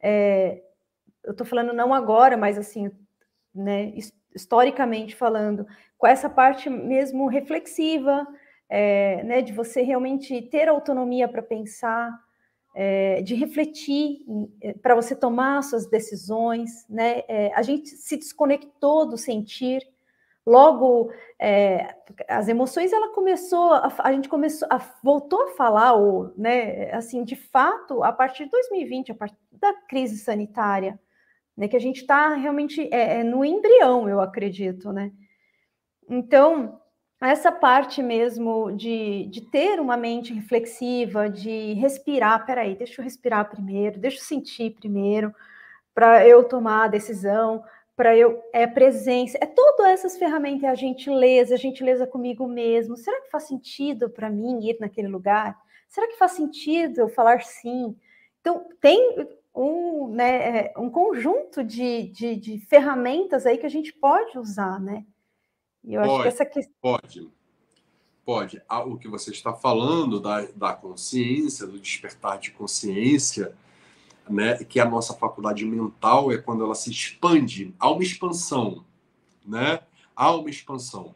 É, 0.01 0.62
eu 1.22 1.32
estou 1.32 1.46
falando 1.46 1.74
não 1.74 1.92
agora, 1.92 2.38
mas 2.38 2.57
assim, 2.57 2.90
né? 3.55 3.92
Historicamente 4.35 5.16
falando, 5.16 5.66
com 5.97 6.07
essa 6.07 6.29
parte 6.29 6.70
mesmo 6.70 7.26
reflexiva, 7.26 8.26
é, 8.68 9.22
né, 9.24 9.43
de 9.43 9.53
você 9.53 9.83
realmente 9.83 10.43
ter 10.43 10.68
autonomia 10.68 11.26
para 11.26 11.43
pensar, 11.43 12.12
é, 12.74 13.22
de 13.22 13.35
refletir 13.35 14.20
é, 14.61 14.72
para 14.74 14.95
você 14.95 15.16
tomar 15.16 15.62
suas 15.62 15.87
decisões, 15.87 16.87
né? 16.89 17.22
É, 17.26 17.53
a 17.55 17.62
gente 17.62 17.89
se 17.89 18.16
desconectou 18.16 19.09
do 19.09 19.16
sentir. 19.16 19.83
Logo, 20.47 21.12
é, 21.39 21.95
as 22.29 22.49
emoções, 22.49 22.93
ela 22.93 23.12
começou, 23.12 23.72
a, 23.72 23.93
a, 23.99 24.12
gente 24.12 24.29
começou, 24.29 24.66
a, 24.70 24.79
voltou 25.03 25.43
a 25.43 25.49
falar, 25.57 25.95
ou, 25.95 26.33
né, 26.37 26.91
assim, 26.93 27.24
de 27.24 27.37
fato, 27.37 28.03
a 28.03 28.12
partir 28.12 28.45
de 28.45 28.51
2020, 28.53 29.12
a 29.12 29.14
partir 29.14 29.37
da 29.53 29.74
crise 29.89 30.16
sanitária, 30.18 30.99
né, 31.59 31.67
que 31.67 31.77
a 31.77 31.81
gente 31.81 32.03
está 32.03 32.37
realmente 32.37 32.89
é, 32.93 33.19
é, 33.19 33.25
no 33.25 33.45
embrião, 33.45 34.09
eu 34.09 34.21
acredito, 34.21 34.93
né? 34.93 35.11
Então, 36.09 36.81
essa 37.21 37.51
parte 37.51 38.01
mesmo 38.01 38.71
de, 38.71 39.27
de 39.27 39.41
ter 39.41 39.81
uma 39.81 39.97
mente 39.97 40.33
reflexiva, 40.33 41.29
de 41.29 41.73
respirar, 41.73 42.47
peraí, 42.47 42.77
deixa 42.77 43.01
eu 43.01 43.05
respirar 43.05 43.51
primeiro, 43.51 43.99
deixa 43.99 44.19
eu 44.19 44.23
sentir 44.23 44.71
primeiro, 44.71 45.35
para 45.93 46.25
eu 46.29 46.45
tomar 46.45 46.85
a 46.85 46.89
decisão, 46.89 47.65
para 47.97 48.17
eu. 48.17 48.41
É 48.53 48.65
presença, 48.65 49.37
é 49.41 49.47
todas 49.47 49.87
essas 49.87 50.17
ferramentas, 50.17 50.63
é 50.63 50.69
a 50.69 50.77
gentileza, 50.77 51.57
a 51.57 51.59
gentileza 51.59 52.07
comigo 52.07 52.47
mesmo. 52.47 52.97
Será 52.97 53.21
que 53.21 53.31
faz 53.31 53.49
sentido 53.49 54.09
para 54.09 54.31
mim 54.31 54.61
ir 54.63 54.77
naquele 54.79 55.09
lugar? 55.09 55.59
Será 55.89 56.07
que 56.07 56.19
faz 56.19 56.33
sentido 56.33 57.01
eu 57.01 57.09
falar 57.09 57.43
sim? 57.43 57.97
Então, 58.41 58.65
tem 58.81 59.27
um, 59.59 60.09
né, 60.15 60.59
é, 60.59 60.75
um 60.79 60.89
conjunto 60.89 61.65
de, 61.65 62.05
de, 62.09 62.37
de 62.37 62.59
ferramentas 62.61 63.45
aí 63.45 63.59
que 63.59 63.67
a 63.67 63.71
gente 63.71 63.93
pode 63.93 64.39
usar, 64.39 64.81
né? 64.81 65.05
E 65.83 65.95
eu 65.95 66.03
pode, 66.03 66.13
acho 66.13 66.23
que 66.23 66.29
essa 66.29 66.47
questão. 66.47 66.75
Pode. 66.81 67.31
Pode. 68.25 68.63
O 68.87 68.97
que 68.97 69.09
você 69.09 69.31
está 69.31 69.53
falando 69.53 70.21
da, 70.21 70.43
da 70.55 70.75
consciência, 70.75 71.67
do 71.67 71.81
despertar 71.81 72.39
de 72.39 72.53
consciência, 72.53 73.53
né, 74.29 74.63
que 74.63 74.79
a 74.79 74.85
nossa 74.85 75.15
faculdade 75.15 75.65
mental 75.65 76.31
é 76.31 76.39
quando 76.39 76.63
ela 76.63 76.75
se 76.75 76.91
expande, 76.91 77.75
há 77.81 77.91
uma 77.91 78.03
expansão, 78.03 78.85
né? 79.45 79.81
Há 80.15 80.31
uma 80.35 80.51
expansão. 80.51 81.15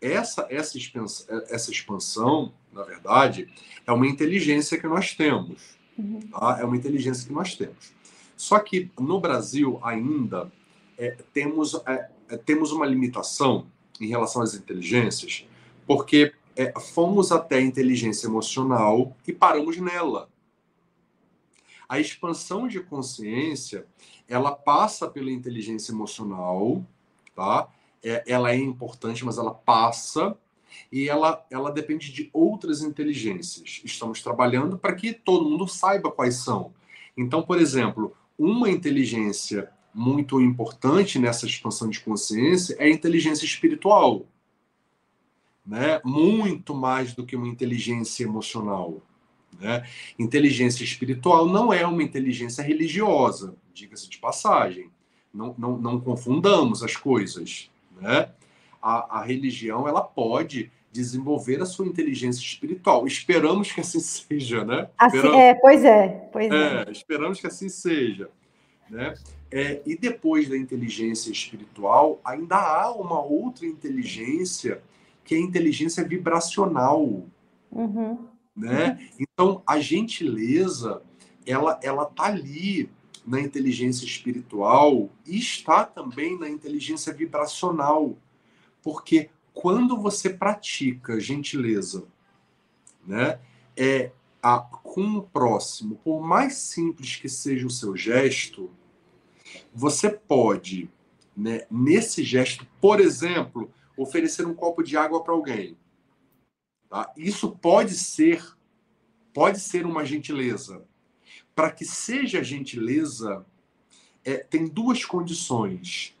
Essa, 0.00 0.46
essa, 0.50 0.78
expansão, 0.78 1.42
essa 1.48 1.70
expansão, 1.70 2.52
na 2.72 2.82
verdade, 2.82 3.48
é 3.86 3.92
uma 3.92 4.06
inteligência 4.06 4.78
que 4.80 4.86
nós 4.86 5.14
temos. 5.14 5.76
Uhum. 5.98 6.20
Tá? 6.20 6.58
É 6.60 6.64
uma 6.64 6.76
inteligência 6.76 7.26
que 7.26 7.32
nós 7.32 7.54
temos. 7.54 7.92
Só 8.36 8.58
que 8.58 8.90
no 8.98 9.20
Brasil 9.20 9.78
ainda 9.82 10.50
é, 10.98 11.16
temos, 11.32 11.74
é, 11.86 12.10
é 12.28 12.36
temos 12.36 12.72
uma 12.72 12.86
limitação 12.86 13.66
em 14.00 14.08
relação 14.08 14.42
às 14.42 14.54
inteligências, 14.54 15.46
porque 15.86 16.32
é, 16.56 16.72
fomos 16.78 17.32
até 17.32 17.56
a 17.56 17.62
inteligência 17.62 18.26
emocional 18.26 19.16
e 19.26 19.32
paramos 19.32 19.76
nela. 19.78 20.28
A 21.88 22.00
expansão 22.00 22.66
de 22.66 22.80
consciência, 22.80 23.86
ela 24.28 24.52
passa 24.52 25.08
pela 25.08 25.30
inteligência 25.30 25.92
emocional, 25.92 26.84
tá? 27.34 27.68
É, 28.02 28.24
ela 28.26 28.50
é 28.50 28.56
importante, 28.56 29.24
mas 29.24 29.38
ela 29.38 29.54
passa 29.54 30.36
e 30.90 31.08
ela, 31.08 31.44
ela 31.50 31.70
depende 31.70 32.12
de 32.12 32.30
outras 32.32 32.82
inteligências. 32.82 33.80
Estamos 33.84 34.22
trabalhando 34.22 34.78
para 34.78 34.94
que 34.94 35.12
todo 35.12 35.48
mundo 35.48 35.66
saiba 35.66 36.10
quais 36.10 36.36
são. 36.36 36.72
Então, 37.16 37.42
por 37.42 37.60
exemplo, 37.60 38.16
uma 38.38 38.70
inteligência 38.70 39.70
muito 39.94 40.40
importante 40.40 41.18
nessa 41.18 41.46
expansão 41.46 41.88
de 41.88 42.00
consciência 42.00 42.74
é 42.78 42.86
a 42.86 42.90
inteligência 42.90 43.44
espiritual. 43.44 44.26
Né? 45.64 46.00
Muito 46.04 46.74
mais 46.74 47.14
do 47.14 47.24
que 47.24 47.36
uma 47.36 47.48
inteligência 47.48 48.24
emocional. 48.24 49.00
Né? 49.58 49.86
Inteligência 50.18 50.82
espiritual 50.82 51.46
não 51.46 51.72
é 51.72 51.86
uma 51.86 52.02
inteligência 52.02 52.62
religiosa, 52.62 53.56
diga-se 53.72 54.08
de 54.08 54.18
passagem. 54.18 54.90
Não, 55.32 55.54
não, 55.56 55.78
não 55.78 56.00
confundamos 56.00 56.82
as 56.82 56.96
coisas. 56.96 57.70
Né? 58.00 58.28
A, 58.84 59.20
a 59.20 59.24
religião 59.24 59.88
ela 59.88 60.02
pode 60.02 60.70
desenvolver 60.92 61.60
a 61.62 61.66
sua 61.66 61.86
inteligência 61.86 62.40
espiritual. 62.40 63.06
Esperamos 63.06 63.72
que 63.72 63.80
assim 63.80 63.98
seja, 64.28 64.62
né? 64.64 64.88
Assim, 64.98 65.16
esperamos, 65.16 65.40
é, 65.40 65.54
pois 65.54 65.84
é, 65.84 66.08
pois 66.32 66.52
é. 66.52 66.84
é. 66.86 66.92
Esperamos 66.92 67.40
que 67.40 67.46
assim 67.46 67.68
seja. 67.68 68.30
Né? 68.90 69.14
É, 69.50 69.80
e 69.86 69.96
depois 69.96 70.48
da 70.48 70.56
inteligência 70.56 71.32
espiritual, 71.32 72.20
ainda 72.24 72.56
há 72.56 72.92
uma 72.92 73.20
outra 73.20 73.66
inteligência, 73.66 74.82
que 75.24 75.34
é 75.34 75.38
a 75.38 75.40
inteligência 75.40 76.04
vibracional. 76.04 77.24
Uhum. 77.72 78.18
Né? 78.54 79.08
Então, 79.18 79.62
a 79.66 79.80
gentileza, 79.80 81.02
ela 81.46 81.80
ela 81.82 82.04
tá 82.04 82.26
ali 82.26 82.88
na 83.26 83.40
inteligência 83.40 84.04
espiritual 84.04 85.08
e 85.26 85.38
está 85.38 85.84
também 85.84 86.38
na 86.38 86.48
inteligência 86.48 87.12
vibracional. 87.12 88.16
Porque 88.84 89.30
quando 89.54 89.96
você 89.96 90.28
pratica 90.28 91.18
gentileza, 91.18 92.06
né, 93.06 93.40
é 93.74 94.12
a, 94.42 94.58
com 94.58 95.16
o 95.16 95.22
próximo, 95.22 95.96
por 96.04 96.20
mais 96.20 96.56
simples 96.56 97.16
que 97.16 97.30
seja 97.30 97.66
o 97.66 97.70
seu 97.70 97.96
gesto, 97.96 98.70
você 99.72 100.10
pode, 100.10 100.90
né, 101.34 101.66
nesse 101.70 102.22
gesto, 102.22 102.66
por 102.78 103.00
exemplo, 103.00 103.72
oferecer 103.96 104.46
um 104.46 104.54
copo 104.54 104.82
de 104.82 104.98
água 104.98 105.24
para 105.24 105.32
alguém. 105.32 105.78
Tá? 106.90 107.10
Isso 107.16 107.50
pode 107.50 107.94
ser, 107.94 108.44
pode 109.32 109.60
ser 109.60 109.86
uma 109.86 110.04
gentileza. 110.04 110.84
Para 111.54 111.70
que 111.70 111.86
seja 111.86 112.44
gentileza, 112.44 113.46
é, 114.24 114.38
tem 114.38 114.66
duas 114.66 115.04
condições. 115.04 116.14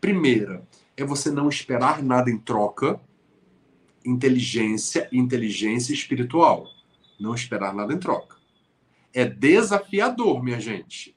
Primeira, 0.00 0.66
é 1.02 1.04
você 1.04 1.30
não 1.30 1.48
esperar 1.48 2.02
nada 2.02 2.30
em 2.30 2.38
troca. 2.38 3.00
Inteligência, 4.04 5.08
inteligência 5.12 5.92
espiritual. 5.92 6.66
Não 7.18 7.34
esperar 7.34 7.74
nada 7.74 7.92
em 7.92 7.98
troca. 7.98 8.36
É 9.12 9.24
desafiador, 9.24 10.42
minha 10.42 10.60
gente. 10.60 11.16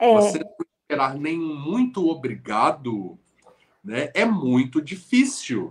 É. 0.00 0.12
Você 0.14 0.40
esperar 0.82 1.14
nem 1.16 1.38
muito 1.38 2.08
obrigado, 2.08 3.18
Né? 3.82 4.10
É 4.14 4.24
muito 4.24 4.80
difícil. 4.80 5.68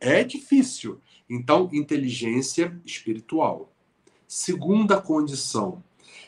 É 0.00 0.24
difícil. 0.24 1.00
Então, 1.28 1.70
inteligência 1.72 2.76
espiritual. 2.84 3.72
Segunda 4.26 5.00
condição 5.00 5.82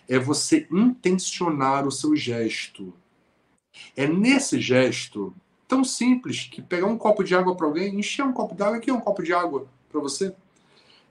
é 0.09 0.19
você 0.19 0.69
intencionar 0.71 1.87
o 1.87 1.91
seu 1.91 2.15
gesto. 2.15 2.95
É 3.97 4.07
nesse 4.07 4.61
gesto 4.61 5.35
tão 5.67 5.85
simples 5.85 6.45
que 6.45 6.63
pegar 6.63 6.87
um 6.87 6.99
copo 6.99 7.23
de 7.23 7.35
água 7.35 7.55
para 7.57 7.67
alguém, 7.67 7.99
encher 7.99 8.25
um 8.25 8.33
copo 8.33 8.55
de 8.55 8.63
água, 8.63 8.77
aqui 8.77 8.91
é 8.91 8.95
um 8.95 9.01
copo 9.01 9.23
de 9.23 9.33
água 9.33 9.67
para 9.91 10.01
você. 10.01 10.35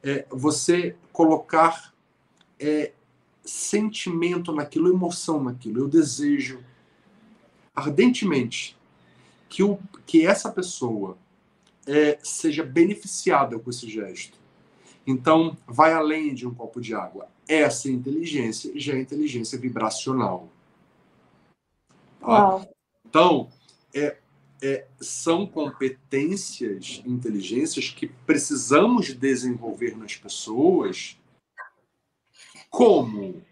É 0.01 0.25
você 0.29 0.95
colocar 1.11 1.93
é, 2.59 2.91
sentimento 3.43 4.51
naquilo, 4.51 4.89
emoção 4.89 5.43
naquilo. 5.43 5.79
Eu 5.81 5.87
desejo 5.87 6.63
ardentemente 7.75 8.77
que, 9.49 9.63
o, 9.63 9.79
que 10.05 10.25
essa 10.25 10.51
pessoa 10.51 11.17
é, 11.87 12.17
seja 12.21 12.63
beneficiada 12.63 13.57
com 13.59 13.69
esse 13.69 13.89
gesto. 13.89 14.37
Então, 15.05 15.57
vai 15.67 15.93
além 15.93 16.33
de 16.33 16.47
um 16.47 16.53
copo 16.53 16.79
de 16.79 16.95
água. 16.95 17.27
Essa 17.47 17.89
inteligência 17.89 18.71
já 18.75 18.93
é 18.93 18.99
inteligência 18.99 19.57
vibracional. 19.59 20.47
Tá? 22.21 22.65
Então, 23.05 23.49
é, 23.93 24.17
é, 24.63 24.87
são 25.01 25.45
competências, 25.45 27.03
inteligências 27.05 27.89
que 27.89 28.07
precisamos 28.07 29.13
desenvolver 29.13 29.97
nas 29.97 30.15
pessoas. 30.15 31.17
Como? 32.69 33.43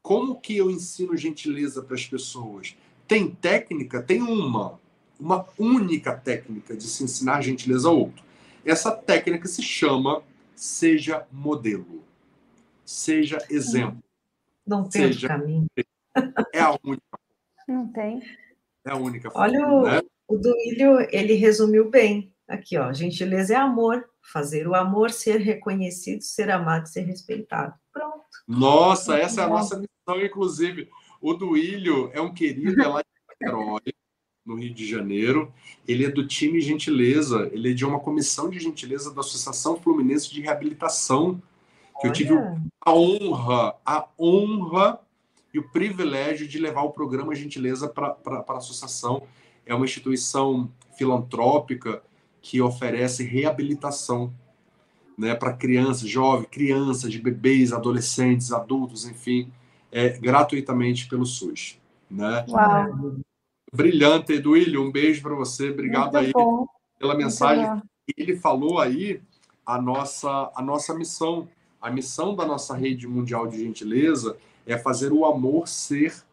Como 0.00 0.40
que 0.40 0.56
eu 0.56 0.70
ensino 0.70 1.14
gentileza 1.14 1.82
para 1.82 1.94
as 1.94 2.06
pessoas? 2.06 2.74
Tem 3.06 3.30
técnica? 3.30 4.02
Tem 4.02 4.22
uma 4.22 4.80
uma 5.20 5.44
única 5.58 6.16
técnica 6.16 6.76
de 6.76 6.84
se 6.84 7.02
ensinar 7.02 7.42
gentileza 7.42 7.88
ao 7.88 7.98
outro. 7.98 8.24
Essa 8.64 8.92
técnica 8.92 9.48
se 9.48 9.62
chama 9.62 10.22
seja 10.54 11.26
modelo, 11.30 12.04
seja 12.84 13.38
exemplo. 13.50 14.02
Não 14.66 14.84
tem 14.88 15.12
seja... 15.12 15.28
caminho. 15.28 15.66
É 16.52 16.60
a 16.60 16.76
única. 16.82 17.18
Não 17.68 17.86
tem. 17.92 18.20
É 18.84 18.90
a 18.90 18.96
única. 18.96 19.30
Olha, 19.34 19.60
forma, 19.60 19.74
o, 19.74 19.84
né? 19.84 20.00
O 20.28 20.36
Duílio, 20.36 21.08
ele 21.10 21.32
resumiu 21.34 21.90
bem. 21.90 22.32
Aqui, 22.46 22.78
ó, 22.78 22.92
gentileza 22.92 23.54
é 23.54 23.56
amor, 23.56 24.08
fazer 24.22 24.68
o 24.68 24.74
amor 24.74 25.10
ser 25.10 25.38
reconhecido, 25.38 26.22
ser 26.22 26.50
amado, 26.50 26.86
ser 26.86 27.02
respeitado. 27.02 27.74
Pronto. 27.92 28.24
Nossa, 28.46 29.16
essa 29.16 29.40
é 29.40 29.44
a 29.44 29.48
nossa 29.48 29.76
missão, 29.76 30.24
inclusive. 30.24 30.88
O 31.20 31.34
Duílio 31.34 32.10
é 32.12 32.20
um 32.20 32.32
querido, 32.32 32.80
é 32.80 32.86
lá 32.86 33.00
de 33.00 33.46
Herói 33.46 33.80
no 34.44 34.54
Rio 34.54 34.72
de 34.72 34.86
Janeiro. 34.86 35.52
Ele 35.86 36.04
é 36.04 36.10
do 36.10 36.26
time 36.26 36.60
Gentileza, 36.60 37.50
ele 37.52 37.70
é 37.70 37.74
de 37.74 37.84
uma 37.84 38.00
comissão 38.00 38.48
de 38.48 38.58
gentileza 38.58 39.12
da 39.12 39.20
Associação 39.20 39.76
Fluminense 39.80 40.32
de 40.32 40.40
Reabilitação, 40.40 41.42
que 42.00 42.06
Olha. 42.06 42.08
eu 42.08 42.12
tive 42.12 42.34
a 42.80 42.92
honra, 42.92 43.74
a 43.84 44.08
honra 44.18 45.00
e 45.52 45.58
o 45.58 45.68
privilégio 45.70 46.48
de 46.48 46.58
levar 46.58 46.82
o 46.82 46.92
programa 46.92 47.34
Gentileza 47.34 47.88
para 47.88 48.16
a 48.26 48.56
associação. 48.56 49.26
É 49.68 49.74
uma 49.74 49.84
instituição 49.84 50.68
filantrópica 50.96 52.02
que 52.42 52.60
oferece 52.60 53.22
reabilitação 53.22 54.32
né, 55.16 55.34
para 55.34 55.52
crianças, 55.52 56.08
jovens, 56.08 56.48
crianças, 56.50 57.14
bebês, 57.16 57.72
adolescentes, 57.72 58.50
adultos, 58.52 59.04
enfim, 59.04 59.52
é, 59.92 60.08
gratuitamente 60.18 61.06
pelo 61.08 61.26
SUS. 61.26 61.78
Né? 62.10 62.46
Uau. 62.48 63.16
Brilhante, 63.72 64.32
Eduílio, 64.32 64.82
um 64.82 64.90
beijo 64.90 65.20
para 65.20 65.34
você. 65.34 65.70
Obrigado 65.70 66.12
Muito 66.12 66.16
aí 66.16 66.32
bom. 66.32 66.66
pela 66.98 67.14
mensagem. 67.14 67.82
Ele 68.16 68.36
falou 68.36 68.78
aí 68.78 69.20
a 69.66 69.80
nossa, 69.80 70.50
a 70.54 70.62
nossa 70.62 70.94
missão. 70.94 71.46
A 71.80 71.90
missão 71.90 72.34
da 72.34 72.46
nossa 72.46 72.74
rede 72.74 73.06
mundial 73.06 73.46
de 73.46 73.58
gentileza 73.58 74.36
é 74.66 74.78
fazer 74.78 75.12
o 75.12 75.24
amor 75.26 75.68
ser 75.68 76.24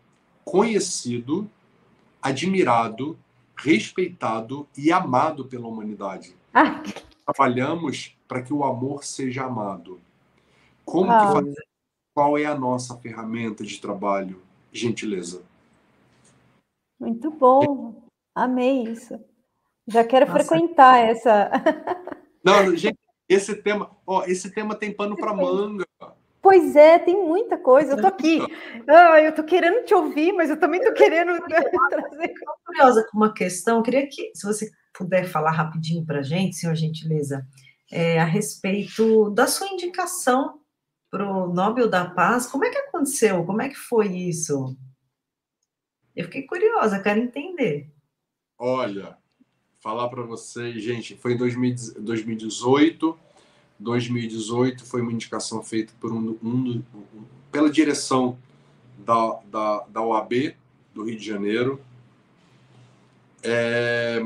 conhecido, 0.43 1.49
admirado, 2.21 3.17
respeitado 3.58 4.68
e 4.78 4.91
amado 4.91 5.45
pela 5.45 5.68
humanidade. 5.68 6.36
Ah. 6.53 6.82
Trabalhamos 7.26 8.16
para 8.28 8.41
que 8.41 8.53
o 8.53 8.64
amor 8.64 9.03
seja 9.03 9.45
amado. 9.45 9.99
Como 10.84 11.12
ah. 11.12 11.20
que 11.20 11.34
faz... 11.34 11.56
Qual 12.14 12.38
é 12.38 12.45
a 12.45 12.56
nossa 12.56 12.95
ferramenta 12.97 13.64
de 13.64 13.80
trabalho? 13.80 14.41
Gentileza. 14.72 15.43
Muito 16.99 17.30
bom. 17.30 17.93
Amei 18.34 18.84
isso. 18.84 19.20
Já 19.88 20.03
quero 20.03 20.26
Nossa. 20.26 20.43
frequentar 20.43 20.99
essa. 20.99 21.51
Não, 22.43 22.76
gente, 22.76 22.97
esse 23.28 23.56
tema, 23.56 23.91
ó, 24.06 24.24
esse 24.26 24.51
tema 24.51 24.76
tem 24.76 24.93
pano 24.93 25.16
para 25.16 25.34
manga. 25.34 25.84
Pois 26.45 26.75
é, 26.75 26.99
tem 26.99 27.15
muita 27.15 27.57
coisa. 27.57 27.93
Eu 27.93 28.01
tô 28.01 28.05
aqui. 28.05 28.39
Ah, 28.87 29.19
eu 29.19 29.33
tô 29.33 29.43
querendo 29.43 29.83
te 29.83 29.95
ouvir, 29.95 30.31
mas 30.31 30.47
eu 30.47 30.59
também 30.59 30.79
tô 30.79 30.93
querendo 30.93 31.41
trazer. 31.89 32.31
Estou 32.31 32.55
curiosa 32.63 33.07
com 33.09 33.17
uma 33.17 33.33
questão. 33.33 33.77
Eu 33.77 33.81
queria 33.81 34.07
que, 34.07 34.31
se 34.35 34.45
você 34.45 34.69
puder 34.95 35.25
falar 35.25 35.49
rapidinho 35.49 36.05
para 36.05 36.19
a 36.19 36.21
gente, 36.21 36.55
senhor 36.55 36.75
gentileza, 36.75 37.43
é, 37.91 38.19
a 38.19 38.25
respeito 38.25 39.31
da 39.31 39.47
sua 39.47 39.69
indicação 39.69 40.59
para 41.09 41.27
o 41.27 41.51
Nobel 41.51 41.89
da 41.89 42.05
Paz. 42.05 42.45
Como 42.45 42.63
é 42.63 42.69
que 42.69 42.77
aconteceu? 42.77 43.43
Como 43.43 43.63
é 43.63 43.69
que 43.69 43.75
foi 43.75 44.15
isso? 44.15 44.77
Eu 46.15 46.25
fiquei 46.25 46.43
curiosa, 46.43 47.01
quero 47.01 47.21
entender. 47.21 47.91
Olha, 48.55 49.17
falar 49.81 50.09
para 50.09 50.21
vocês, 50.21 50.83
gente, 50.83 51.17
foi 51.17 51.33
em 51.33 51.37
2018. 51.37 53.19
2018 53.80 54.86
foi 54.86 55.01
uma 55.01 55.11
indicação 55.11 55.61
feita 55.63 55.93
por 55.99 56.11
um, 56.11 56.38
um, 56.43 56.84
pela 57.51 57.69
direção 57.69 58.38
da, 58.97 59.39
da, 59.45 59.86
da 59.89 60.01
OAB 60.01 60.55
do 60.93 61.03
Rio 61.03 61.17
de 61.17 61.26
Janeiro. 61.26 61.82
É, 63.43 64.26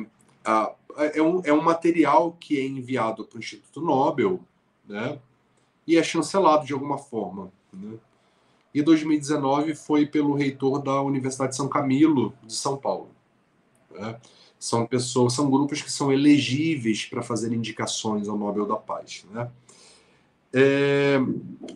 é, 1.15 1.21
um, 1.21 1.41
é 1.43 1.51
um 1.51 1.61
material 1.61 2.37
que 2.39 2.57
é 2.57 2.65
enviado 2.65 3.25
para 3.25 3.37
o 3.37 3.39
Instituto 3.39 3.81
Nobel, 3.81 4.39
né? 4.87 5.19
E 5.85 5.97
é 5.97 6.03
chancelado 6.03 6.65
de 6.65 6.73
alguma 6.73 6.97
forma, 6.97 7.51
né? 7.73 7.97
e 8.73 8.81
2019 8.81 9.75
foi 9.75 10.05
pelo 10.05 10.35
reitor 10.35 10.81
da 10.81 11.01
Universidade 11.01 11.51
de 11.51 11.57
São 11.57 11.67
Camilo, 11.67 12.33
de 12.43 12.53
São 12.53 12.77
Paulo. 12.77 13.09
Né? 13.91 14.19
São 14.59 14.85
pessoas, 14.85 15.33
são 15.33 15.49
grupos 15.49 15.81
que 15.81 15.91
são 15.91 16.11
elegíveis 16.11 17.05
para 17.05 17.21
fazer 17.21 17.53
indicações 17.53 18.27
ao 18.27 18.37
Nobel 18.37 18.65
da 18.65 18.75
Paz. 18.75 19.25
Né? 19.31 19.49
É, 20.53 21.17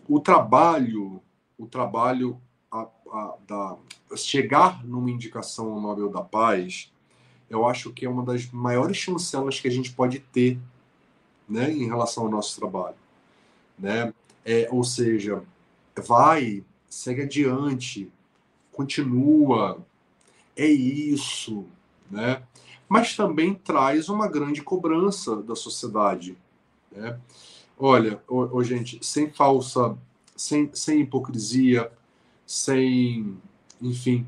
o 0.06 0.20
trabalho, 0.20 1.20
o 1.56 1.66
trabalho 1.66 2.38
a, 2.70 2.86
a, 3.10 3.34
da 3.46 3.76
chegar 4.16 4.84
numa 4.84 5.10
indicação 5.10 5.72
ao 5.72 5.80
Nobel 5.80 6.10
da 6.10 6.22
Paz, 6.22 6.92
eu 7.48 7.66
acho 7.66 7.92
que 7.92 8.04
é 8.04 8.08
uma 8.08 8.22
das 8.22 8.50
maiores 8.50 8.96
chancelas 8.96 9.58
que 9.58 9.68
a 9.68 9.70
gente 9.70 9.92
pode 9.92 10.18
ter, 10.18 10.58
né, 11.48 11.70
em 11.70 11.86
relação 11.86 12.24
ao 12.24 12.30
nosso 12.30 12.58
trabalho, 12.58 12.96
né? 13.78 14.12
É, 14.44 14.68
ou 14.70 14.84
seja, 14.84 15.42
vai 15.96 16.64
segue 16.88 17.22
adiante, 17.22 18.10
continua, 18.72 19.78
é 20.56 20.66
isso, 20.66 21.64
né? 22.10 22.42
Mas 22.88 23.16
também 23.16 23.54
traz 23.54 24.08
uma 24.08 24.28
grande 24.28 24.62
cobrança 24.62 25.36
da 25.42 25.54
sociedade, 25.54 26.36
né? 26.92 27.18
Olha, 27.78 28.22
ô, 28.28 28.58
ô, 28.58 28.62
gente, 28.62 28.98
sem 29.02 29.30
falsa, 29.30 29.96
sem, 30.36 30.70
sem 30.72 31.00
hipocrisia, 31.00 31.90
sem, 32.46 33.36
enfim, 33.82 34.26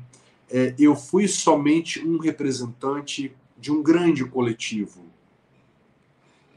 é, 0.49 0.75
eu 0.77 0.95
fui 0.95 1.27
somente 1.27 2.05
um 2.05 2.17
representante 2.17 3.33
de 3.57 3.71
um 3.71 3.81
grande 3.81 4.25
coletivo, 4.25 5.05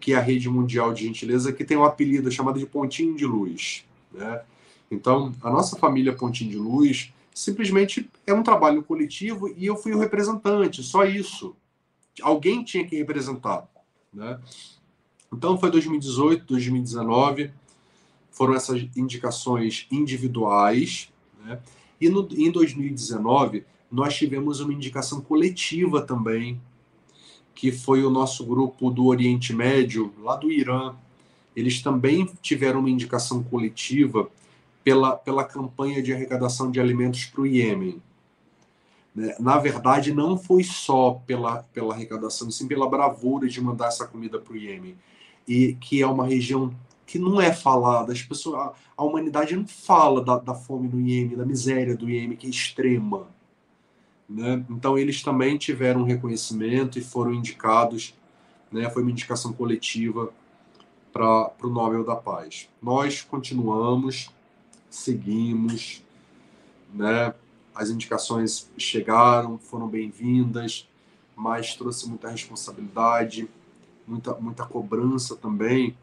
que 0.01 0.13
é 0.13 0.17
a 0.17 0.21
Rede 0.21 0.49
Mundial 0.49 0.93
de 0.93 1.05
Gentileza, 1.05 1.53
que 1.53 1.65
tem 1.65 1.77
um 1.77 1.85
apelido 1.85 2.31
chamado 2.31 2.59
de 2.59 2.67
Pontinho 2.67 3.15
de 3.15 3.27
Luz, 3.27 3.85
né? 4.13 4.43
Então, 4.91 5.33
a 5.43 5.51
nossa 5.51 5.77
família 5.77 6.13
Pontinho 6.13 6.51
de 6.51 6.59
Luz 6.59 7.13
simplesmente 7.33 8.11
é 8.27 8.35
um 8.35 8.43
trabalho 8.43 8.83
coletivo 8.83 9.49
e 9.57 9.67
eu 9.67 9.77
fui 9.77 9.93
o 9.93 9.99
representante, 9.99 10.83
só 10.83 11.05
isso. 11.05 11.55
Alguém 12.23 12.65
tinha 12.65 12.87
que 12.87 12.97
representar. 12.97 13.69
Né? 14.13 14.39
Então, 15.33 15.59
foi 15.59 15.71
2018, 15.71 16.45
2019, 16.47 17.51
foram 18.31 18.55
essas 18.55 18.87
indicações 18.97 19.87
individuais. 19.91 21.13
Né? 21.45 21.61
E 22.01 22.09
no, 22.09 22.29
em 22.33 22.51
2019, 22.51 23.65
nós 23.91 24.17
tivemos 24.17 24.61
uma 24.61 24.73
indicação 24.73 25.21
coletiva 25.21 26.01
também, 26.03 26.61
que 27.55 27.73
foi 27.73 28.05
o 28.05 28.11
nosso 28.11 28.45
grupo 28.45 28.91
do 28.91 29.07
Oriente 29.07 29.53
Médio, 29.53 30.13
lá 30.19 30.37
do 30.37 30.51
Irã. 30.51 30.95
Eles 31.55 31.83
também 31.83 32.29
tiveram 32.41 32.81
uma 32.81 32.91
indicação 32.91 33.43
coletiva 33.43 34.31
pela, 34.83 35.17
pela 35.17 35.45
campanha 35.45 36.03
de 36.03 36.13
arrecadação 36.13 36.71
de 36.71 36.81
alimentos 36.81 37.25
para 37.27 37.43
o 37.43 37.47
Iêmen. 37.47 38.01
Né? 39.15 39.35
Na 39.39 39.59
verdade, 39.59 40.13
não 40.13 40.37
foi 40.37 40.63
só 40.63 41.21
pela, 41.27 41.63
pela 41.73 41.95
arrecadação, 41.95 42.51
sim 42.51 42.69
pela 42.69 42.89
bravura 42.89 43.49
de 43.49 43.61
mandar 43.61 43.89
essa 43.89 44.07
comida 44.07 44.39
para 44.39 44.53
o 44.53 44.57
Iêmen, 44.57 44.97
e 45.47 45.75
que 45.75 46.03
é 46.03 46.07
uma 46.07 46.27
região 46.27 46.75
que 47.07 47.19
não 47.19 47.41
é 47.41 47.53
falada. 47.53 48.13
As 48.13 48.23
pessoas, 48.23 48.61
a, 48.61 48.73
a 48.97 49.05
humanidade 49.05 49.57
não 49.57 49.67
fala 49.67 50.25
da, 50.25 50.39
da, 50.39 50.55
fome 50.55 50.89
no 50.89 51.01
Iêmen, 51.01 51.37
da 51.37 51.45
miséria 51.45 51.97
do 51.97 52.09
Iêmen, 52.09 52.37
que 52.37 52.47
é 52.47 52.51
extrema. 52.51 53.27
Né? 54.29 54.65
Então, 54.71 54.97
eles 54.97 55.23
também 55.23 55.59
tiveram 55.59 56.05
reconhecimento 56.05 56.99
e 56.99 57.03
foram 57.03 57.35
indicados, 57.35 58.15
né? 58.71 58.89
foi 58.91 59.03
uma 59.03 59.11
indicação 59.11 59.53
coletiva 59.53 60.33
para 61.13 61.51
o 61.65 61.69
Nobel 61.69 62.05
da 62.05 62.15
Paz. 62.15 62.69
Nós 62.81 63.23
continuamos, 63.23 64.31
seguimos, 64.89 66.05
né? 66.95 67.35
As 67.75 67.91
indicações 67.91 68.71
chegaram, 68.77 69.59
foram 69.59 69.89
bem-vindas, 69.89 70.89
mas 71.37 71.75
trouxe 71.75 72.09
muita 72.09 72.29
responsabilidade, 72.29 73.49
muita, 74.07 74.35
muita 74.35 74.67
cobrança 74.67 75.37
também, 75.37 75.97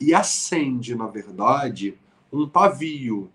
e 0.00 0.14
acende, 0.14 0.94
na 0.94 1.06
verdade, 1.06 1.96
um 2.32 2.48
pavio. 2.48 3.30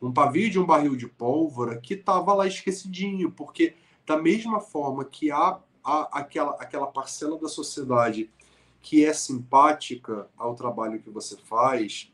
Um 0.00 0.12
pavio 0.12 0.50
de 0.50 0.58
um 0.58 0.66
barril 0.66 0.96
de 0.96 1.08
pólvora 1.08 1.78
que 1.78 1.94
estava 1.94 2.34
lá 2.34 2.46
esquecidinho, 2.46 3.30
porque 3.30 3.74
da 4.06 4.20
mesma 4.20 4.60
forma 4.60 5.04
que 5.04 5.30
há, 5.30 5.58
há 5.82 6.20
aquela, 6.20 6.52
aquela 6.60 6.86
parcela 6.86 7.38
da 7.38 7.48
sociedade 7.48 8.30
que 8.82 9.02
é 9.02 9.14
simpática 9.14 10.28
ao 10.36 10.54
trabalho 10.54 11.00
que 11.00 11.08
você 11.08 11.38
faz, 11.38 12.12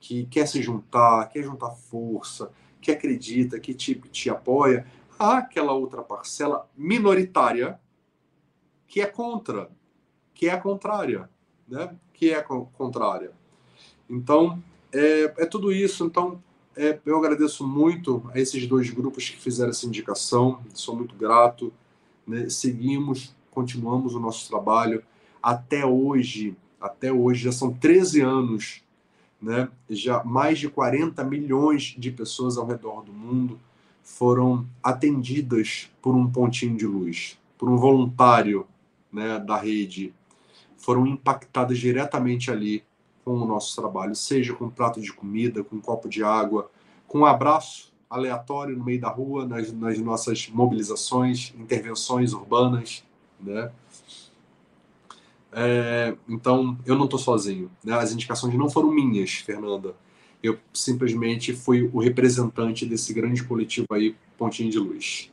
que 0.00 0.26
quer 0.26 0.48
se 0.48 0.60
juntar, 0.60 1.28
quer 1.28 1.44
juntar 1.44 1.70
força, 1.70 2.50
que 2.80 2.90
acredita, 2.90 3.58
que 3.58 3.74
te, 3.74 3.94
te 3.94 4.30
apoia, 4.30 4.86
há 5.18 5.38
aquela 5.38 5.72
outra 5.72 6.02
parcela 6.02 6.68
minoritária 6.76 7.78
que 8.86 9.00
é 9.00 9.06
contra, 9.06 9.70
que 10.34 10.48
é 10.48 10.56
contrária, 10.56 11.28
né? 11.68 11.94
Que 12.12 12.32
é 12.32 12.40
contrária. 12.42 13.32
Então, 14.08 14.62
é, 14.92 15.34
é 15.38 15.46
tudo 15.46 15.70
isso. 15.70 16.04
Então, 16.04 16.42
é, 16.74 16.98
eu 17.04 17.18
agradeço 17.18 17.66
muito 17.66 18.22
a 18.32 18.38
esses 18.38 18.66
dois 18.66 18.88
grupos 18.90 19.28
que 19.28 19.36
fizeram 19.36 19.70
essa 19.70 19.86
indicação, 19.86 20.62
sou 20.72 20.96
muito 20.96 21.14
grato. 21.14 21.72
Né? 22.26 22.48
Seguimos, 22.48 23.34
continuamos 23.50 24.14
o 24.14 24.20
nosso 24.20 24.48
trabalho. 24.48 25.02
Até 25.42 25.84
hoje, 25.84 26.56
até 26.80 27.12
hoje, 27.12 27.44
já 27.44 27.52
são 27.52 27.72
13 27.72 28.20
anos 28.20 28.82
né? 29.40 29.68
Já 29.88 30.22
mais 30.24 30.58
de 30.58 30.68
40 30.68 31.22
milhões 31.24 31.94
de 31.96 32.10
pessoas 32.10 32.56
ao 32.56 32.66
redor 32.66 33.02
do 33.02 33.12
mundo 33.12 33.58
foram 34.02 34.66
atendidas 34.82 35.90
por 36.00 36.14
um 36.14 36.30
pontinho 36.30 36.76
de 36.76 36.86
luz, 36.86 37.38
por 37.56 37.68
um 37.68 37.76
voluntário 37.76 38.66
né, 39.12 39.38
da 39.38 39.56
rede, 39.56 40.14
foram 40.76 41.06
impactadas 41.06 41.78
diretamente 41.78 42.50
ali 42.50 42.82
com 43.24 43.32
o 43.32 43.46
nosso 43.46 43.76
trabalho, 43.78 44.14
seja 44.14 44.54
com 44.54 44.66
um 44.66 44.70
prato 44.70 45.00
de 45.00 45.12
comida, 45.12 45.62
com 45.62 45.76
um 45.76 45.80
copo 45.80 46.08
de 46.08 46.22
água, 46.24 46.70
com 47.06 47.20
um 47.20 47.26
abraço 47.26 47.92
aleatório 48.08 48.76
no 48.76 48.84
meio 48.84 49.00
da 49.00 49.08
rua, 49.08 49.46
nas, 49.46 49.70
nas 49.72 49.98
nossas 49.98 50.48
mobilizações, 50.48 51.52
intervenções 51.58 52.32
urbanas, 52.32 53.04
né? 53.38 53.70
É, 55.52 56.14
então, 56.28 56.78
eu 56.84 56.94
não 56.96 57.04
estou 57.04 57.18
sozinho. 57.18 57.70
Né? 57.84 57.94
As 57.94 58.12
indicações 58.12 58.54
não 58.54 58.68
foram 58.68 58.90
minhas, 58.90 59.32
Fernanda. 59.34 59.94
Eu 60.42 60.58
simplesmente 60.72 61.52
fui 61.52 61.90
o 61.92 62.00
representante 62.00 62.86
desse 62.86 63.12
grande 63.12 63.42
coletivo 63.42 63.86
aí, 63.92 64.14
Pontinho 64.36 64.70
de 64.70 64.78
Luz. 64.78 65.32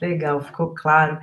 Legal, 0.00 0.40
ficou 0.40 0.68
claro. 0.74 1.18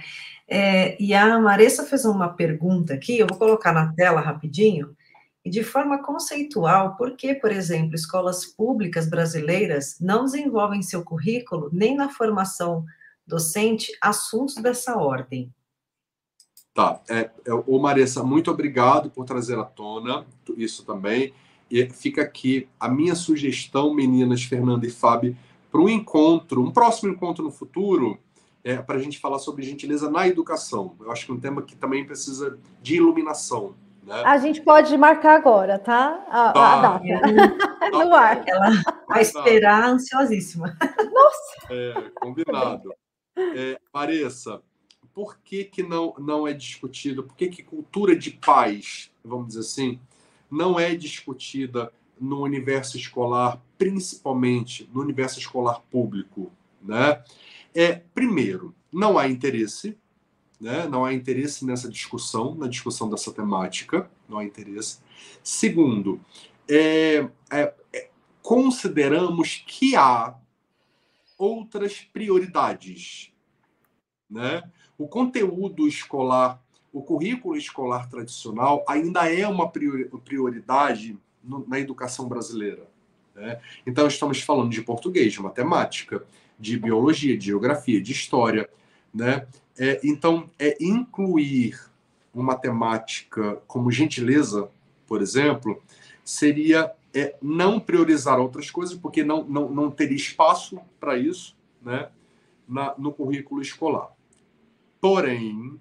É, 0.47 1.01
e 1.01 1.13
a 1.13 1.39
Maressa 1.39 1.83
fez 1.83 2.05
uma 2.05 2.29
pergunta 2.29 2.93
aqui, 2.93 3.19
eu 3.19 3.27
vou 3.27 3.37
colocar 3.37 3.71
na 3.71 3.91
tela 3.93 4.21
rapidinho. 4.21 4.95
E 5.43 5.49
de 5.49 5.63
forma 5.63 6.03
conceitual, 6.03 6.95
por 6.95 7.15
que, 7.15 7.33
por 7.33 7.51
exemplo, 7.51 7.95
escolas 7.95 8.45
públicas 8.45 9.09
brasileiras 9.09 9.97
não 9.99 10.25
desenvolvem 10.25 10.81
seu 10.81 11.03
currículo 11.03 11.69
nem 11.71 11.95
na 11.95 12.09
formação 12.09 12.85
docente 13.25 13.91
assuntos 14.01 14.55
dessa 14.55 14.97
ordem? 14.97 15.51
Tá. 16.73 17.01
É, 17.09 17.29
é, 17.45 17.53
ô 17.67 17.79
Maressa, 17.79 18.23
muito 18.23 18.49
obrigado 18.51 19.09
por 19.09 19.25
trazer 19.25 19.57
à 19.57 19.63
tona 19.63 20.25
isso 20.57 20.85
também. 20.85 21.33
E 21.69 21.87
fica 21.89 22.21
aqui 22.21 22.67
a 22.79 22.89
minha 22.89 23.15
sugestão, 23.15 23.93
meninas, 23.93 24.43
Fernanda 24.43 24.87
e 24.87 24.89
Fábio, 24.89 25.37
para 25.71 25.81
um 25.81 25.89
encontro, 25.89 26.63
um 26.63 26.71
próximo 26.71 27.11
encontro 27.11 27.43
no 27.43 27.51
futuro, 27.51 28.17
é, 28.63 28.77
para 28.77 28.97
a 28.97 29.01
gente 29.01 29.19
falar 29.19 29.39
sobre 29.39 29.63
gentileza 29.63 30.09
na 30.09 30.27
educação. 30.27 30.95
Eu 30.99 31.11
acho 31.11 31.25
que 31.25 31.31
é 31.31 31.35
um 31.35 31.39
tema 31.39 31.61
que 31.61 31.75
também 31.75 32.05
precisa 32.05 32.57
de 32.81 32.95
iluminação. 32.95 33.75
Né? 34.03 34.23
A 34.25 34.37
gente 34.37 34.61
pode 34.61 34.97
marcar 34.97 35.35
agora, 35.35 35.77
tá? 35.77 36.25
A, 36.29 36.51
tá. 36.51 36.73
a 36.73 36.81
data. 36.81 37.05
É, 37.81 37.89
no 37.91 38.15
ar. 38.15 38.43
Ela 38.47 38.71
vai 39.07 39.21
esperar 39.21 39.89
ansiosíssima. 39.89 40.75
Nossa! 41.11 41.73
É, 41.73 42.11
combinado. 42.15 42.91
É, 43.37 43.79
Maressa, 43.93 44.61
por 45.19 45.37
que, 45.43 45.65
que 45.65 45.83
não, 45.83 46.15
não 46.17 46.47
é 46.47 46.53
discutido? 46.53 47.23
Por 47.23 47.35
que, 47.35 47.49
que 47.49 47.61
cultura 47.61 48.15
de 48.15 48.31
paz, 48.31 49.11
vamos 49.21 49.49
dizer 49.49 49.59
assim, 49.59 49.99
não 50.49 50.79
é 50.79 50.95
discutida 50.95 51.91
no 52.17 52.41
universo 52.41 52.95
escolar, 52.95 53.61
principalmente 53.77 54.89
no 54.93 55.01
universo 55.01 55.37
escolar 55.37 55.81
público? 55.91 56.53
Né? 56.81 57.21
É, 57.75 57.95
primeiro, 58.15 58.73
não 58.89 59.19
há 59.19 59.27
interesse, 59.27 59.97
né? 60.57 60.87
não 60.87 61.03
há 61.03 61.13
interesse 61.13 61.65
nessa 61.65 61.89
discussão, 61.89 62.55
na 62.55 62.69
discussão 62.69 63.09
dessa 63.09 63.33
temática, 63.33 64.09
não 64.25 64.37
há 64.37 64.45
interesse. 64.45 64.99
Segundo, 65.43 66.21
é, 66.65 67.27
é, 67.51 67.73
é, 67.91 68.09
consideramos 68.41 69.61
que 69.67 69.97
há 69.97 70.33
outras 71.37 71.99
prioridades, 71.99 73.33
né? 74.29 74.63
O 74.99 75.07
conteúdo 75.07 75.87
escolar, 75.87 76.61
o 76.91 77.01
currículo 77.01 77.55
escolar 77.55 78.09
tradicional 78.09 78.83
ainda 78.85 79.31
é 79.31 79.47
uma 79.47 79.71
prioridade 79.71 81.17
na 81.41 81.79
educação 81.79 82.27
brasileira. 82.27 82.85
Né? 83.33 83.61
Então, 83.87 84.05
estamos 84.07 84.41
falando 84.41 84.69
de 84.69 84.81
português, 84.81 85.31
de 85.31 85.41
matemática, 85.41 86.21
de 86.59 86.77
biologia, 86.77 87.37
de 87.37 87.45
geografia, 87.45 88.01
de 88.01 88.11
história. 88.11 88.69
Né? 89.13 89.47
É, 89.77 90.01
então, 90.03 90.49
é 90.59 90.75
incluir 90.81 91.79
uma 92.33 92.43
matemática 92.43 93.55
como 93.67 93.89
gentileza, 93.89 94.69
por 95.07 95.21
exemplo, 95.21 95.81
seria 96.25 96.91
é, 97.13 97.37
não 97.41 97.79
priorizar 97.79 98.37
outras 98.37 98.69
coisas, 98.69 98.97
porque 98.97 99.23
não, 99.23 99.45
não, 99.45 99.69
não 99.69 99.89
teria 99.89 100.17
espaço 100.17 100.77
para 100.99 101.17
isso 101.17 101.55
né, 101.81 102.09
na, 102.67 102.93
no 102.97 103.13
currículo 103.13 103.61
escolar. 103.61 104.18
Porém, 105.01 105.79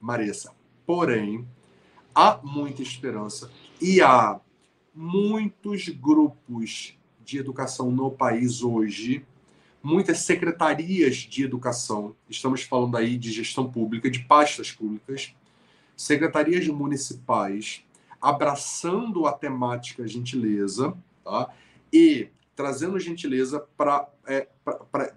Marissa, 0.00 0.54
porém, 0.86 1.46
há 2.14 2.40
muita 2.42 2.80
esperança 2.80 3.50
e 3.80 4.00
há 4.00 4.40
muitos 4.94 5.90
grupos 5.90 6.96
de 7.22 7.38
educação 7.38 7.90
no 7.90 8.10
país 8.10 8.62
hoje, 8.62 9.26
muitas 9.82 10.20
secretarias 10.20 11.16
de 11.16 11.44
educação, 11.44 12.16
estamos 12.30 12.62
falando 12.62 12.96
aí 12.96 13.18
de 13.18 13.30
gestão 13.30 13.70
pública, 13.70 14.10
de 14.10 14.20
pastas 14.20 14.72
públicas, 14.72 15.34
secretarias 15.94 16.66
municipais, 16.66 17.84
abraçando 18.20 19.26
a 19.26 19.32
temática 19.32 20.08
gentileza, 20.08 20.96
tá? 21.22 21.50
E 21.92 22.30
trazendo 22.54 22.98
gentileza 22.98 23.60
para 23.76 24.08
é, 24.26 24.48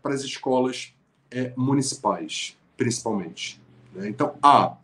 as 0.04 0.22
escolas 0.24 0.94
é, 1.32 1.54
municipais 1.56 2.59
principalmente. 2.80 3.62
Né? 3.94 4.08
Então, 4.08 4.36
há. 4.42 4.78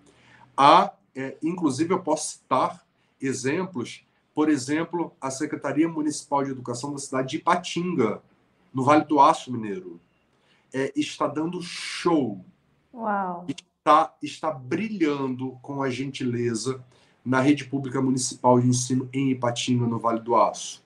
Há, 0.58 0.94
é, 1.16 1.38
inclusive, 1.42 1.94
eu 1.94 2.02
posso 2.02 2.34
citar 2.34 2.86
exemplos, 3.22 4.06
por 4.34 4.50
exemplo, 4.50 5.14
a 5.20 5.32
Secretaria 5.32 5.88
Municipal 5.88 6.44
de 6.44 6.52
Educação 6.52 6.92
da 6.92 7.00
cidade 7.00 7.30
de 7.30 7.38
Ipatinga, 7.38 8.22
no 8.74 8.84
Vale 8.84 9.06
do 9.06 9.22
Aço 9.22 9.50
Mineiro, 9.50 10.02
é, 10.74 10.92
está 10.94 11.26
dando 11.26 11.62
show. 11.62 12.44
Uau. 12.94 13.46
Está, 13.48 14.14
está 14.22 14.52
brilhando 14.52 15.58
com 15.62 15.82
a 15.82 15.90
gentileza 15.90 16.84
na 17.24 17.40
rede 17.40 17.64
pública 17.64 18.02
municipal 18.02 18.60
de 18.60 18.68
ensino 18.68 19.10
em 19.14 19.32
Ipatinga, 19.32 19.88
no 19.88 20.00
Vale 20.00 20.20
do 20.20 20.36
Aço. 20.36 20.84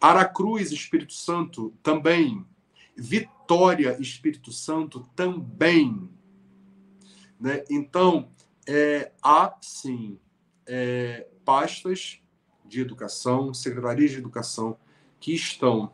Aracruz, 0.00 0.72
Espírito 0.72 1.12
Santo, 1.12 1.72
também. 1.84 2.44
Vitória, 2.96 3.96
Espírito 4.00 4.50
Santo, 4.50 5.08
também. 5.14 6.10
Né? 7.42 7.64
Então, 7.68 8.28
é, 8.68 9.10
há 9.20 9.52
sim 9.60 10.16
é, 10.64 11.26
pastas 11.44 12.20
de 12.64 12.80
educação, 12.80 13.52
secretarias 13.52 14.12
de 14.12 14.18
educação 14.18 14.76
que 15.18 15.34
estão 15.34 15.92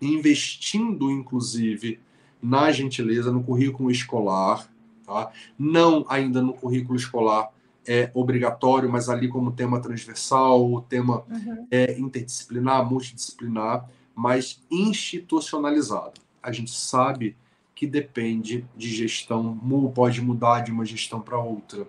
investindo, 0.00 1.10
inclusive, 1.10 1.98
na 2.40 2.70
gentileza, 2.70 3.32
no 3.32 3.42
currículo 3.42 3.90
escolar, 3.90 4.70
tá? 5.04 5.32
não 5.58 6.06
ainda 6.08 6.40
no 6.40 6.54
currículo 6.54 6.96
escolar 6.96 7.50
é 7.88 8.10
obrigatório, 8.14 8.90
mas 8.90 9.08
ali 9.08 9.28
como 9.28 9.52
tema 9.52 9.80
transversal, 9.80 10.72
o 10.72 10.80
tema 10.80 11.24
uhum. 11.28 11.66
é 11.70 11.98
interdisciplinar, 11.98 12.84
multidisciplinar, 12.88 13.88
mas 14.14 14.62
institucionalizado. 14.70 16.20
A 16.42 16.50
gente 16.50 16.70
sabe 16.70 17.36
que 17.76 17.86
depende 17.86 18.66
de 18.74 18.88
gestão, 18.88 19.54
pode 19.94 20.22
mudar 20.22 20.60
de 20.60 20.72
uma 20.72 20.86
gestão 20.86 21.20
para 21.20 21.38
outra. 21.38 21.86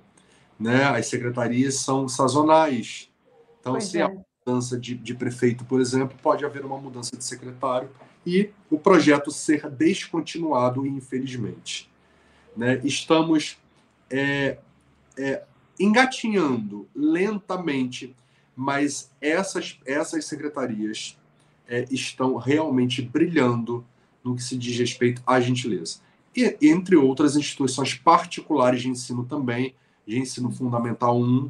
Né? 0.59 0.83
As 0.83 1.07
secretarias 1.07 1.75
são 1.75 2.09
sazonais. 2.09 3.09
Então, 3.61 3.71
pois 3.71 3.85
se 3.85 3.97
é. 3.97 4.01
há 4.01 4.11
mudança 4.45 4.77
de, 4.77 4.95
de 4.95 5.15
prefeito, 5.15 5.63
por 5.63 5.79
exemplo, 5.79 6.17
pode 6.21 6.43
haver 6.43 6.65
uma 6.65 6.77
mudança 6.77 7.15
de 7.15 7.23
secretário 7.23 7.89
e 8.25 8.49
o 8.69 8.77
projeto 8.77 9.31
ser 9.31 9.69
descontinuado, 9.69 10.85
infelizmente. 10.85 11.89
Né? 12.55 12.81
Estamos 12.83 13.57
é, 14.09 14.57
é, 15.17 15.43
engatinhando 15.79 16.85
lentamente, 16.93 18.13
mas 18.53 19.09
essas, 19.21 19.79
essas 19.85 20.25
secretarias 20.25 21.17
é, 21.65 21.85
estão 21.89 22.35
realmente 22.35 23.01
brilhando 23.01 23.85
no 24.27 24.35
que 24.35 24.43
se 24.43 24.57
diz 24.57 24.77
respeito 24.77 25.21
à 25.25 25.39
gentileza. 25.39 25.99
E, 26.35 26.57
entre 26.61 26.95
outras 26.95 27.35
instituições 27.35 27.95
particulares 27.95 28.81
de 28.81 28.89
ensino 28.89 29.25
também, 29.25 29.73
de 30.05 30.19
ensino 30.19 30.51
fundamental 30.51 31.17
1, 31.17 31.49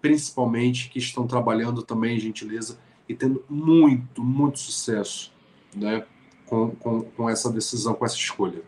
principalmente, 0.00 0.88
que 0.90 0.98
estão 0.98 1.26
trabalhando 1.26 1.82
também 1.82 2.16
em 2.16 2.20
gentileza 2.20 2.78
e 3.08 3.14
tendo 3.14 3.44
muito, 3.48 4.22
muito 4.22 4.58
sucesso 4.58 5.32
né, 5.74 6.04
com, 6.46 6.70
com, 6.70 7.02
com 7.02 7.30
essa 7.30 7.50
decisão, 7.50 7.94
com 7.94 8.04
essa 8.04 8.16
escolha. 8.16 8.62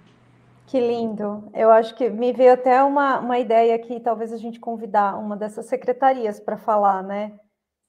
Que 0.66 0.80
lindo. 0.80 1.44
Eu 1.54 1.70
acho 1.70 1.94
que 1.94 2.10
me 2.10 2.32
veio 2.32 2.52
até 2.52 2.82
uma, 2.82 3.20
uma 3.20 3.38
ideia 3.38 3.74
aqui, 3.74 4.00
talvez 4.00 4.32
a 4.32 4.36
gente 4.36 4.60
convidar 4.60 5.18
uma 5.18 5.36
dessas 5.36 5.66
secretarias 5.66 6.38
para 6.38 6.58
falar, 6.58 7.02
né? 7.02 7.32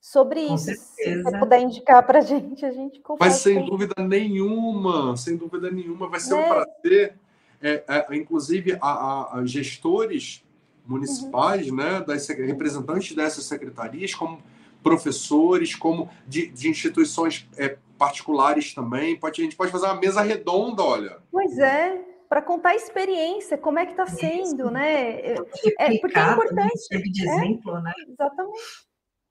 Sobre 0.02 0.48
com 0.48 0.56
isso. 0.56 0.66
Certeza. 0.66 0.86
Se 0.96 1.24
você 1.24 1.38
puder 1.38 1.62
indicar 1.62 2.06
para 2.06 2.20
a 2.20 2.22
gente, 2.22 2.66
a 2.66 2.72
gente 2.72 3.02
Mas 3.20 3.34
sem 3.36 3.66
dúvida 3.66 3.96
nenhuma, 4.02 5.16
sem 5.18 5.36
dúvida 5.36 5.70
nenhuma, 5.70 6.08
vai 6.08 6.20
ser 6.20 6.34
é. 6.34 6.38
um 6.38 6.48
prazer. 6.48 7.16
É, 7.62 7.84
é, 7.88 8.16
inclusive, 8.16 8.78
a, 8.82 8.90
a, 8.90 9.40
a 9.40 9.46
gestores 9.46 10.44
municipais, 10.86 11.70
uhum. 11.70 11.76
né, 11.76 12.02
das 12.02 12.28
representantes 12.30 13.16
dessas 13.16 13.44
secretarias, 13.44 14.16
como 14.16 14.42
professores, 14.82 15.76
como 15.76 16.10
de, 16.26 16.48
de 16.48 16.70
instituições 16.70 17.48
é, 17.58 17.78
particulares 17.98 18.74
também. 18.74 19.18
Pode, 19.20 19.42
a 19.42 19.44
gente 19.44 19.58
pode 19.58 19.72
fazer 19.72 19.86
uma 19.86 20.00
mesa 20.00 20.22
redonda, 20.22 20.82
olha. 20.82 21.18
Pois 21.32 21.58
é, 21.60 22.02
para 22.30 22.42
contar 22.42 22.70
a 22.70 22.76
experiência, 22.76 23.58
como 23.58 23.78
é 23.78 23.86
que 23.86 23.92
está 23.92 24.08
sendo, 24.08 24.72
né? 24.72 25.20
É, 25.20 25.32
é, 25.32 25.36
porque 25.36 25.74
é 25.78 25.94
importante. 25.94 26.78
Serve 26.78 27.12
de 27.12 27.28
é, 27.28 27.36
exemplo, 27.36 27.76
é, 27.78 27.82
né? 27.82 27.94
Exatamente. 28.08 28.89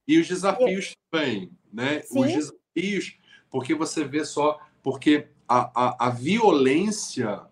E 0.08 0.18
os 0.18 0.26
desafios 0.26 0.96
também, 1.10 1.52
né? 1.72 2.02
Sim. 2.02 2.18
Os 2.18 2.26
desafios, 2.32 3.18
porque 3.50 3.74
você 3.74 4.04
vê 4.04 4.24
só, 4.24 4.58
porque 4.82 5.28
a, 5.46 5.70
a, 5.74 6.06
a 6.08 6.10
violência, 6.10 7.42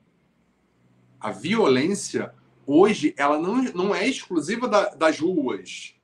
a 1.21 1.31
violência 1.31 2.35
hoje, 2.67 3.15
ela 3.17 3.39
não, 3.39 3.63
não 3.63 3.95
é 3.95 4.09
exclusiva 4.09 4.67
da, 4.67 4.89
das 4.95 5.21
ruas. 5.21 5.95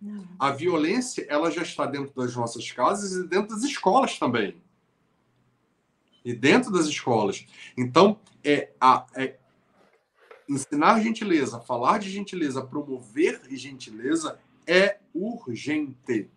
Não. 0.00 0.28
A 0.38 0.50
violência, 0.50 1.26
ela 1.28 1.50
já 1.50 1.62
está 1.62 1.86
dentro 1.86 2.12
das 2.14 2.36
nossas 2.36 2.70
casas 2.70 3.12
e 3.12 3.26
dentro 3.26 3.56
das 3.56 3.64
escolas 3.64 4.18
também 4.18 4.60
e 6.24 6.32
dentro 6.34 6.70
das 6.70 6.86
escolas. 6.86 7.46
Então, 7.76 8.18
é, 8.44 8.70
a, 8.80 9.06
é 9.14 9.36
ensinar 10.48 11.00
gentileza, 11.00 11.60
falar 11.60 11.98
de 11.98 12.10
gentileza, 12.10 12.64
promover 12.64 13.40
gentileza 13.50 14.38
é 14.66 14.98
urgente. 15.14 16.30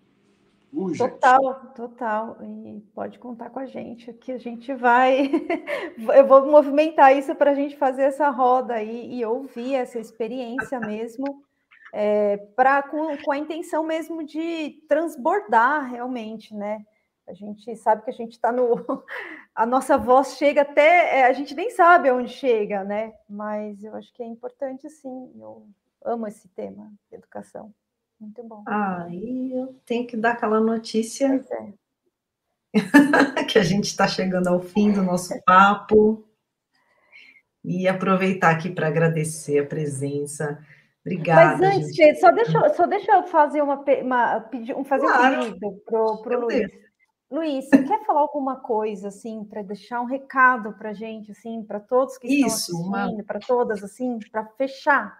urgente. 0.71 1.11
Total, 1.11 1.55
total. 1.75 2.37
E 2.41 2.81
pode 2.93 3.19
contar 3.19 3.49
com 3.49 3.59
a 3.59 3.65
gente, 3.65 4.11
que 4.13 4.31
a 4.31 4.37
gente 4.37 4.73
vai. 4.73 5.29
Eu 6.15 6.27
vou 6.27 6.45
movimentar 6.45 7.15
isso 7.15 7.35
para 7.35 7.51
a 7.51 7.55
gente 7.55 7.77
fazer 7.77 8.03
essa 8.03 8.29
roda 8.29 8.75
aí 8.75 9.15
e 9.15 9.25
ouvir 9.25 9.75
essa 9.75 9.99
experiência 9.99 10.79
mesmo. 10.79 11.43
É, 11.93 12.37
pra, 12.55 12.83
com, 12.83 13.15
com 13.17 13.31
a 13.31 13.37
intenção 13.37 13.83
mesmo 13.83 14.21
de 14.23 14.83
transbordar 14.87 15.89
realmente, 15.89 16.53
né? 16.53 16.83
A 17.27 17.33
gente 17.33 17.75
sabe 17.77 18.03
que 18.03 18.11
a 18.11 18.13
gente 18.13 18.33
está 18.33 18.51
no. 18.51 18.75
A 19.55 19.65
nossa 19.65 19.97
voz 19.97 20.35
chega 20.35 20.63
até. 20.63 21.19
É, 21.19 21.25
a 21.25 21.31
gente 21.31 21.55
nem 21.55 21.69
sabe 21.69 22.09
aonde 22.09 22.29
chega, 22.29 22.83
né? 22.83 23.13
Mas 23.27 23.81
eu 23.83 23.95
acho 23.95 24.13
que 24.13 24.21
é 24.21 24.25
importante, 24.25 24.89
sim. 24.89 25.31
Eu 25.39 25.65
amo 26.03 26.27
esse 26.27 26.47
tema, 26.49 26.91
educação. 27.11 27.73
Muito 28.19 28.43
bom. 28.43 28.63
Ah, 28.67 29.07
e 29.09 29.51
eu 29.53 29.75
tenho 29.85 30.07
que 30.07 30.15
dar 30.15 30.31
aquela 30.31 30.59
notícia. 30.59 31.43
É. 31.51 31.85
que 33.47 33.57
a 33.57 33.63
gente 33.63 33.85
está 33.85 34.07
chegando 34.07 34.47
ao 34.47 34.59
fim 34.59 34.91
do 34.91 35.03
nosso 35.03 35.33
papo. 35.45 36.27
E 37.63 37.87
aproveitar 37.87 38.51
aqui 38.51 38.69
para 38.69 38.87
agradecer 38.87 39.59
a 39.59 39.65
presença. 39.65 40.59
Obrigada. 41.01 41.57
Mas 41.57 41.75
antes, 41.75 41.95
gente. 41.95 42.19
só 42.19 42.31
deixa, 42.31 42.69
só 42.73 42.87
deixa 42.87 43.11
eu 43.11 43.23
fazer 43.23 43.61
uma, 43.61 43.83
uma 44.03 44.41
pedir, 44.41 44.75
fazer 44.85 45.05
claro. 45.05 45.45
um 45.45 45.59
pedido 45.59 45.81
para 45.85 46.37
o 46.37 46.41
Luiz. 46.41 46.85
Luiz, 47.29 47.65
você 47.67 47.83
quer 47.83 48.05
falar 48.05 48.21
alguma 48.21 48.57
coisa, 48.57 49.07
assim, 49.07 49.43
para 49.43 49.63
deixar 49.63 49.99
um 49.99 50.05
recado 50.05 50.73
para 50.73 50.91
a 50.91 50.93
gente, 50.93 51.31
assim, 51.31 51.63
para 51.63 51.79
todos 51.79 52.17
que 52.17 52.27
estão 52.27 52.47
Isso, 52.47 52.71
assistindo, 52.71 52.87
uma... 52.87 53.23
para 53.23 53.39
todas, 53.39 53.83
assim, 53.83 54.19
para 54.31 54.45
fechar, 54.45 55.19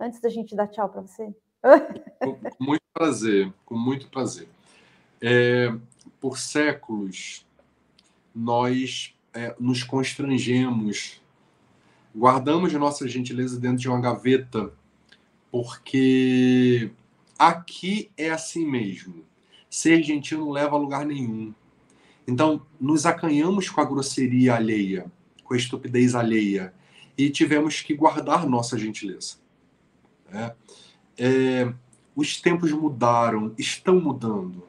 antes 0.00 0.18
da 0.20 0.30
gente 0.30 0.56
dar 0.56 0.66
tchau 0.68 0.88
para 0.88 1.02
você? 1.02 1.34
Com, 2.18 2.38
muito 2.60 2.82
prazer, 2.92 3.52
com 3.64 3.76
muito 3.76 4.08
prazer. 4.08 4.48
É, 5.20 5.72
por 6.20 6.38
séculos, 6.38 7.46
nós 8.34 9.14
é, 9.32 9.54
nos 9.58 9.82
constrangemos, 9.82 11.20
guardamos 12.14 12.72
nossa 12.72 13.06
gentileza 13.08 13.58
dentro 13.58 13.78
de 13.78 13.88
uma 13.88 14.00
gaveta, 14.00 14.72
porque 15.50 16.90
aqui 17.38 18.10
é 18.16 18.30
assim 18.30 18.66
mesmo 18.66 19.24
Ser 19.72 20.02
gentil 20.02 20.38
não 20.40 20.50
leva 20.50 20.76
a 20.76 20.78
lugar 20.78 21.06
nenhum. 21.06 21.54
Então, 22.28 22.60
nos 22.78 23.06
acanhamos 23.06 23.70
com 23.70 23.80
a 23.80 23.84
grosseria 23.86 24.54
alheia, 24.54 25.10
com 25.42 25.54
a 25.54 25.56
estupidez 25.56 26.14
alheia, 26.14 26.74
e 27.16 27.30
tivemos 27.30 27.80
que 27.80 27.94
guardar 27.94 28.46
nossa 28.46 28.76
gentileza. 28.76 29.36
É, 30.30 30.54
é, 31.24 31.72
os 32.16 32.40
tempos 32.40 32.72
mudaram, 32.72 33.54
estão 33.56 34.00
mudando. 34.00 34.64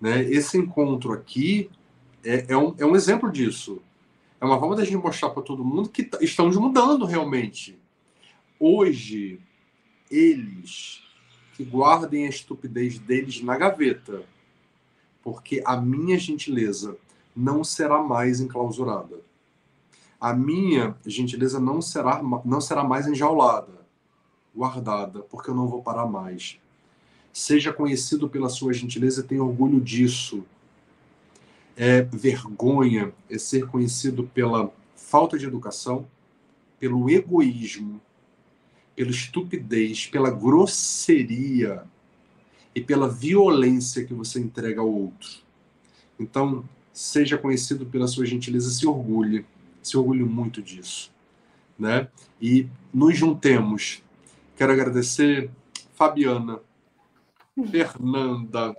Né? 0.00 0.22
Esse 0.22 0.56
encontro 0.56 1.12
aqui 1.12 1.68
é, 2.24 2.52
é, 2.52 2.56
um, 2.56 2.72
é 2.78 2.86
um 2.86 2.94
exemplo 2.94 3.32
disso. 3.32 3.82
É 4.40 4.44
uma 4.44 4.60
forma 4.60 4.76
da 4.76 4.84
gente 4.84 4.96
mostrar 4.96 5.30
para 5.30 5.42
todo 5.42 5.64
mundo 5.64 5.88
que 5.88 6.08
estamos 6.20 6.56
mudando 6.56 7.04
realmente. 7.04 7.76
Hoje, 8.60 9.40
eles 10.08 11.02
que 11.54 11.64
guardem 11.64 12.26
a 12.26 12.28
estupidez 12.28 13.00
deles 13.00 13.42
na 13.42 13.56
gaveta, 13.56 14.22
porque 15.20 15.62
a 15.66 15.76
minha 15.76 16.16
gentileza 16.16 16.96
não 17.34 17.64
será 17.64 18.00
mais 18.00 18.40
enclausurada. 18.40 19.20
A 20.20 20.32
minha 20.32 20.96
gentileza 21.04 21.58
não 21.58 21.82
será, 21.82 22.22
não 22.44 22.60
será 22.60 22.84
mais 22.84 23.08
enjaulada, 23.08 23.83
guardada, 24.54 25.20
porque 25.20 25.50
eu 25.50 25.54
não 25.54 25.66
vou 25.66 25.82
parar 25.82 26.06
mais. 26.06 26.58
Seja 27.32 27.72
conhecido 27.72 28.28
pela 28.28 28.48
sua 28.48 28.72
gentileza 28.72 29.20
e 29.20 29.24
tenha 29.24 29.42
orgulho 29.42 29.80
disso. 29.80 30.44
É 31.76 32.02
vergonha 32.02 33.12
é 33.28 33.36
ser 33.36 33.66
conhecido 33.66 34.24
pela 34.32 34.72
falta 34.94 35.36
de 35.36 35.46
educação, 35.46 36.06
pelo 36.78 37.10
egoísmo, 37.10 38.00
pela 38.94 39.10
estupidez, 39.10 40.06
pela 40.06 40.30
grosseria 40.30 41.84
e 42.74 42.80
pela 42.80 43.08
violência 43.08 44.04
que 44.04 44.14
você 44.14 44.38
entrega 44.38 44.80
ao 44.80 44.88
outro. 44.88 45.42
Então, 46.18 46.64
seja 46.92 47.36
conhecido 47.36 47.84
pela 47.86 48.06
sua 48.06 48.24
gentileza, 48.24 48.70
se 48.70 48.86
orgulhe, 48.86 49.44
se 49.82 49.96
orgulhe 49.96 50.22
muito 50.22 50.62
disso, 50.62 51.12
né? 51.76 52.08
E 52.40 52.68
nos 52.92 53.16
juntemos. 53.16 54.03
Quero 54.56 54.72
agradecer 54.72 55.50
Fabiana, 55.94 56.60
Fernanda, 57.70 58.76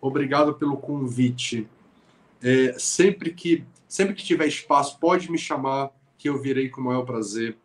obrigado 0.00 0.54
pelo 0.54 0.76
convite. 0.76 1.68
É, 2.42 2.74
sempre 2.78 3.32
que 3.32 3.64
sempre 3.88 4.14
que 4.14 4.24
tiver 4.24 4.46
espaço, 4.46 4.98
pode 4.98 5.30
me 5.30 5.38
chamar, 5.38 5.90
que 6.18 6.28
eu 6.28 6.40
virei 6.40 6.68
com 6.68 6.80
o 6.80 6.84
maior 6.84 7.02
prazer. 7.02 7.56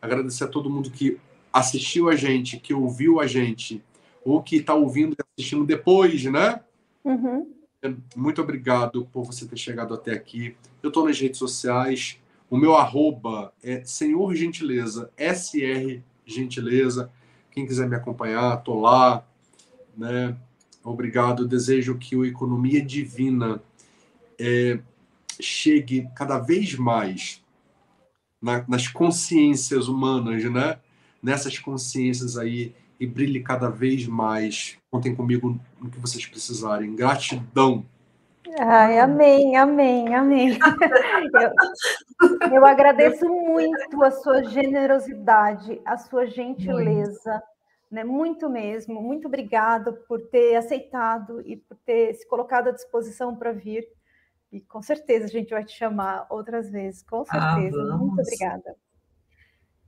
Agradecer 0.00 0.44
a 0.44 0.48
todo 0.48 0.70
mundo 0.70 0.90
que 0.90 1.18
assistiu 1.52 2.08
a 2.08 2.16
gente, 2.16 2.58
que 2.58 2.72
ouviu 2.72 3.20
a 3.20 3.26
gente, 3.26 3.82
ou 4.24 4.42
que 4.42 4.56
está 4.56 4.74
ouvindo 4.74 5.14
e 5.14 5.22
assistindo 5.36 5.64
depois, 5.64 6.24
né? 6.24 6.60
Uhum. 7.04 7.52
Muito 8.16 8.40
obrigado 8.40 9.06
por 9.12 9.24
você 9.24 9.46
ter 9.46 9.56
chegado 9.56 9.94
até 9.94 10.12
aqui. 10.12 10.56
Eu 10.82 10.88
estou 10.88 11.04
nas 11.06 11.18
redes 11.20 11.38
sociais. 11.38 12.18
O 12.48 12.56
meu 12.56 12.74
arroba 12.74 13.52
é 13.62 13.84
Senhor 13.84 14.34
Gentileza, 14.34 15.10
SR 15.16 16.02
Gentileza. 16.26 17.10
Quem 17.50 17.66
quiser 17.66 17.88
me 17.88 17.96
acompanhar, 17.96 18.56
tô 18.58 18.80
lá. 18.80 19.26
Né? 19.96 20.36
Obrigado. 20.82 21.46
Desejo 21.46 21.96
que 21.96 22.16
o 22.16 22.24
Economia 22.24 22.84
Divina 22.84 23.62
é, 24.38 24.78
chegue 25.40 26.08
cada 26.14 26.38
vez 26.38 26.74
mais 26.74 27.42
na, 28.40 28.64
nas 28.68 28.88
consciências 28.88 29.88
humanas, 29.88 30.44
né? 30.44 30.78
Nessas 31.22 31.58
consciências 31.58 32.36
aí 32.36 32.74
e 33.00 33.06
brilhe 33.06 33.40
cada 33.40 33.70
vez 33.70 34.06
mais. 34.06 34.76
Contem 34.90 35.14
comigo 35.14 35.58
no 35.80 35.90
que 35.90 35.98
vocês 35.98 36.26
precisarem. 36.26 36.94
Gratidão. 36.94 37.84
Ai, 38.58 38.98
amém, 38.98 39.56
amém, 39.56 40.14
amém. 40.14 40.58
Eu, 42.20 42.52
eu 42.52 42.66
agradeço 42.66 43.26
muito 43.28 44.04
a 44.04 44.10
sua 44.10 44.44
generosidade, 44.44 45.80
a 45.84 45.96
sua 45.96 46.26
gentileza, 46.26 47.32
muito. 47.32 47.44
né? 47.90 48.04
Muito 48.04 48.48
mesmo. 48.48 49.02
Muito 49.02 49.26
obrigada 49.26 49.92
por 49.92 50.20
ter 50.28 50.56
aceitado 50.56 51.42
e 51.44 51.56
por 51.56 51.76
ter 51.78 52.14
se 52.14 52.26
colocado 52.28 52.68
à 52.68 52.70
disposição 52.70 53.34
para 53.34 53.52
vir. 53.52 53.86
E 54.52 54.60
com 54.60 54.80
certeza 54.80 55.24
a 55.24 55.28
gente 55.28 55.50
vai 55.50 55.64
te 55.64 55.76
chamar 55.76 56.26
outras 56.30 56.70
vezes, 56.70 57.02
com 57.02 57.24
ah, 57.28 57.54
certeza. 57.54 57.82
Ah, 57.82 57.96
muito 57.96 58.20
obrigada. 58.20 58.76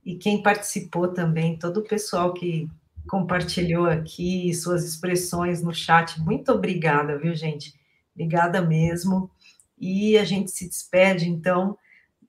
E 0.03 0.15
quem 0.15 0.43
participou 0.43 1.07
também, 1.13 1.57
todo 1.57 1.77
o 1.77 1.87
pessoal 1.87 2.33
que 2.33 2.67
compartilhou 3.07 3.85
aqui 3.85 4.53
suas 4.53 4.83
expressões 4.83 5.63
no 5.63 5.73
chat, 5.73 6.19
muito 6.19 6.51
obrigada, 6.51 7.17
viu, 7.17 7.33
gente? 7.33 7.73
Obrigada 8.17 8.61
mesmo. 8.61 9.29
E 9.77 10.17
a 10.17 10.23
gente 10.23 10.49
se 10.49 10.67
despede, 10.67 11.29
então, 11.29 11.77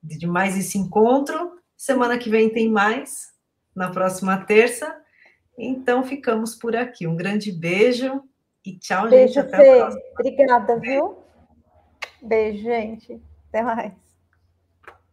de 0.03 0.27
mais 0.27 0.55
esse 0.57 0.77
encontro. 0.77 1.59
Semana 1.75 2.19
que 2.19 2.29
vem 2.29 2.51
tem 2.51 2.71
mais, 2.71 3.33
na 3.75 3.91
próxima 3.91 4.37
terça. 4.45 4.95
Então, 5.57 6.05
ficamos 6.05 6.55
por 6.55 6.77
aqui. 6.77 7.07
Um 7.07 7.17
grande 7.17 7.51
beijo 7.51 8.23
e 8.65 8.77
tchau, 8.77 9.09
beijo, 9.09 9.33
gente. 9.33 9.39
Até 9.39 9.57
Fê. 9.57 9.99
Obrigada, 10.13 10.79
viu? 10.79 11.17
Beijo, 12.21 12.65
gente. 12.65 13.19
Até 13.49 13.63
mais. 13.63 14.08